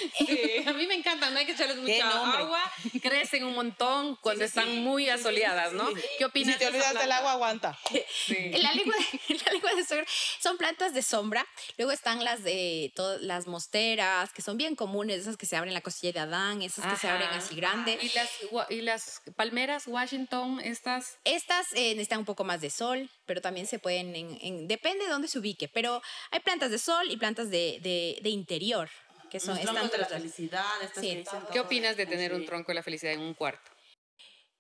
a 0.68 0.74
mí 0.74 0.86
me 0.86 0.94
encanta, 0.94 1.30
no 1.32 1.40
hay 1.40 1.46
que 1.46 1.54
echarles 1.54 1.78
mucha 1.78 2.38
agua. 2.38 2.60
Crecen 3.02 3.44
un 3.44 3.56
montón 3.56 4.18
cuando 4.22 4.46
están 4.46 4.84
muy 4.84 5.10
asoleadas, 5.10 5.74
¿no? 5.74 5.90
¿Qué 6.18 6.26
opinas? 6.26 6.54
Si 6.54 6.60
te 6.60 6.68
olvidas 6.68 6.94
del 6.94 7.12
agua, 7.12 7.32
aguanta. 7.34 7.78
la, 8.30 8.74
lengua 8.74 8.96
de, 8.96 9.36
la 9.46 9.52
lengua 9.52 9.74
de 9.74 10.06
son 10.40 10.58
plantas 10.58 10.94
de 10.94 11.02
sombra. 11.02 11.46
Luego 11.78 11.92
están 11.92 12.24
las 12.24 12.44
de 12.44 12.92
todas 12.96 13.22
las 13.22 13.48
mosteras, 13.48 14.32
que 14.32 14.42
son 14.42 14.58
bien 14.58 14.76
comunes, 14.76 15.22
esas 15.22 15.38
que 15.38 15.46
se 15.46 15.56
abren 15.56 15.70
en 15.70 15.76
la 15.76 15.82
cosilla 15.82 16.14
de 16.14 16.20
Adán, 16.20 16.62
esas 16.62 16.86
que 16.86 16.98
se 16.98 17.08
abren 17.08 17.30
así 17.30 17.56
grande. 17.56 17.98
¿Y 18.02 18.10
las, 18.10 18.30
¿Y 18.70 18.82
las 18.82 19.22
palmeras 19.36 19.88
Washington, 19.88 20.60
estas? 20.64 21.18
Estas 21.24 21.74
eh, 21.74 21.92
necesitan 21.92 22.20
un 22.20 22.26
poco 22.26 22.44
más 22.44 22.62
de 22.62 22.70
sol, 22.70 23.10
pero 23.26 23.42
también 23.42 23.66
se 23.66 23.80
pueden, 23.80 24.16
en, 24.16 24.68
depende 24.68 25.06
de 25.06 25.10
dónde 25.10 25.28
se 25.28 25.40
ubique. 25.40 25.68
Pero 25.68 26.02
hay 26.30 26.42
plantas 26.42 26.70
de 26.70 26.78
sol 26.78 27.10
y 27.10 27.18
plantas 27.18 27.50
de 27.50 27.55
de, 27.56 28.20
de, 28.22 28.30
interior. 28.30 28.90
Que 29.30 29.40
son 29.40 29.58
estas 29.58 29.92
de 29.92 29.98
la 29.98 30.06
felicidad. 30.06 30.64
¿Qué 31.52 31.60
opinas 31.60 31.98
de 31.98 32.06
tener 32.06 32.34
un 32.34 32.46
tronco 32.46 32.70
de 32.70 32.76
la 32.76 32.84
felicidad 32.84 33.14
en 33.14 33.22
un 33.22 33.34
cuarto? 33.34 33.76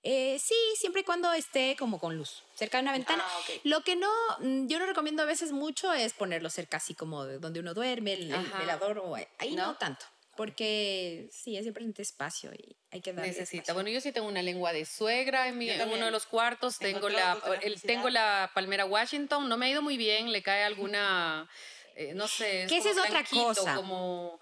Eh, 0.07 0.37
sí, 0.39 0.55
siempre 0.75 1.01
y 1.01 1.03
cuando 1.03 1.33
esté 1.33 1.75
como 1.79 1.99
con 1.99 2.15
luz, 2.15 2.43
cerca 2.53 2.77
de 2.77 2.83
una 2.83 2.91
ventana. 2.91 3.23
Ah, 3.25 3.39
Lo 3.63 3.81
que 3.81 3.95
no, 3.95 4.11
mm, 4.37 4.67
yo 4.67 4.77
no 4.77 4.85
recomiendo 4.85 5.23
a 5.23 5.25
veces 5.25 5.51
mucho 5.51 5.91
es 5.93 6.13
ponerlo 6.13 6.51
cerca 6.51 6.77
así 6.77 6.93
como 6.93 7.25
de 7.25 7.39
donde 7.39 7.59
uno 7.59 7.73
duerme, 7.73 8.13
el, 8.13 8.35
velador, 8.59 8.99
o 8.99 9.15
ahí 9.15 9.55
¿No? 9.55 9.75
tanto. 9.77 10.05
porque 10.37 11.27
sí, 11.31 11.57
es 11.57 11.65
importante 11.65 12.03
espacio 12.03 12.51
y 12.53 12.75
hay 12.91 13.01
que 13.01 13.13
darle 13.13 13.31
Necesita. 13.31 13.73
Bueno, 13.73 13.89
yo 13.89 13.99
sí 13.99 14.11
tengo 14.11 14.27
una 14.27 14.43
lengua 14.43 14.73
de 14.73 14.85
suegra 14.85 15.47
en, 15.47 15.57
mi, 15.57 15.71
en 15.71 15.89
uno 15.89 16.05
de 16.05 16.11
los 16.11 16.27
cuartos. 16.27 16.77
Tengo, 16.77 17.09
la, 17.09 17.39
el, 17.63 17.81
tengo 17.81 18.11
la 18.11 18.51
palmera 18.53 18.85
Washington. 18.85 19.49
No 19.49 19.57
me 19.57 19.65
ha 19.65 19.69
ido 19.69 19.81
muy 19.81 19.97
bien. 19.97 20.31
Le 20.31 20.43
cae 20.43 20.63
alguna... 20.63 21.49
Eh, 21.95 22.13
no 22.13 22.27
sé. 22.27 22.65
Que 22.67 22.77
esa 22.77 22.91
es 22.91 22.97
otra 22.97 23.23
cosa. 23.23 23.75
Como 23.75 24.39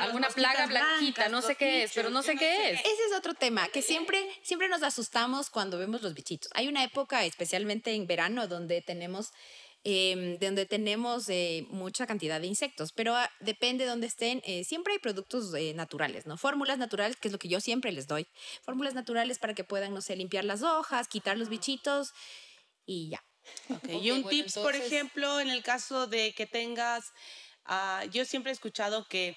alguna 0.00 0.28
plaga 0.28 0.66
blanquita, 0.66 1.28
no 1.28 1.40
sé 1.40 1.56
qué 1.56 1.84
es, 1.84 1.92
pero 1.94 2.10
no 2.10 2.22
sé 2.22 2.36
qué 2.36 2.70
es. 2.70 2.80
Ese 2.80 3.04
es 3.10 3.16
otro 3.16 3.34
tema, 3.34 3.68
que 3.68 3.82
siempre, 3.82 4.28
siempre 4.42 4.68
nos 4.68 4.82
asustamos 4.82 5.48
cuando 5.48 5.78
vemos 5.78 6.02
los 6.02 6.14
bichitos. 6.14 6.50
Hay 6.54 6.68
una 6.68 6.84
época, 6.84 7.24
especialmente 7.24 7.94
en 7.94 8.06
verano, 8.06 8.46
donde 8.46 8.82
tenemos 8.82 9.32
eh, 9.84 10.38
donde 10.40 10.66
tenemos 10.66 11.28
eh, 11.28 11.66
mucha 11.70 12.06
cantidad 12.06 12.40
de 12.40 12.46
insectos, 12.46 12.92
pero 12.92 13.16
ah, 13.16 13.28
depende 13.40 13.84
de 13.84 13.90
dónde 13.90 14.06
estén, 14.06 14.40
eh, 14.44 14.64
siempre 14.64 14.92
hay 14.92 14.98
productos 15.00 15.52
eh, 15.54 15.74
naturales, 15.74 16.26
¿no? 16.26 16.36
Fórmulas 16.36 16.78
naturales, 16.78 17.16
que 17.16 17.28
es 17.28 17.32
lo 17.32 17.38
que 17.38 17.48
yo 17.48 17.60
siempre 17.60 17.90
les 17.92 18.06
doy. 18.06 18.26
Fórmulas 18.62 18.94
naturales 18.94 19.38
para 19.38 19.54
que 19.54 19.64
puedan, 19.64 19.92
no 19.92 20.00
sé, 20.00 20.14
limpiar 20.16 20.44
las 20.44 20.62
hojas, 20.62 21.08
quitar 21.08 21.36
los 21.36 21.48
bichitos 21.48 22.12
y 22.86 23.10
ya. 23.10 23.24
Okay. 23.76 24.06
y 24.06 24.10
un 24.10 24.28
tips, 24.28 24.54
por 24.54 24.74
ejemplo, 24.74 25.40
en 25.40 25.50
el 25.50 25.62
caso 25.62 26.06
de 26.06 26.32
que 26.34 26.46
tengas, 26.46 27.12
uh, 27.68 28.08
yo 28.10 28.24
siempre 28.24 28.50
he 28.50 28.54
escuchado 28.54 29.06
que 29.08 29.36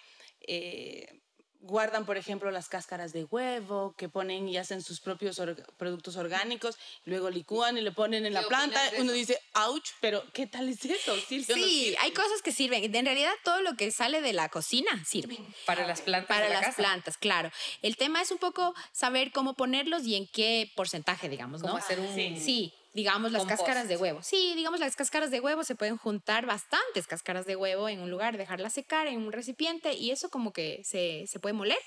guardan, 1.66 2.06
por 2.06 2.18
ejemplo, 2.18 2.51
las 2.51 2.70
cáscaras 2.70 3.12
de 3.12 3.24
huevo, 3.24 3.95
que 3.97 4.08
ponen 4.08 4.47
y 4.47 4.58
hacen 4.58 4.84
sus 4.84 5.01
propios 5.01 5.41
productos 5.78 6.16
orgánicos, 6.16 6.78
luego 7.06 7.30
licúan 7.30 7.78
y 7.78 7.82
le 7.82 7.91
ponen 7.91 8.26
en 8.26 8.34
la 8.34 8.43
planta. 8.43 8.80
Uno 8.99 9.12
dice, 9.12 9.39
ouch, 9.56 9.89
pero 9.99 10.24
¿qué 10.32 10.45
tal 10.45 10.70
es 10.70 10.86
eso? 10.86 11.16
sí, 11.28 11.95
hay 11.99 12.12
cosas 12.12 12.41
que 12.43 12.51
sirven. 12.51 12.95
En 12.95 13.06
realidad, 13.06 13.34
todo 13.43 13.62
lo 13.62 13.76
que 13.76 13.91
sale 13.91 14.22
de 14.22 14.34
la 14.34 14.49
cocina 14.49 15.03
sirve. 15.06 15.38
Para 15.66 15.88
las 15.88 16.01
plantas. 16.01 16.28
Para 16.28 16.49
las 16.49 16.76
plantas, 16.76 17.18
claro. 17.18 17.51
El 17.82 17.97
tema 17.97 18.22
es 18.22 18.32
un 18.32 18.38
poco 18.38 18.76
saber 18.91 19.32
cómo 19.32 19.56
ponerlos 19.56 20.06
y 20.06 20.16
en 20.16 20.28
qué 20.28 20.72
porcentaje, 20.76 21.30
digamos, 21.30 21.62
¿no? 21.62 21.76
hacer 21.76 21.99
un... 21.99 22.16
sí 22.16 22.74
digamos, 22.96 23.34
las 23.34 23.43
cáscaras 23.43 23.89
de 23.89 23.98
huevo. 23.98 24.24
Sí, 24.24 24.54
digamos, 24.56 24.80
las 24.80 24.96
cáscaras 24.96 25.30
de 25.30 25.41
huevo 25.41 25.66
se 25.66 25.76
pueden 25.76 25.98
juntar 25.98 26.46
bastantes 26.46 27.08
cáscaras 27.08 27.46
de 27.46 27.58
huevo 27.58 27.89
en 27.89 28.00
un 28.00 28.10
lugar, 28.10 28.38
dejarlas 28.38 28.72
secar 28.72 29.08
en 29.08 29.18
un 29.18 29.34
recipiente 29.34 29.93
y 29.93 30.12
eso 30.12 30.30
como 30.30 30.54
que 30.54 30.82
se, 30.86 31.28
se 31.28 31.39
puede 31.39 31.52
moler. 31.52 31.78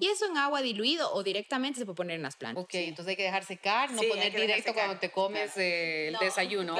Y 0.00 0.08
eso 0.08 0.24
en 0.24 0.38
agua 0.38 0.62
diluido 0.62 1.12
o 1.12 1.22
directamente 1.22 1.78
se 1.78 1.84
puede 1.84 1.96
poner 1.96 2.16
en 2.16 2.22
las 2.22 2.36
plantas. 2.36 2.64
Ok, 2.64 2.74
entonces 2.74 3.10
hay 3.10 3.16
que 3.16 3.24
dejar 3.24 3.44
secar, 3.44 3.90
no 3.90 4.00
poner 4.02 4.34
directo 4.34 4.72
cuando 4.72 4.98
te 4.98 5.10
comes 5.10 5.54
eh, 5.58 6.08
el 6.08 6.16
desayuno. 6.16 6.74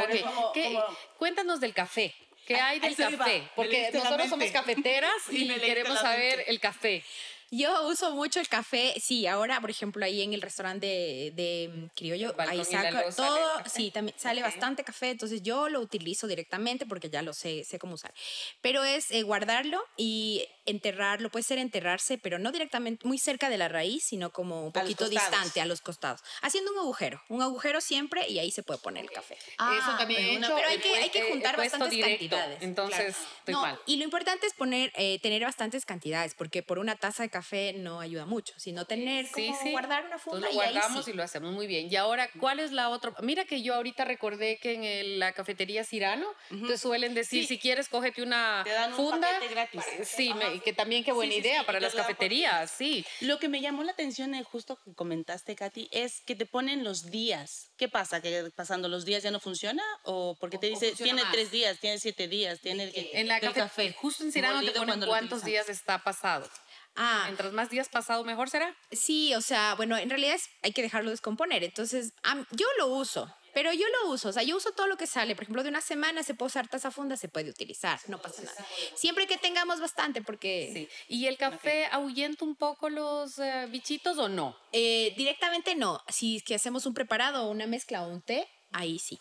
Okay. 0.49 0.79
Cuéntanos 1.18 1.61
del 1.61 1.74
café. 1.74 2.14
¿Qué 2.47 2.57
hay 2.57 2.81
del 2.81 2.97
café? 2.97 3.43
Porque 3.55 3.91
nosotros 3.93 4.31
somos 4.31 4.51
cafeteras 4.53 5.12
y 5.31 5.49
queremos 5.49 6.01
saber 6.01 6.45
el 6.47 6.61
café. 6.61 7.05
Yo 7.51 7.88
uso 7.88 8.11
mucho 8.12 8.40
el 8.40 8.49
café, 8.49 8.94
sí, 9.01 9.26
ahora, 9.26 9.61
por 9.61 9.70
ejemplo, 9.70 10.05
ahí 10.05 10.22
en 10.22 10.32
el 10.32 10.42
restaurante 10.42 10.86
de, 10.86 11.32
de 11.34 11.70
mm, 11.72 11.86
Criollo, 11.94 12.34
ahí 12.38 12.64
saco 12.64 12.99
todo, 13.14 13.38
sí, 13.72 13.90
también 13.92 14.18
sale 14.18 14.42
bastante 14.42 14.82
café, 14.82 15.11
entonces 15.11 15.42
yo 15.42 15.68
lo 15.68 15.80
utilizo 15.80 16.26
directamente 16.26 16.86
porque 16.86 17.09
ya 17.09 17.22
lo 17.22 17.32
sé, 17.32 17.62
sé 17.64 17.78
cómo 17.78 17.94
usar. 17.94 18.12
Pero 18.61 18.82
es 18.82 19.11
eh, 19.12 19.22
guardarlo 19.22 19.80
y 19.97 20.44
enterrarlo, 20.67 21.31
puede 21.31 21.45
ser 21.45 21.59
enterrarse, 21.59 22.19
pero 22.19 22.39
no 22.39 22.53
directamente 22.53 23.07
muy 23.07 23.19
cerca 23.19 23.49
de 23.49 23.59
la 23.59 23.69
raíz, 23.69 24.05
sino 24.05 24.31
como 24.31 24.64
un 24.67 24.73
poquito 24.73 25.09
distante 25.09 25.61
a 25.61 25.67
los 25.67 25.81
costados, 25.81 26.23
haciendo 26.43 26.73
un 26.73 26.79
agujero, 26.79 27.23
un 27.29 27.43
agujero 27.43 27.81
siempre 27.81 28.29
y 28.29 28.39
ahí 28.39 28.51
se 28.51 28.62
puede 28.62 28.79
poner 28.81 29.05
el 29.05 29.11
café. 29.11 29.39
Ah, 29.59 29.77
Eso 29.81 29.97
también 29.97 30.41
pero 30.41 30.69
hay 30.69 30.79
que, 30.79 30.95
hay 30.95 31.11
que 31.11 31.31
juntar 31.31 31.57
bastantes 31.57 32.05
cantidades. 32.05 32.62
Entonces, 32.62 33.17
estoy 33.39 33.55
mal. 33.55 33.79
Y 33.87 33.97
lo 33.97 34.05
importante 34.05 34.47
es 34.47 34.55
poner, 34.55 34.93
eh, 34.97 35.19
tener 35.21 35.43
bastantes 35.43 35.85
cantidades, 35.85 36.35
porque 36.35 36.62
por 36.62 36.79
una 36.79 36.97
taza 36.97 37.23
de 37.23 37.31
café 37.31 37.73
no 37.75 38.01
ayuda 38.01 38.27
mucho, 38.27 38.55
sino 38.57 38.85
tener 38.85 39.31
como 39.31 39.71
guardar 39.71 40.07
una 40.07 40.19
funda. 40.19 40.49
Entonces 40.49 40.57
lo 40.57 40.73
guardamos 40.73 41.09
y, 41.09 41.12
lo 41.12 41.23
hacemos 41.23 41.53
muy 41.53 41.67
bien. 41.67 41.89
Y 41.91 41.97
ahora, 41.97 42.29
¿cuál 42.39 42.61
es 42.61 42.73
la 42.73 42.89
otra? 42.89 43.14
Mira 43.23 43.45
que 43.45 43.62
yo 43.62 43.75
ahorita 43.75 44.05
recordé 44.05 44.59
que 44.59 45.01
en 45.01 45.19
la 45.19 45.33
cafetería 45.33 45.85
Cirano 45.85 46.27
te 46.67 46.79
suelen 46.79 47.14
decir, 47.14 47.47
si 47.47 47.59
quieres, 47.59 47.89
cógete 47.89 48.23
una 48.23 48.62
te 48.64 48.71
dan 48.71 48.91
un 48.91 48.97
funda. 48.97 49.29
gratis. 49.51 49.83
Sí, 50.05 50.33
que 50.61 50.73
también 50.73 51.05
qué 51.05 51.13
buena 51.13 51.35
idea 51.35 51.65
para 51.65 51.81
las 51.81 51.95
cafeterías, 51.95 52.71
sí. 52.71 53.05
Lo 53.21 53.39
que 53.39 53.49
me 53.49 53.61
llamó 53.61 53.83
la 53.83 53.93
atención, 53.93 54.35
eh, 54.35 54.43
justo 54.45 54.79
que 54.85 54.95
comentaste, 54.95 55.55
Katy, 55.57 55.89
es 55.93 56.21
que 56.21 56.35
te 56.35 56.47
ponen 56.47 56.85
los 56.85 57.11
días. 57.11 57.71
¿Qué 57.77 57.89
pasa? 57.89 58.21
¿Que 58.21 58.51
pasando 58.55 58.89
los 58.89 59.05
días 59.05 59.23
ya 59.23 59.31
no 59.31 59.41
funciona? 59.41 59.83
¿O 60.05 60.37
porque 60.41 60.59
te 60.59 60.69
dice, 60.69 60.93
tiene 60.93 61.23
tres 61.31 61.51
días, 61.51 61.79
tiene 61.79 61.99
siete 61.99 62.29
días, 62.29 62.61
tiene 62.61 62.93
En 62.95 63.29
la 63.29 63.41
café, 63.41 63.93
justo 63.93 64.25
en 64.25 64.33
Cirano 64.33 64.63
te 64.63 64.73
ponen 64.73 65.01
cuántos 65.07 65.45
días 65.45 65.69
está 65.69 66.03
pasado. 66.03 66.49
Ah. 66.97 67.25
Mientras 67.27 67.53
más 67.53 67.69
días 67.71 67.89
pasado, 67.89 68.25
mejor 68.25 68.49
será. 68.51 68.75
Sí, 68.91 69.35
o 69.35 69.43
sea, 69.43 69.75
bueno, 69.75 69.97
en 69.97 70.09
realidad 70.09 70.39
hay 70.63 70.73
que 70.73 70.83
dejarlo 70.83 71.11
descomponer. 71.11 71.63
Entonces, 71.63 72.15
yo 72.53 72.67
lo 72.79 72.89
uso, 72.89 73.33
pero 73.57 73.73
yo 73.73 73.87
lo 73.89 74.11
uso. 74.11 74.29
O 74.29 74.33
sea, 74.35 74.43
yo 74.43 74.55
uso 74.55 74.73
todo 74.73 74.87
lo 74.87 74.99
que 74.99 75.07
sale. 75.07 75.35
Por 75.35 75.45
ejemplo, 75.45 75.63
de 75.63 75.71
una 75.71 75.81
semana 75.81 76.23
se 76.23 76.35
puede 76.35 76.49
usar 76.49 76.69
taza 76.69 76.91
funda, 76.91 77.17
se 77.17 77.31
puede 77.31 77.49
utilizar, 77.49 77.99
no 78.07 78.21
pasa 78.21 78.43
nada. 78.43 78.67
Siempre 78.95 79.27
que 79.27 79.39
tengamos 79.39 79.81
bastante, 79.81 80.21
porque. 80.21 80.71
Sí. 80.75 80.89
¿Y 81.09 81.27
el 81.27 81.39
café 81.39 81.87
ahuyenta 81.87 82.45
un 82.45 82.55
poco 82.55 82.91
los 82.91 83.39
eh, 83.39 83.67
bichitos 83.71 84.19
o 84.19 84.29
no? 84.29 84.55
Eh, 84.73 85.15
directamente 85.17 85.75
no. 85.75 86.03
Si 86.09 86.37
es 86.37 86.43
que 86.43 86.55
hacemos 86.55 86.85
un 86.85 86.93
preparado 86.93 87.47
o 87.47 87.51
una 87.51 87.67
mezcla 87.67 88.07
o 88.07 88.11
un 88.11 88.21
té, 88.21 88.47
ahí 88.73 88.99
sí. 88.99 89.19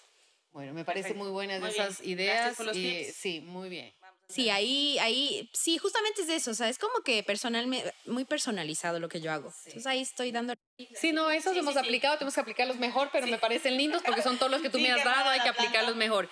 Bueno, 0.52 0.74
me 0.74 0.84
parece 0.84 1.14
muy 1.14 1.30
buenas 1.30 1.64
esas 1.64 2.02
ideas. 2.02 2.60
Y, 2.74 3.06
sí, 3.06 3.40
muy 3.40 3.70
bien. 3.70 3.94
Sí, 4.28 4.50
ahí, 4.50 4.98
ahí, 5.00 5.50
sí, 5.54 5.78
justamente 5.78 6.22
es 6.22 6.28
de 6.28 6.36
eso, 6.36 6.52
o 6.52 6.54
sea, 6.56 6.68
es 6.68 6.80
como 6.80 7.02
que 7.02 7.22
personalmente, 7.22 7.94
muy 8.06 8.26
personalizado 8.26 9.00
lo 9.00 9.08
que 9.08 9.22
yo 9.22 9.32
hago. 9.32 9.54
Entonces 9.66 9.86
ahí 9.86 10.02
estoy 10.02 10.32
dando... 10.32 10.56
Sí, 10.96 11.12
no, 11.12 11.30
esos 11.30 11.56
hemos 11.56 11.78
aplicado, 11.78 12.18
tenemos 12.18 12.34
que 12.34 12.42
aplicarlos 12.42 12.78
mejor, 12.78 13.10
pero 13.12 13.28
me 13.28 13.38
parecen 13.38 13.78
lindos 13.78 14.02
porque 14.04 14.24
son 14.24 14.38
todos 14.38 14.52
los 14.52 14.62
que 14.62 14.70
tú 14.70 14.80
me 14.82 14.92
has 14.92 15.04
dado, 15.04 15.30
hay 15.30 15.42
que 15.42 15.50
aplicarlos 15.50 15.96
mejor. 15.96 16.30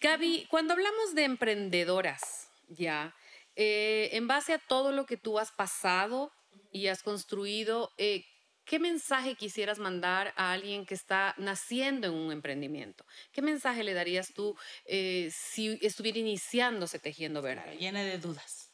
Gaby, 0.00 0.46
cuando 0.50 0.74
hablamos 0.74 1.14
de 1.14 1.24
emprendedoras, 1.24 2.48
ya, 2.68 3.14
eh, 3.54 4.10
en 4.12 4.26
base 4.26 4.52
a 4.52 4.58
todo 4.58 4.92
lo 4.92 5.06
que 5.06 5.16
tú 5.16 5.38
has 5.38 5.52
pasado 5.52 6.32
y 6.72 6.88
has 6.88 7.02
construido, 7.02 7.92
eh, 7.96 8.24
¿Qué 8.66 8.80
mensaje 8.80 9.36
quisieras 9.36 9.78
mandar 9.78 10.34
a 10.36 10.50
alguien 10.50 10.84
que 10.86 10.94
está 10.94 11.34
naciendo 11.38 12.08
en 12.08 12.14
un 12.14 12.32
emprendimiento? 12.32 13.06
¿Qué 13.30 13.40
mensaje 13.40 13.84
le 13.84 13.94
darías 13.94 14.34
tú 14.34 14.56
eh, 14.86 15.30
si 15.32 15.78
estuviera 15.82 16.18
iniciándose 16.18 16.98
tejiendo 16.98 17.42
verde? 17.42 17.76
Llena 17.78 18.02
de 18.02 18.18
dudas. 18.18 18.72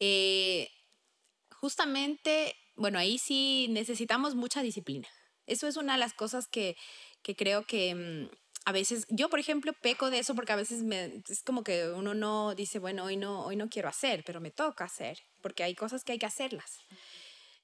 Eh, 0.00 0.68
justamente, 1.50 2.54
bueno, 2.76 2.98
ahí 2.98 3.16
sí 3.16 3.68
necesitamos 3.70 4.34
mucha 4.34 4.62
disciplina. 4.62 5.08
Eso 5.46 5.66
es 5.66 5.78
una 5.78 5.94
de 5.94 6.00
las 6.00 6.12
cosas 6.12 6.46
que, 6.46 6.76
que 7.22 7.34
creo 7.34 7.66
que 7.66 7.94
mm, 7.94 8.36
a 8.66 8.72
veces, 8.72 9.06
yo 9.08 9.30
por 9.30 9.38
ejemplo 9.38 9.72
peco 9.72 10.10
de 10.10 10.18
eso 10.18 10.34
porque 10.34 10.52
a 10.52 10.56
veces 10.56 10.82
me, 10.82 11.22
es 11.26 11.42
como 11.42 11.64
que 11.64 11.88
uno 11.88 12.12
no 12.12 12.54
dice, 12.54 12.78
bueno, 12.78 13.04
hoy 13.04 13.16
no, 13.16 13.46
hoy 13.46 13.56
no 13.56 13.70
quiero 13.70 13.88
hacer, 13.88 14.24
pero 14.26 14.42
me 14.42 14.50
toca 14.50 14.84
hacer, 14.84 15.18
porque 15.40 15.64
hay 15.64 15.74
cosas 15.74 16.04
que 16.04 16.12
hay 16.12 16.18
que 16.18 16.26
hacerlas. 16.26 16.80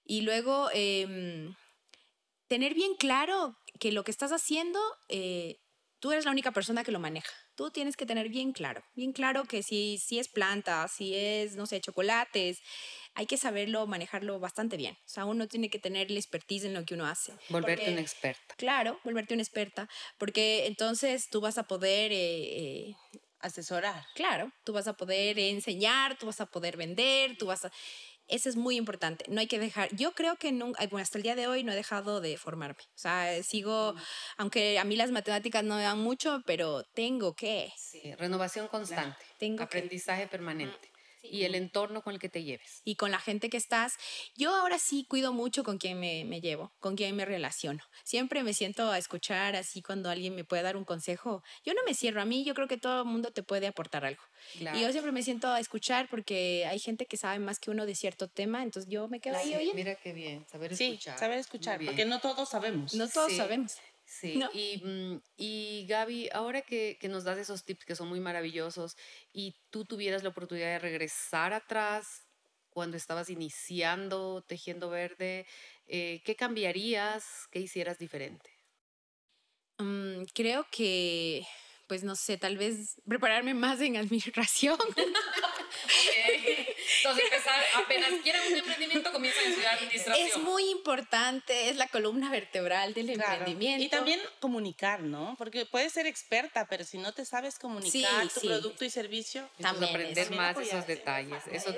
Y 0.04 0.22
luego, 0.22 0.70
em, 0.72 1.54
tener 2.48 2.74
bien 2.74 2.94
claro 2.98 3.56
que 3.78 3.92
lo 3.92 4.04
que 4.04 4.10
estás 4.10 4.32
haciendo, 4.32 4.80
eh, 5.08 5.58
tú 6.00 6.12
eres 6.12 6.24
la 6.24 6.30
única 6.30 6.50
persona 6.50 6.82
que 6.82 6.92
lo 6.92 6.98
maneja. 6.98 7.32
Tú 7.54 7.70
tienes 7.70 7.96
que 7.96 8.06
tener 8.06 8.28
bien 8.28 8.52
claro, 8.52 8.82
bien 8.94 9.12
claro 9.12 9.44
que 9.44 9.62
si, 9.62 9.98
si 9.98 10.18
es 10.18 10.28
planta, 10.28 10.88
si 10.88 11.14
es, 11.14 11.56
no 11.56 11.66
sé, 11.66 11.80
chocolates, 11.80 12.58
hay 13.14 13.26
que 13.26 13.36
saberlo, 13.36 13.86
manejarlo 13.86 14.40
bastante 14.40 14.76
bien. 14.76 14.94
O 15.04 15.08
sea, 15.08 15.26
uno 15.26 15.46
tiene 15.46 15.68
que 15.68 15.78
tener 15.78 16.10
el 16.10 16.16
expertise 16.16 16.64
en 16.64 16.74
lo 16.74 16.84
que 16.84 16.94
uno 16.94 17.06
hace. 17.06 17.34
Volverte 17.50 17.92
una 17.92 18.00
experta. 18.00 18.54
Claro, 18.56 18.98
volverte 19.04 19.34
una 19.34 19.42
experta, 19.42 19.88
porque 20.18 20.66
entonces 20.66 21.28
tú 21.30 21.40
vas 21.40 21.58
a 21.58 21.64
poder... 21.64 22.12
Eh, 22.12 22.88
eh, 22.90 22.96
asesorar. 23.40 24.04
Claro, 24.14 24.52
tú 24.64 24.72
vas 24.72 24.86
a 24.86 24.92
poder 24.94 25.38
enseñar, 25.38 26.18
tú 26.18 26.26
vas 26.26 26.40
a 26.40 26.46
poder 26.46 26.76
vender, 26.76 27.36
tú 27.38 27.46
vas 27.46 27.64
a... 27.64 27.72
Eso 28.30 28.48
es 28.48 28.56
muy 28.56 28.76
importante. 28.76 29.24
No 29.28 29.40
hay 29.40 29.46
que 29.46 29.58
dejar. 29.58 29.94
Yo 29.94 30.12
creo 30.12 30.36
que 30.36 30.52
nunca, 30.52 30.86
bueno, 30.86 31.02
hasta 31.02 31.18
el 31.18 31.22
día 31.22 31.34
de 31.34 31.46
hoy 31.46 31.64
no 31.64 31.72
he 31.72 31.76
dejado 31.76 32.20
de 32.20 32.36
formarme. 32.36 32.82
O 32.82 32.98
sea, 32.98 33.42
sigo, 33.42 33.94
aunque 34.36 34.78
a 34.78 34.84
mí 34.84 34.96
las 34.96 35.10
matemáticas 35.10 35.64
no 35.64 35.76
me 35.76 35.82
dan 35.82 35.98
mucho, 35.98 36.42
pero 36.46 36.84
tengo 36.94 37.34
que. 37.34 37.72
Sí, 37.76 38.14
renovación 38.14 38.68
constante. 38.68 39.18
Tengo 39.38 39.62
aprendizaje 39.62 40.26
permanente 40.26 40.89
y 41.22 41.44
el 41.44 41.54
entorno 41.54 42.02
con 42.02 42.14
el 42.14 42.20
que 42.20 42.28
te 42.28 42.42
lleves. 42.42 42.82
Y 42.84 42.96
con 42.96 43.10
la 43.10 43.18
gente 43.18 43.50
que 43.50 43.56
estás. 43.56 43.96
Yo 44.36 44.54
ahora 44.54 44.78
sí 44.78 45.06
cuido 45.08 45.32
mucho 45.32 45.64
con 45.64 45.78
quien 45.78 45.98
me, 45.98 46.24
me, 46.24 46.40
llevo, 46.40 46.72
con 46.80 46.96
quien 46.96 47.16
me 47.16 47.24
relaciono. 47.24 47.82
Siempre 48.04 48.42
me 48.42 48.54
siento 48.54 48.90
a 48.90 48.98
escuchar 48.98 49.56
así 49.56 49.82
cuando 49.82 50.10
alguien 50.10 50.34
me 50.34 50.44
puede 50.44 50.62
dar 50.62 50.76
un 50.76 50.84
consejo. 50.84 51.42
Yo 51.64 51.74
no 51.74 51.80
me 51.84 51.94
cierro 51.94 52.22
a 52.22 52.24
mí, 52.24 52.44
yo 52.44 52.54
creo 52.54 52.68
que 52.68 52.78
todo 52.78 53.02
el 53.02 53.08
mundo 53.08 53.32
te 53.32 53.42
puede 53.42 53.66
aportar 53.66 54.04
algo. 54.04 54.22
Y 54.58 54.80
yo 54.80 54.90
siempre 54.92 55.12
me 55.12 55.22
siento 55.22 55.48
a 55.48 55.60
escuchar 55.60 56.08
porque 56.08 56.66
hay 56.66 56.78
gente 56.78 57.06
que 57.06 57.16
sabe 57.16 57.38
más 57.38 57.58
que 57.58 57.70
uno 57.70 57.86
de 57.86 57.94
cierto 57.94 58.28
tema, 58.28 58.62
entonces 58.62 58.90
yo 58.90 59.08
me 59.08 59.20
quedo 59.20 59.36
ahí 59.36 59.54
oyendo. 59.54 59.74
Mira 59.74 59.94
qué 59.96 60.12
bien, 60.12 60.46
saber 60.50 60.72
escuchar. 60.72 61.14
Sí, 61.14 61.20
saber 61.20 61.38
escuchar, 61.38 61.80
porque 61.84 62.04
no 62.04 62.20
todos 62.20 62.48
sabemos. 62.48 62.94
No 62.94 63.08
todos 63.08 63.32
sabemos. 63.32 63.76
Sí, 64.12 64.42
y, 64.54 64.82
mm, 64.84 65.22
y, 65.36 65.86
Gaby, 65.86 66.30
ahora 66.32 66.62
que, 66.62 66.98
que, 67.00 67.08
nos 67.08 67.22
das 67.22 67.38
esos 67.38 67.64
tips 67.64 67.84
que 67.84 67.94
son 67.94 68.08
muy 68.08 68.18
maravillosos 68.18 68.96
y 69.32 69.54
tú 69.70 69.84
tuvieras 69.84 70.24
la 70.24 70.30
oportunidad 70.30 70.66
de 70.66 70.78
regresar 70.80 71.52
atrás 71.52 72.26
cuando 72.70 72.96
estabas 72.96 73.30
iniciando 73.30 74.42
Tejiendo 74.42 74.90
Verde? 74.90 75.46
Eh, 75.86 76.22
¿Qué 76.24 76.34
cambiarías? 76.34 77.46
¿Qué 77.50 77.60
hicieras 77.60 77.98
diferente? 77.98 78.50
Mm, 79.78 80.24
creo 80.34 80.66
que, 80.70 81.46
pues 81.86 82.02
no 82.02 82.16
sé, 82.16 82.36
tal 82.36 82.56
vez 82.56 83.00
prepararme 83.06 83.54
más 83.54 83.80
en 83.80 83.96
administración. 83.96 84.78
Entonces, 87.02 87.24
empezar, 87.24 87.62
apenas 87.76 88.10
quieran 88.22 88.42
un 88.50 88.58
emprendimiento, 88.58 89.12
comienzan 89.12 89.44
a 89.44 89.48
estudiar 89.48 89.74
administración. 89.74 90.28
Es 90.28 90.36
muy 90.38 90.70
importante, 90.70 91.68
es 91.68 91.76
la 91.76 91.88
columna 91.88 92.30
vertebral 92.30 92.94
del 92.94 93.10
emprendimiento. 93.10 93.84
Y 93.84 93.88
también 93.88 94.20
comunicar, 94.40 95.00
¿no? 95.00 95.34
Porque 95.38 95.66
puedes 95.66 95.92
ser 95.92 96.06
experta, 96.06 96.66
pero 96.68 96.84
si 96.84 96.98
no 96.98 97.12
te 97.12 97.24
sabes 97.24 97.58
comunicar 97.58 98.28
tu 98.28 98.40
producto 98.40 98.84
y 98.84 98.90
servicio, 98.90 99.48
también 99.60 99.90
aprender 99.90 100.30
más 100.32 100.56
esos 100.58 100.86
detalles. 100.86 101.42
Eso, 101.50 101.74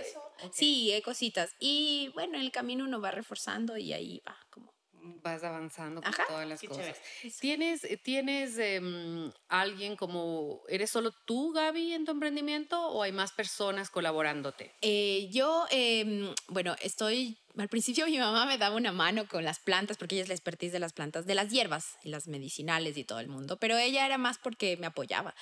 Sí, 0.52 0.90
hay 0.92 1.02
cositas. 1.02 1.54
Y 1.60 2.10
bueno, 2.14 2.34
en 2.36 2.42
el 2.42 2.50
camino 2.50 2.84
uno 2.84 3.00
va 3.00 3.12
reforzando 3.12 3.76
y 3.76 3.92
ahí 3.92 4.22
va 4.26 4.36
como 4.50 4.71
vas 5.03 5.42
avanzando 5.42 6.00
con 6.00 6.12
todas 6.28 6.46
las 6.46 6.62
cosas. 6.62 6.96
¿Tienes, 7.40 7.84
eh, 7.84 7.96
tienes 7.96 8.57
em, 8.59 9.32
alguien 9.48 9.96
como, 9.96 10.62
eres 10.68 10.90
solo 10.90 11.12
tú, 11.24 11.53
Gaby, 11.53 11.92
en 11.92 12.05
tu 12.05 12.12
emprendimiento 12.12 12.80
o 12.88 13.03
hay 13.03 13.12
más 13.12 13.32
personas 13.32 13.90
colaborándote? 13.90 14.72
Eh, 14.80 15.28
yo, 15.32 15.66
em, 15.70 16.32
bueno, 16.48 16.76
estoy, 16.80 17.38
al 17.57 17.68
principio 17.68 18.07
mi 18.07 18.18
mamá 18.18 18.46
me 18.46 18.59
daba 18.59 18.76
una 18.76 18.92
mano 18.92 19.26
con 19.26 19.44
las 19.44 19.59
plantas 19.59 19.96
porque 19.96 20.14
ella 20.14 20.22
es 20.22 20.28
la 20.28 20.34
expertise 20.34 20.72
de 20.72 20.78
las 20.78 20.92
plantas, 20.92 21.26
de 21.26 21.34
las 21.34 21.50
hierbas 21.50 21.96
y 22.05 22.09
las 22.09 22.28
medicinales 22.28 22.96
y 22.96 23.05
todo 23.05 23.18
el 23.18 23.28
mundo, 23.28 23.59
pero 23.59 23.76
ella 23.76 24.07
era 24.07 24.18
más 24.18 24.38
porque 24.38 24.76
me 24.76 24.86
apoyaba. 24.86 25.34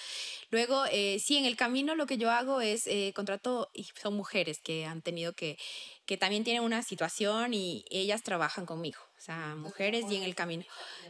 Luego, 0.50 0.84
eh, 0.90 1.18
sí, 1.20 1.36
en 1.36 1.44
el 1.44 1.56
camino 1.56 1.94
lo 1.94 2.06
que 2.06 2.16
yo 2.18 2.30
hago 2.30 2.60
es 2.60 2.88
contrato, 3.14 3.70
y 3.74 3.84
son 4.00 4.14
mujeres 4.14 4.60
que 4.60 4.86
han 4.86 5.02
tenido 5.02 5.34
que, 5.34 5.58
que 6.06 6.16
también 6.16 6.44
tienen 6.44 6.62
una 6.62 6.82
situación 6.82 7.52
y 7.52 7.84
ellas 7.90 8.22
trabajan 8.22 8.66
conmigo 8.66 9.09
o 9.20 9.22
sea, 9.22 9.54
mujeres 9.54 10.06
y 10.08 10.16
en 10.16 10.22
el 10.22 10.34
camino. 10.34 10.64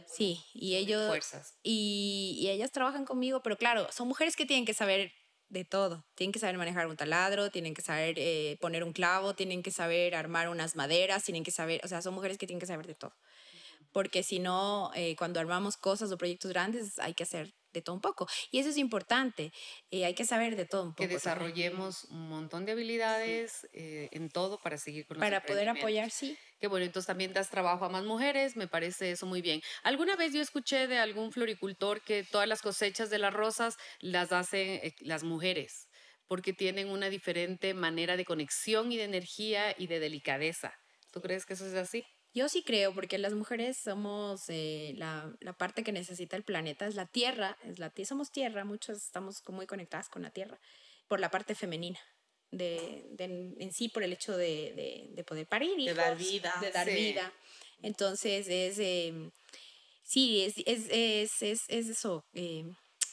Sí, 0.05 0.43
y 0.53 0.75
ellos... 0.75 1.07
Fuerzas. 1.07 1.57
Y, 1.63 2.35
y 2.41 2.49
ellas 2.49 2.69
trabajan 2.73 3.05
conmigo, 3.05 3.41
pero 3.41 3.55
claro, 3.55 3.87
son 3.89 4.09
mujeres 4.09 4.35
que 4.35 4.45
tienen 4.45 4.65
que 4.65 4.73
saber 4.73 5.13
de 5.47 5.63
todo. 5.63 6.03
Tienen 6.15 6.33
que 6.33 6.39
saber 6.39 6.57
manejar 6.57 6.87
un 6.87 6.97
taladro, 6.97 7.51
tienen 7.51 7.73
que 7.73 7.81
saber 7.81 8.15
eh, 8.17 8.57
poner 8.59 8.83
un 8.83 8.91
clavo, 8.91 9.33
tienen 9.33 9.63
que 9.63 9.71
saber 9.71 10.13
armar 10.13 10.49
unas 10.49 10.75
maderas, 10.75 11.23
tienen 11.23 11.45
que 11.45 11.51
saber, 11.51 11.79
o 11.85 11.87
sea, 11.87 12.01
son 12.01 12.13
mujeres 12.13 12.37
que 12.37 12.47
tienen 12.47 12.59
que 12.59 12.65
saber 12.65 12.85
de 12.85 12.95
todo. 12.95 13.15
Porque 13.93 14.23
si 14.23 14.39
no, 14.39 14.91
eh, 14.93 15.15
cuando 15.15 15.39
armamos 15.39 15.77
cosas 15.77 16.11
o 16.11 16.17
proyectos 16.17 16.51
grandes, 16.51 16.99
hay 16.99 17.13
que 17.13 17.23
hacer 17.23 17.53
de 17.73 17.81
todo 17.81 17.95
un 17.95 18.01
poco. 18.01 18.27
Y 18.51 18.59
eso 18.59 18.69
es 18.69 18.77
importante, 18.77 19.51
eh, 19.89 20.05
hay 20.05 20.13
que 20.13 20.25
saber 20.25 20.55
de 20.55 20.65
todo 20.65 20.83
un 20.83 20.89
poco. 20.89 21.07
Que 21.07 21.13
desarrollemos 21.13 22.05
un 22.05 22.29
montón 22.29 22.65
de 22.65 22.73
habilidades 22.73 23.67
eh, 23.73 24.09
en 24.11 24.29
todo 24.29 24.59
para 24.59 24.77
seguir 24.77 25.05
con 25.05 25.17
Para 25.17 25.43
poder 25.43 25.69
apoyar, 25.69 26.11
sí. 26.11 26.37
Qué 26.59 26.67
bueno, 26.67 26.85
entonces 26.85 27.07
también 27.07 27.33
das 27.33 27.49
trabajo 27.49 27.85
a 27.85 27.89
más 27.89 28.03
mujeres, 28.03 28.55
me 28.55 28.67
parece 28.67 29.11
eso 29.11 29.25
muy 29.25 29.41
bien. 29.41 29.61
Alguna 29.83 30.15
vez 30.15 30.33
yo 30.33 30.41
escuché 30.41 30.87
de 30.87 30.99
algún 30.99 31.31
floricultor 31.31 32.01
que 32.01 32.23
todas 32.23 32.47
las 32.47 32.61
cosechas 32.61 33.09
de 33.09 33.17
las 33.17 33.33
rosas 33.33 33.77
las 33.99 34.31
hacen 34.31 34.79
eh, 34.83 34.93
las 34.99 35.23
mujeres 35.23 35.87
porque 36.27 36.53
tienen 36.53 36.87
una 36.87 37.09
diferente 37.09 37.73
manera 37.73 38.15
de 38.15 38.23
conexión 38.23 38.89
y 38.93 38.95
de 38.95 39.03
energía 39.03 39.75
y 39.77 39.87
de 39.87 39.99
delicadeza. 39.99 40.73
¿Tú 41.11 41.19
crees 41.19 41.45
que 41.45 41.55
eso 41.55 41.65
es 41.65 41.73
así? 41.73 42.05
Yo 42.33 42.47
sí 42.47 42.63
creo, 42.63 42.93
porque 42.93 43.17
las 43.17 43.33
mujeres 43.33 43.77
somos 43.77 44.43
eh, 44.47 44.93
la, 44.97 45.35
la, 45.41 45.53
parte 45.53 45.83
que 45.83 45.91
necesita 45.91 46.37
el 46.37 46.43
planeta, 46.43 46.87
es 46.87 46.95
la 46.95 47.05
tierra, 47.05 47.57
es 47.65 47.77
la, 47.77 47.91
somos 48.05 48.31
tierra, 48.31 48.63
muchos 48.63 48.97
estamos 48.97 49.43
muy 49.49 49.67
conectadas 49.67 50.07
con 50.07 50.21
la 50.21 50.31
tierra, 50.31 50.59
por 51.07 51.19
la 51.19 51.29
parte 51.29 51.55
femenina. 51.55 51.99
De, 52.53 53.05
de 53.11 53.53
en 53.59 53.71
sí 53.71 53.87
por 53.87 54.03
el 54.03 54.11
hecho 54.11 54.35
de, 54.35 54.73
de, 54.75 55.07
de 55.11 55.23
poder 55.23 55.47
parir 55.47 55.73
de 55.77 55.93
dar 55.93 56.17
vida 56.17 56.53
de 56.59 56.69
dar 56.69 56.85
vida 56.85 57.31
entonces 57.81 58.45
es 58.49 58.77
eh, 58.77 59.31
sí 60.03 60.43
es, 60.43 60.55
es, 60.65 60.89
es, 60.89 61.41
es, 61.41 61.61
es 61.69 61.87
eso 61.87 62.25
eh, 62.33 62.65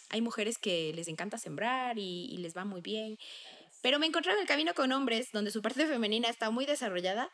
hay 0.08 0.22
mujeres 0.22 0.58
que 0.58 0.92
les 0.92 1.06
encanta 1.06 1.38
sembrar 1.38 2.00
y, 2.00 2.24
y 2.24 2.38
les 2.38 2.56
va 2.56 2.64
muy 2.64 2.80
bien 2.80 3.16
pero 3.82 3.98
me 3.98 4.06
encontré 4.06 4.32
en 4.32 4.40
el 4.40 4.46
camino 4.46 4.74
con 4.74 4.92
hombres 4.92 5.30
donde 5.32 5.50
su 5.50 5.62
parte 5.62 5.86
femenina 5.86 6.28
está 6.28 6.50
muy 6.50 6.66
desarrollada 6.66 7.30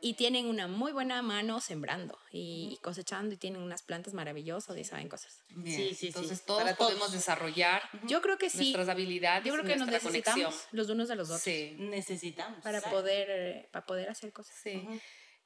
y 0.00 0.14
tienen 0.14 0.46
una 0.46 0.66
muy 0.68 0.92
buena 0.92 1.22
mano 1.22 1.60
sembrando 1.60 2.18
y 2.32 2.78
cosechando 2.82 3.34
y 3.34 3.38
tienen 3.38 3.62
unas 3.62 3.82
plantas 3.82 4.14
maravillosas 4.14 4.76
y 4.76 4.84
saben 4.84 5.08
cosas. 5.08 5.42
Sí, 5.64 5.94
sí, 5.94 6.08
Entonces 6.08 6.44
todos 6.44 6.70
podemos 6.74 7.12
desarrollar 7.12 7.82
yo 8.04 8.22
creo 8.22 8.38
que 8.38 8.50
sí. 8.50 8.58
nuestras 8.58 8.88
habilidades. 8.88 9.44
Yo 9.44 9.52
creo 9.52 9.64
que 9.64 9.76
nos 9.76 9.88
necesitamos 9.88 10.66
los 10.72 10.88
unos 10.88 11.08
de 11.08 11.16
los 11.16 11.28
otros. 11.28 11.42
Sí. 11.42 11.74
Necesitamos. 11.78 12.62
Para 12.62 12.80
poder, 12.80 13.68
para 13.70 13.86
poder 13.86 14.08
hacer 14.08 14.32
cosas. 14.32 14.56
Sí. 14.62 14.86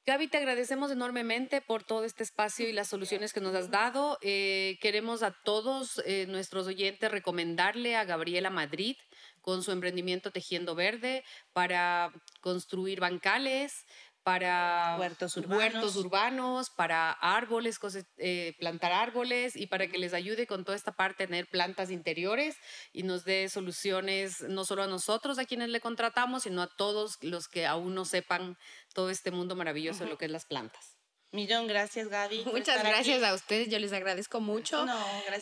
Gaby, 0.07 0.29
te 0.29 0.37
agradecemos 0.37 0.91
enormemente 0.91 1.63
por 1.63 1.83
todo 1.83 2.05
este 2.05 2.23
espacio 2.23 2.69
y 2.69 2.75
las 2.75 2.89
soluciones 2.89 3.33
que 3.33 3.41
nos 3.41 3.55
has 3.55 3.71
dado. 3.71 4.19
Eh, 4.21 4.77
queremos 4.83 5.23
a 5.23 5.31
todos 5.31 6.03
eh, 6.05 6.27
nuestros 6.29 6.67
oyentes 6.67 7.11
recomendarle 7.11 7.97
a 7.97 8.05
Gabriela 8.05 8.51
Madrid 8.51 8.97
con 9.45 9.63
su 9.63 9.73
emprendimiento 9.73 10.31
Tejiendo 10.31 10.75
Verde 10.75 11.23
para 11.53 12.11
construir 12.41 12.99
bancales, 12.99 13.85
para 14.23 14.97
huertos 14.99 15.37
urbanos, 15.37 15.97
urbanos 15.97 16.71
para 16.71 17.13
árboles, 17.13 17.79
eh, 18.17 18.55
plantar 18.59 18.93
árboles 18.93 19.55
y 19.55 19.67
para 19.67 19.87
que 19.87 19.99
les 19.99 20.15
ayude 20.15 20.47
con 20.47 20.65
toda 20.65 20.77
esta 20.77 20.93
parte 20.93 21.25
a 21.25 21.27
tener 21.27 21.47
plantas 21.47 21.91
interiores 21.91 22.57
y 22.95 23.03
nos 23.03 23.25
dé 23.27 23.51
soluciones 23.51 24.41
no 24.49 24.65
solo 24.65 24.83
a 24.83 24.87
nosotros, 24.87 25.39
a 25.39 25.45
quienes 25.45 25.69
le 25.69 25.81
contratamos, 25.81 26.45
sino 26.45 26.63
a 26.63 26.75
todos 26.75 27.19
los 27.21 27.47
que 27.47 27.67
aún 27.67 27.95
no 27.95 28.07
sepan 28.07 28.57
todo 28.95 29.11
este 29.11 29.31
mundo 29.31 29.57
maravilloso 29.57 30.05
de 30.05 30.11
lo 30.11 30.17
que 30.17 30.25
es 30.25 30.31
las 30.31 30.47
plantas. 30.47 30.97
Millón 31.31 31.67
gracias, 31.67 32.09
Gaby. 32.09 32.45
Muchas 32.47 32.83
gracias 32.83 33.23
a 33.23 33.35
ustedes. 33.35 33.69
Yo 33.69 33.79
les 33.79 33.93
agradezco 33.93 34.41
mucho 34.41 34.87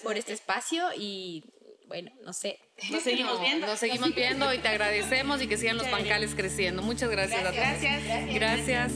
por 0.02 0.16
este 0.16 0.32
espacio 0.32 0.88
y 0.96 1.44
bueno, 1.92 2.10
no 2.24 2.32
sé. 2.32 2.58
Nos 2.90 3.02
seguimos 3.02 3.38
viendo. 3.38 3.66
Nos 3.66 3.78
seguimos 3.78 4.14
viendo 4.14 4.54
y 4.54 4.58
te 4.58 4.68
agradecemos 4.68 5.42
y 5.42 5.46
que 5.46 5.58
sigan 5.58 5.76
los 5.76 5.90
bancales 5.90 6.34
creciendo. 6.34 6.80
Muchas 6.80 7.10
gracias, 7.10 7.40
a 7.40 7.42
todos. 7.42 7.54
Gracias. 7.54 8.34
Gracias. 8.34 8.92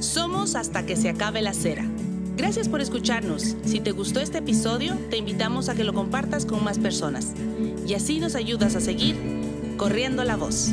Somos 0.00 0.56
hasta 0.56 0.84
que 0.84 0.96
se 0.96 1.08
acabe 1.08 1.42
la 1.42 1.54
cera. 1.54 1.84
Gracias 2.36 2.68
por 2.68 2.80
escucharnos. 2.80 3.54
Si 3.64 3.78
te 3.78 3.92
gustó 3.92 4.18
este 4.18 4.38
episodio, 4.38 4.98
te 5.10 5.18
invitamos 5.18 5.68
a 5.68 5.76
que 5.76 5.84
lo 5.84 5.92
compartas 5.92 6.44
con 6.44 6.64
más 6.64 6.80
personas 6.80 7.34
y 7.86 7.94
así 7.94 8.18
nos 8.18 8.34
ayudas 8.34 8.74
a 8.74 8.80
seguir 8.80 9.14
corriendo 9.76 10.24
la 10.24 10.34
voz. 10.34 10.72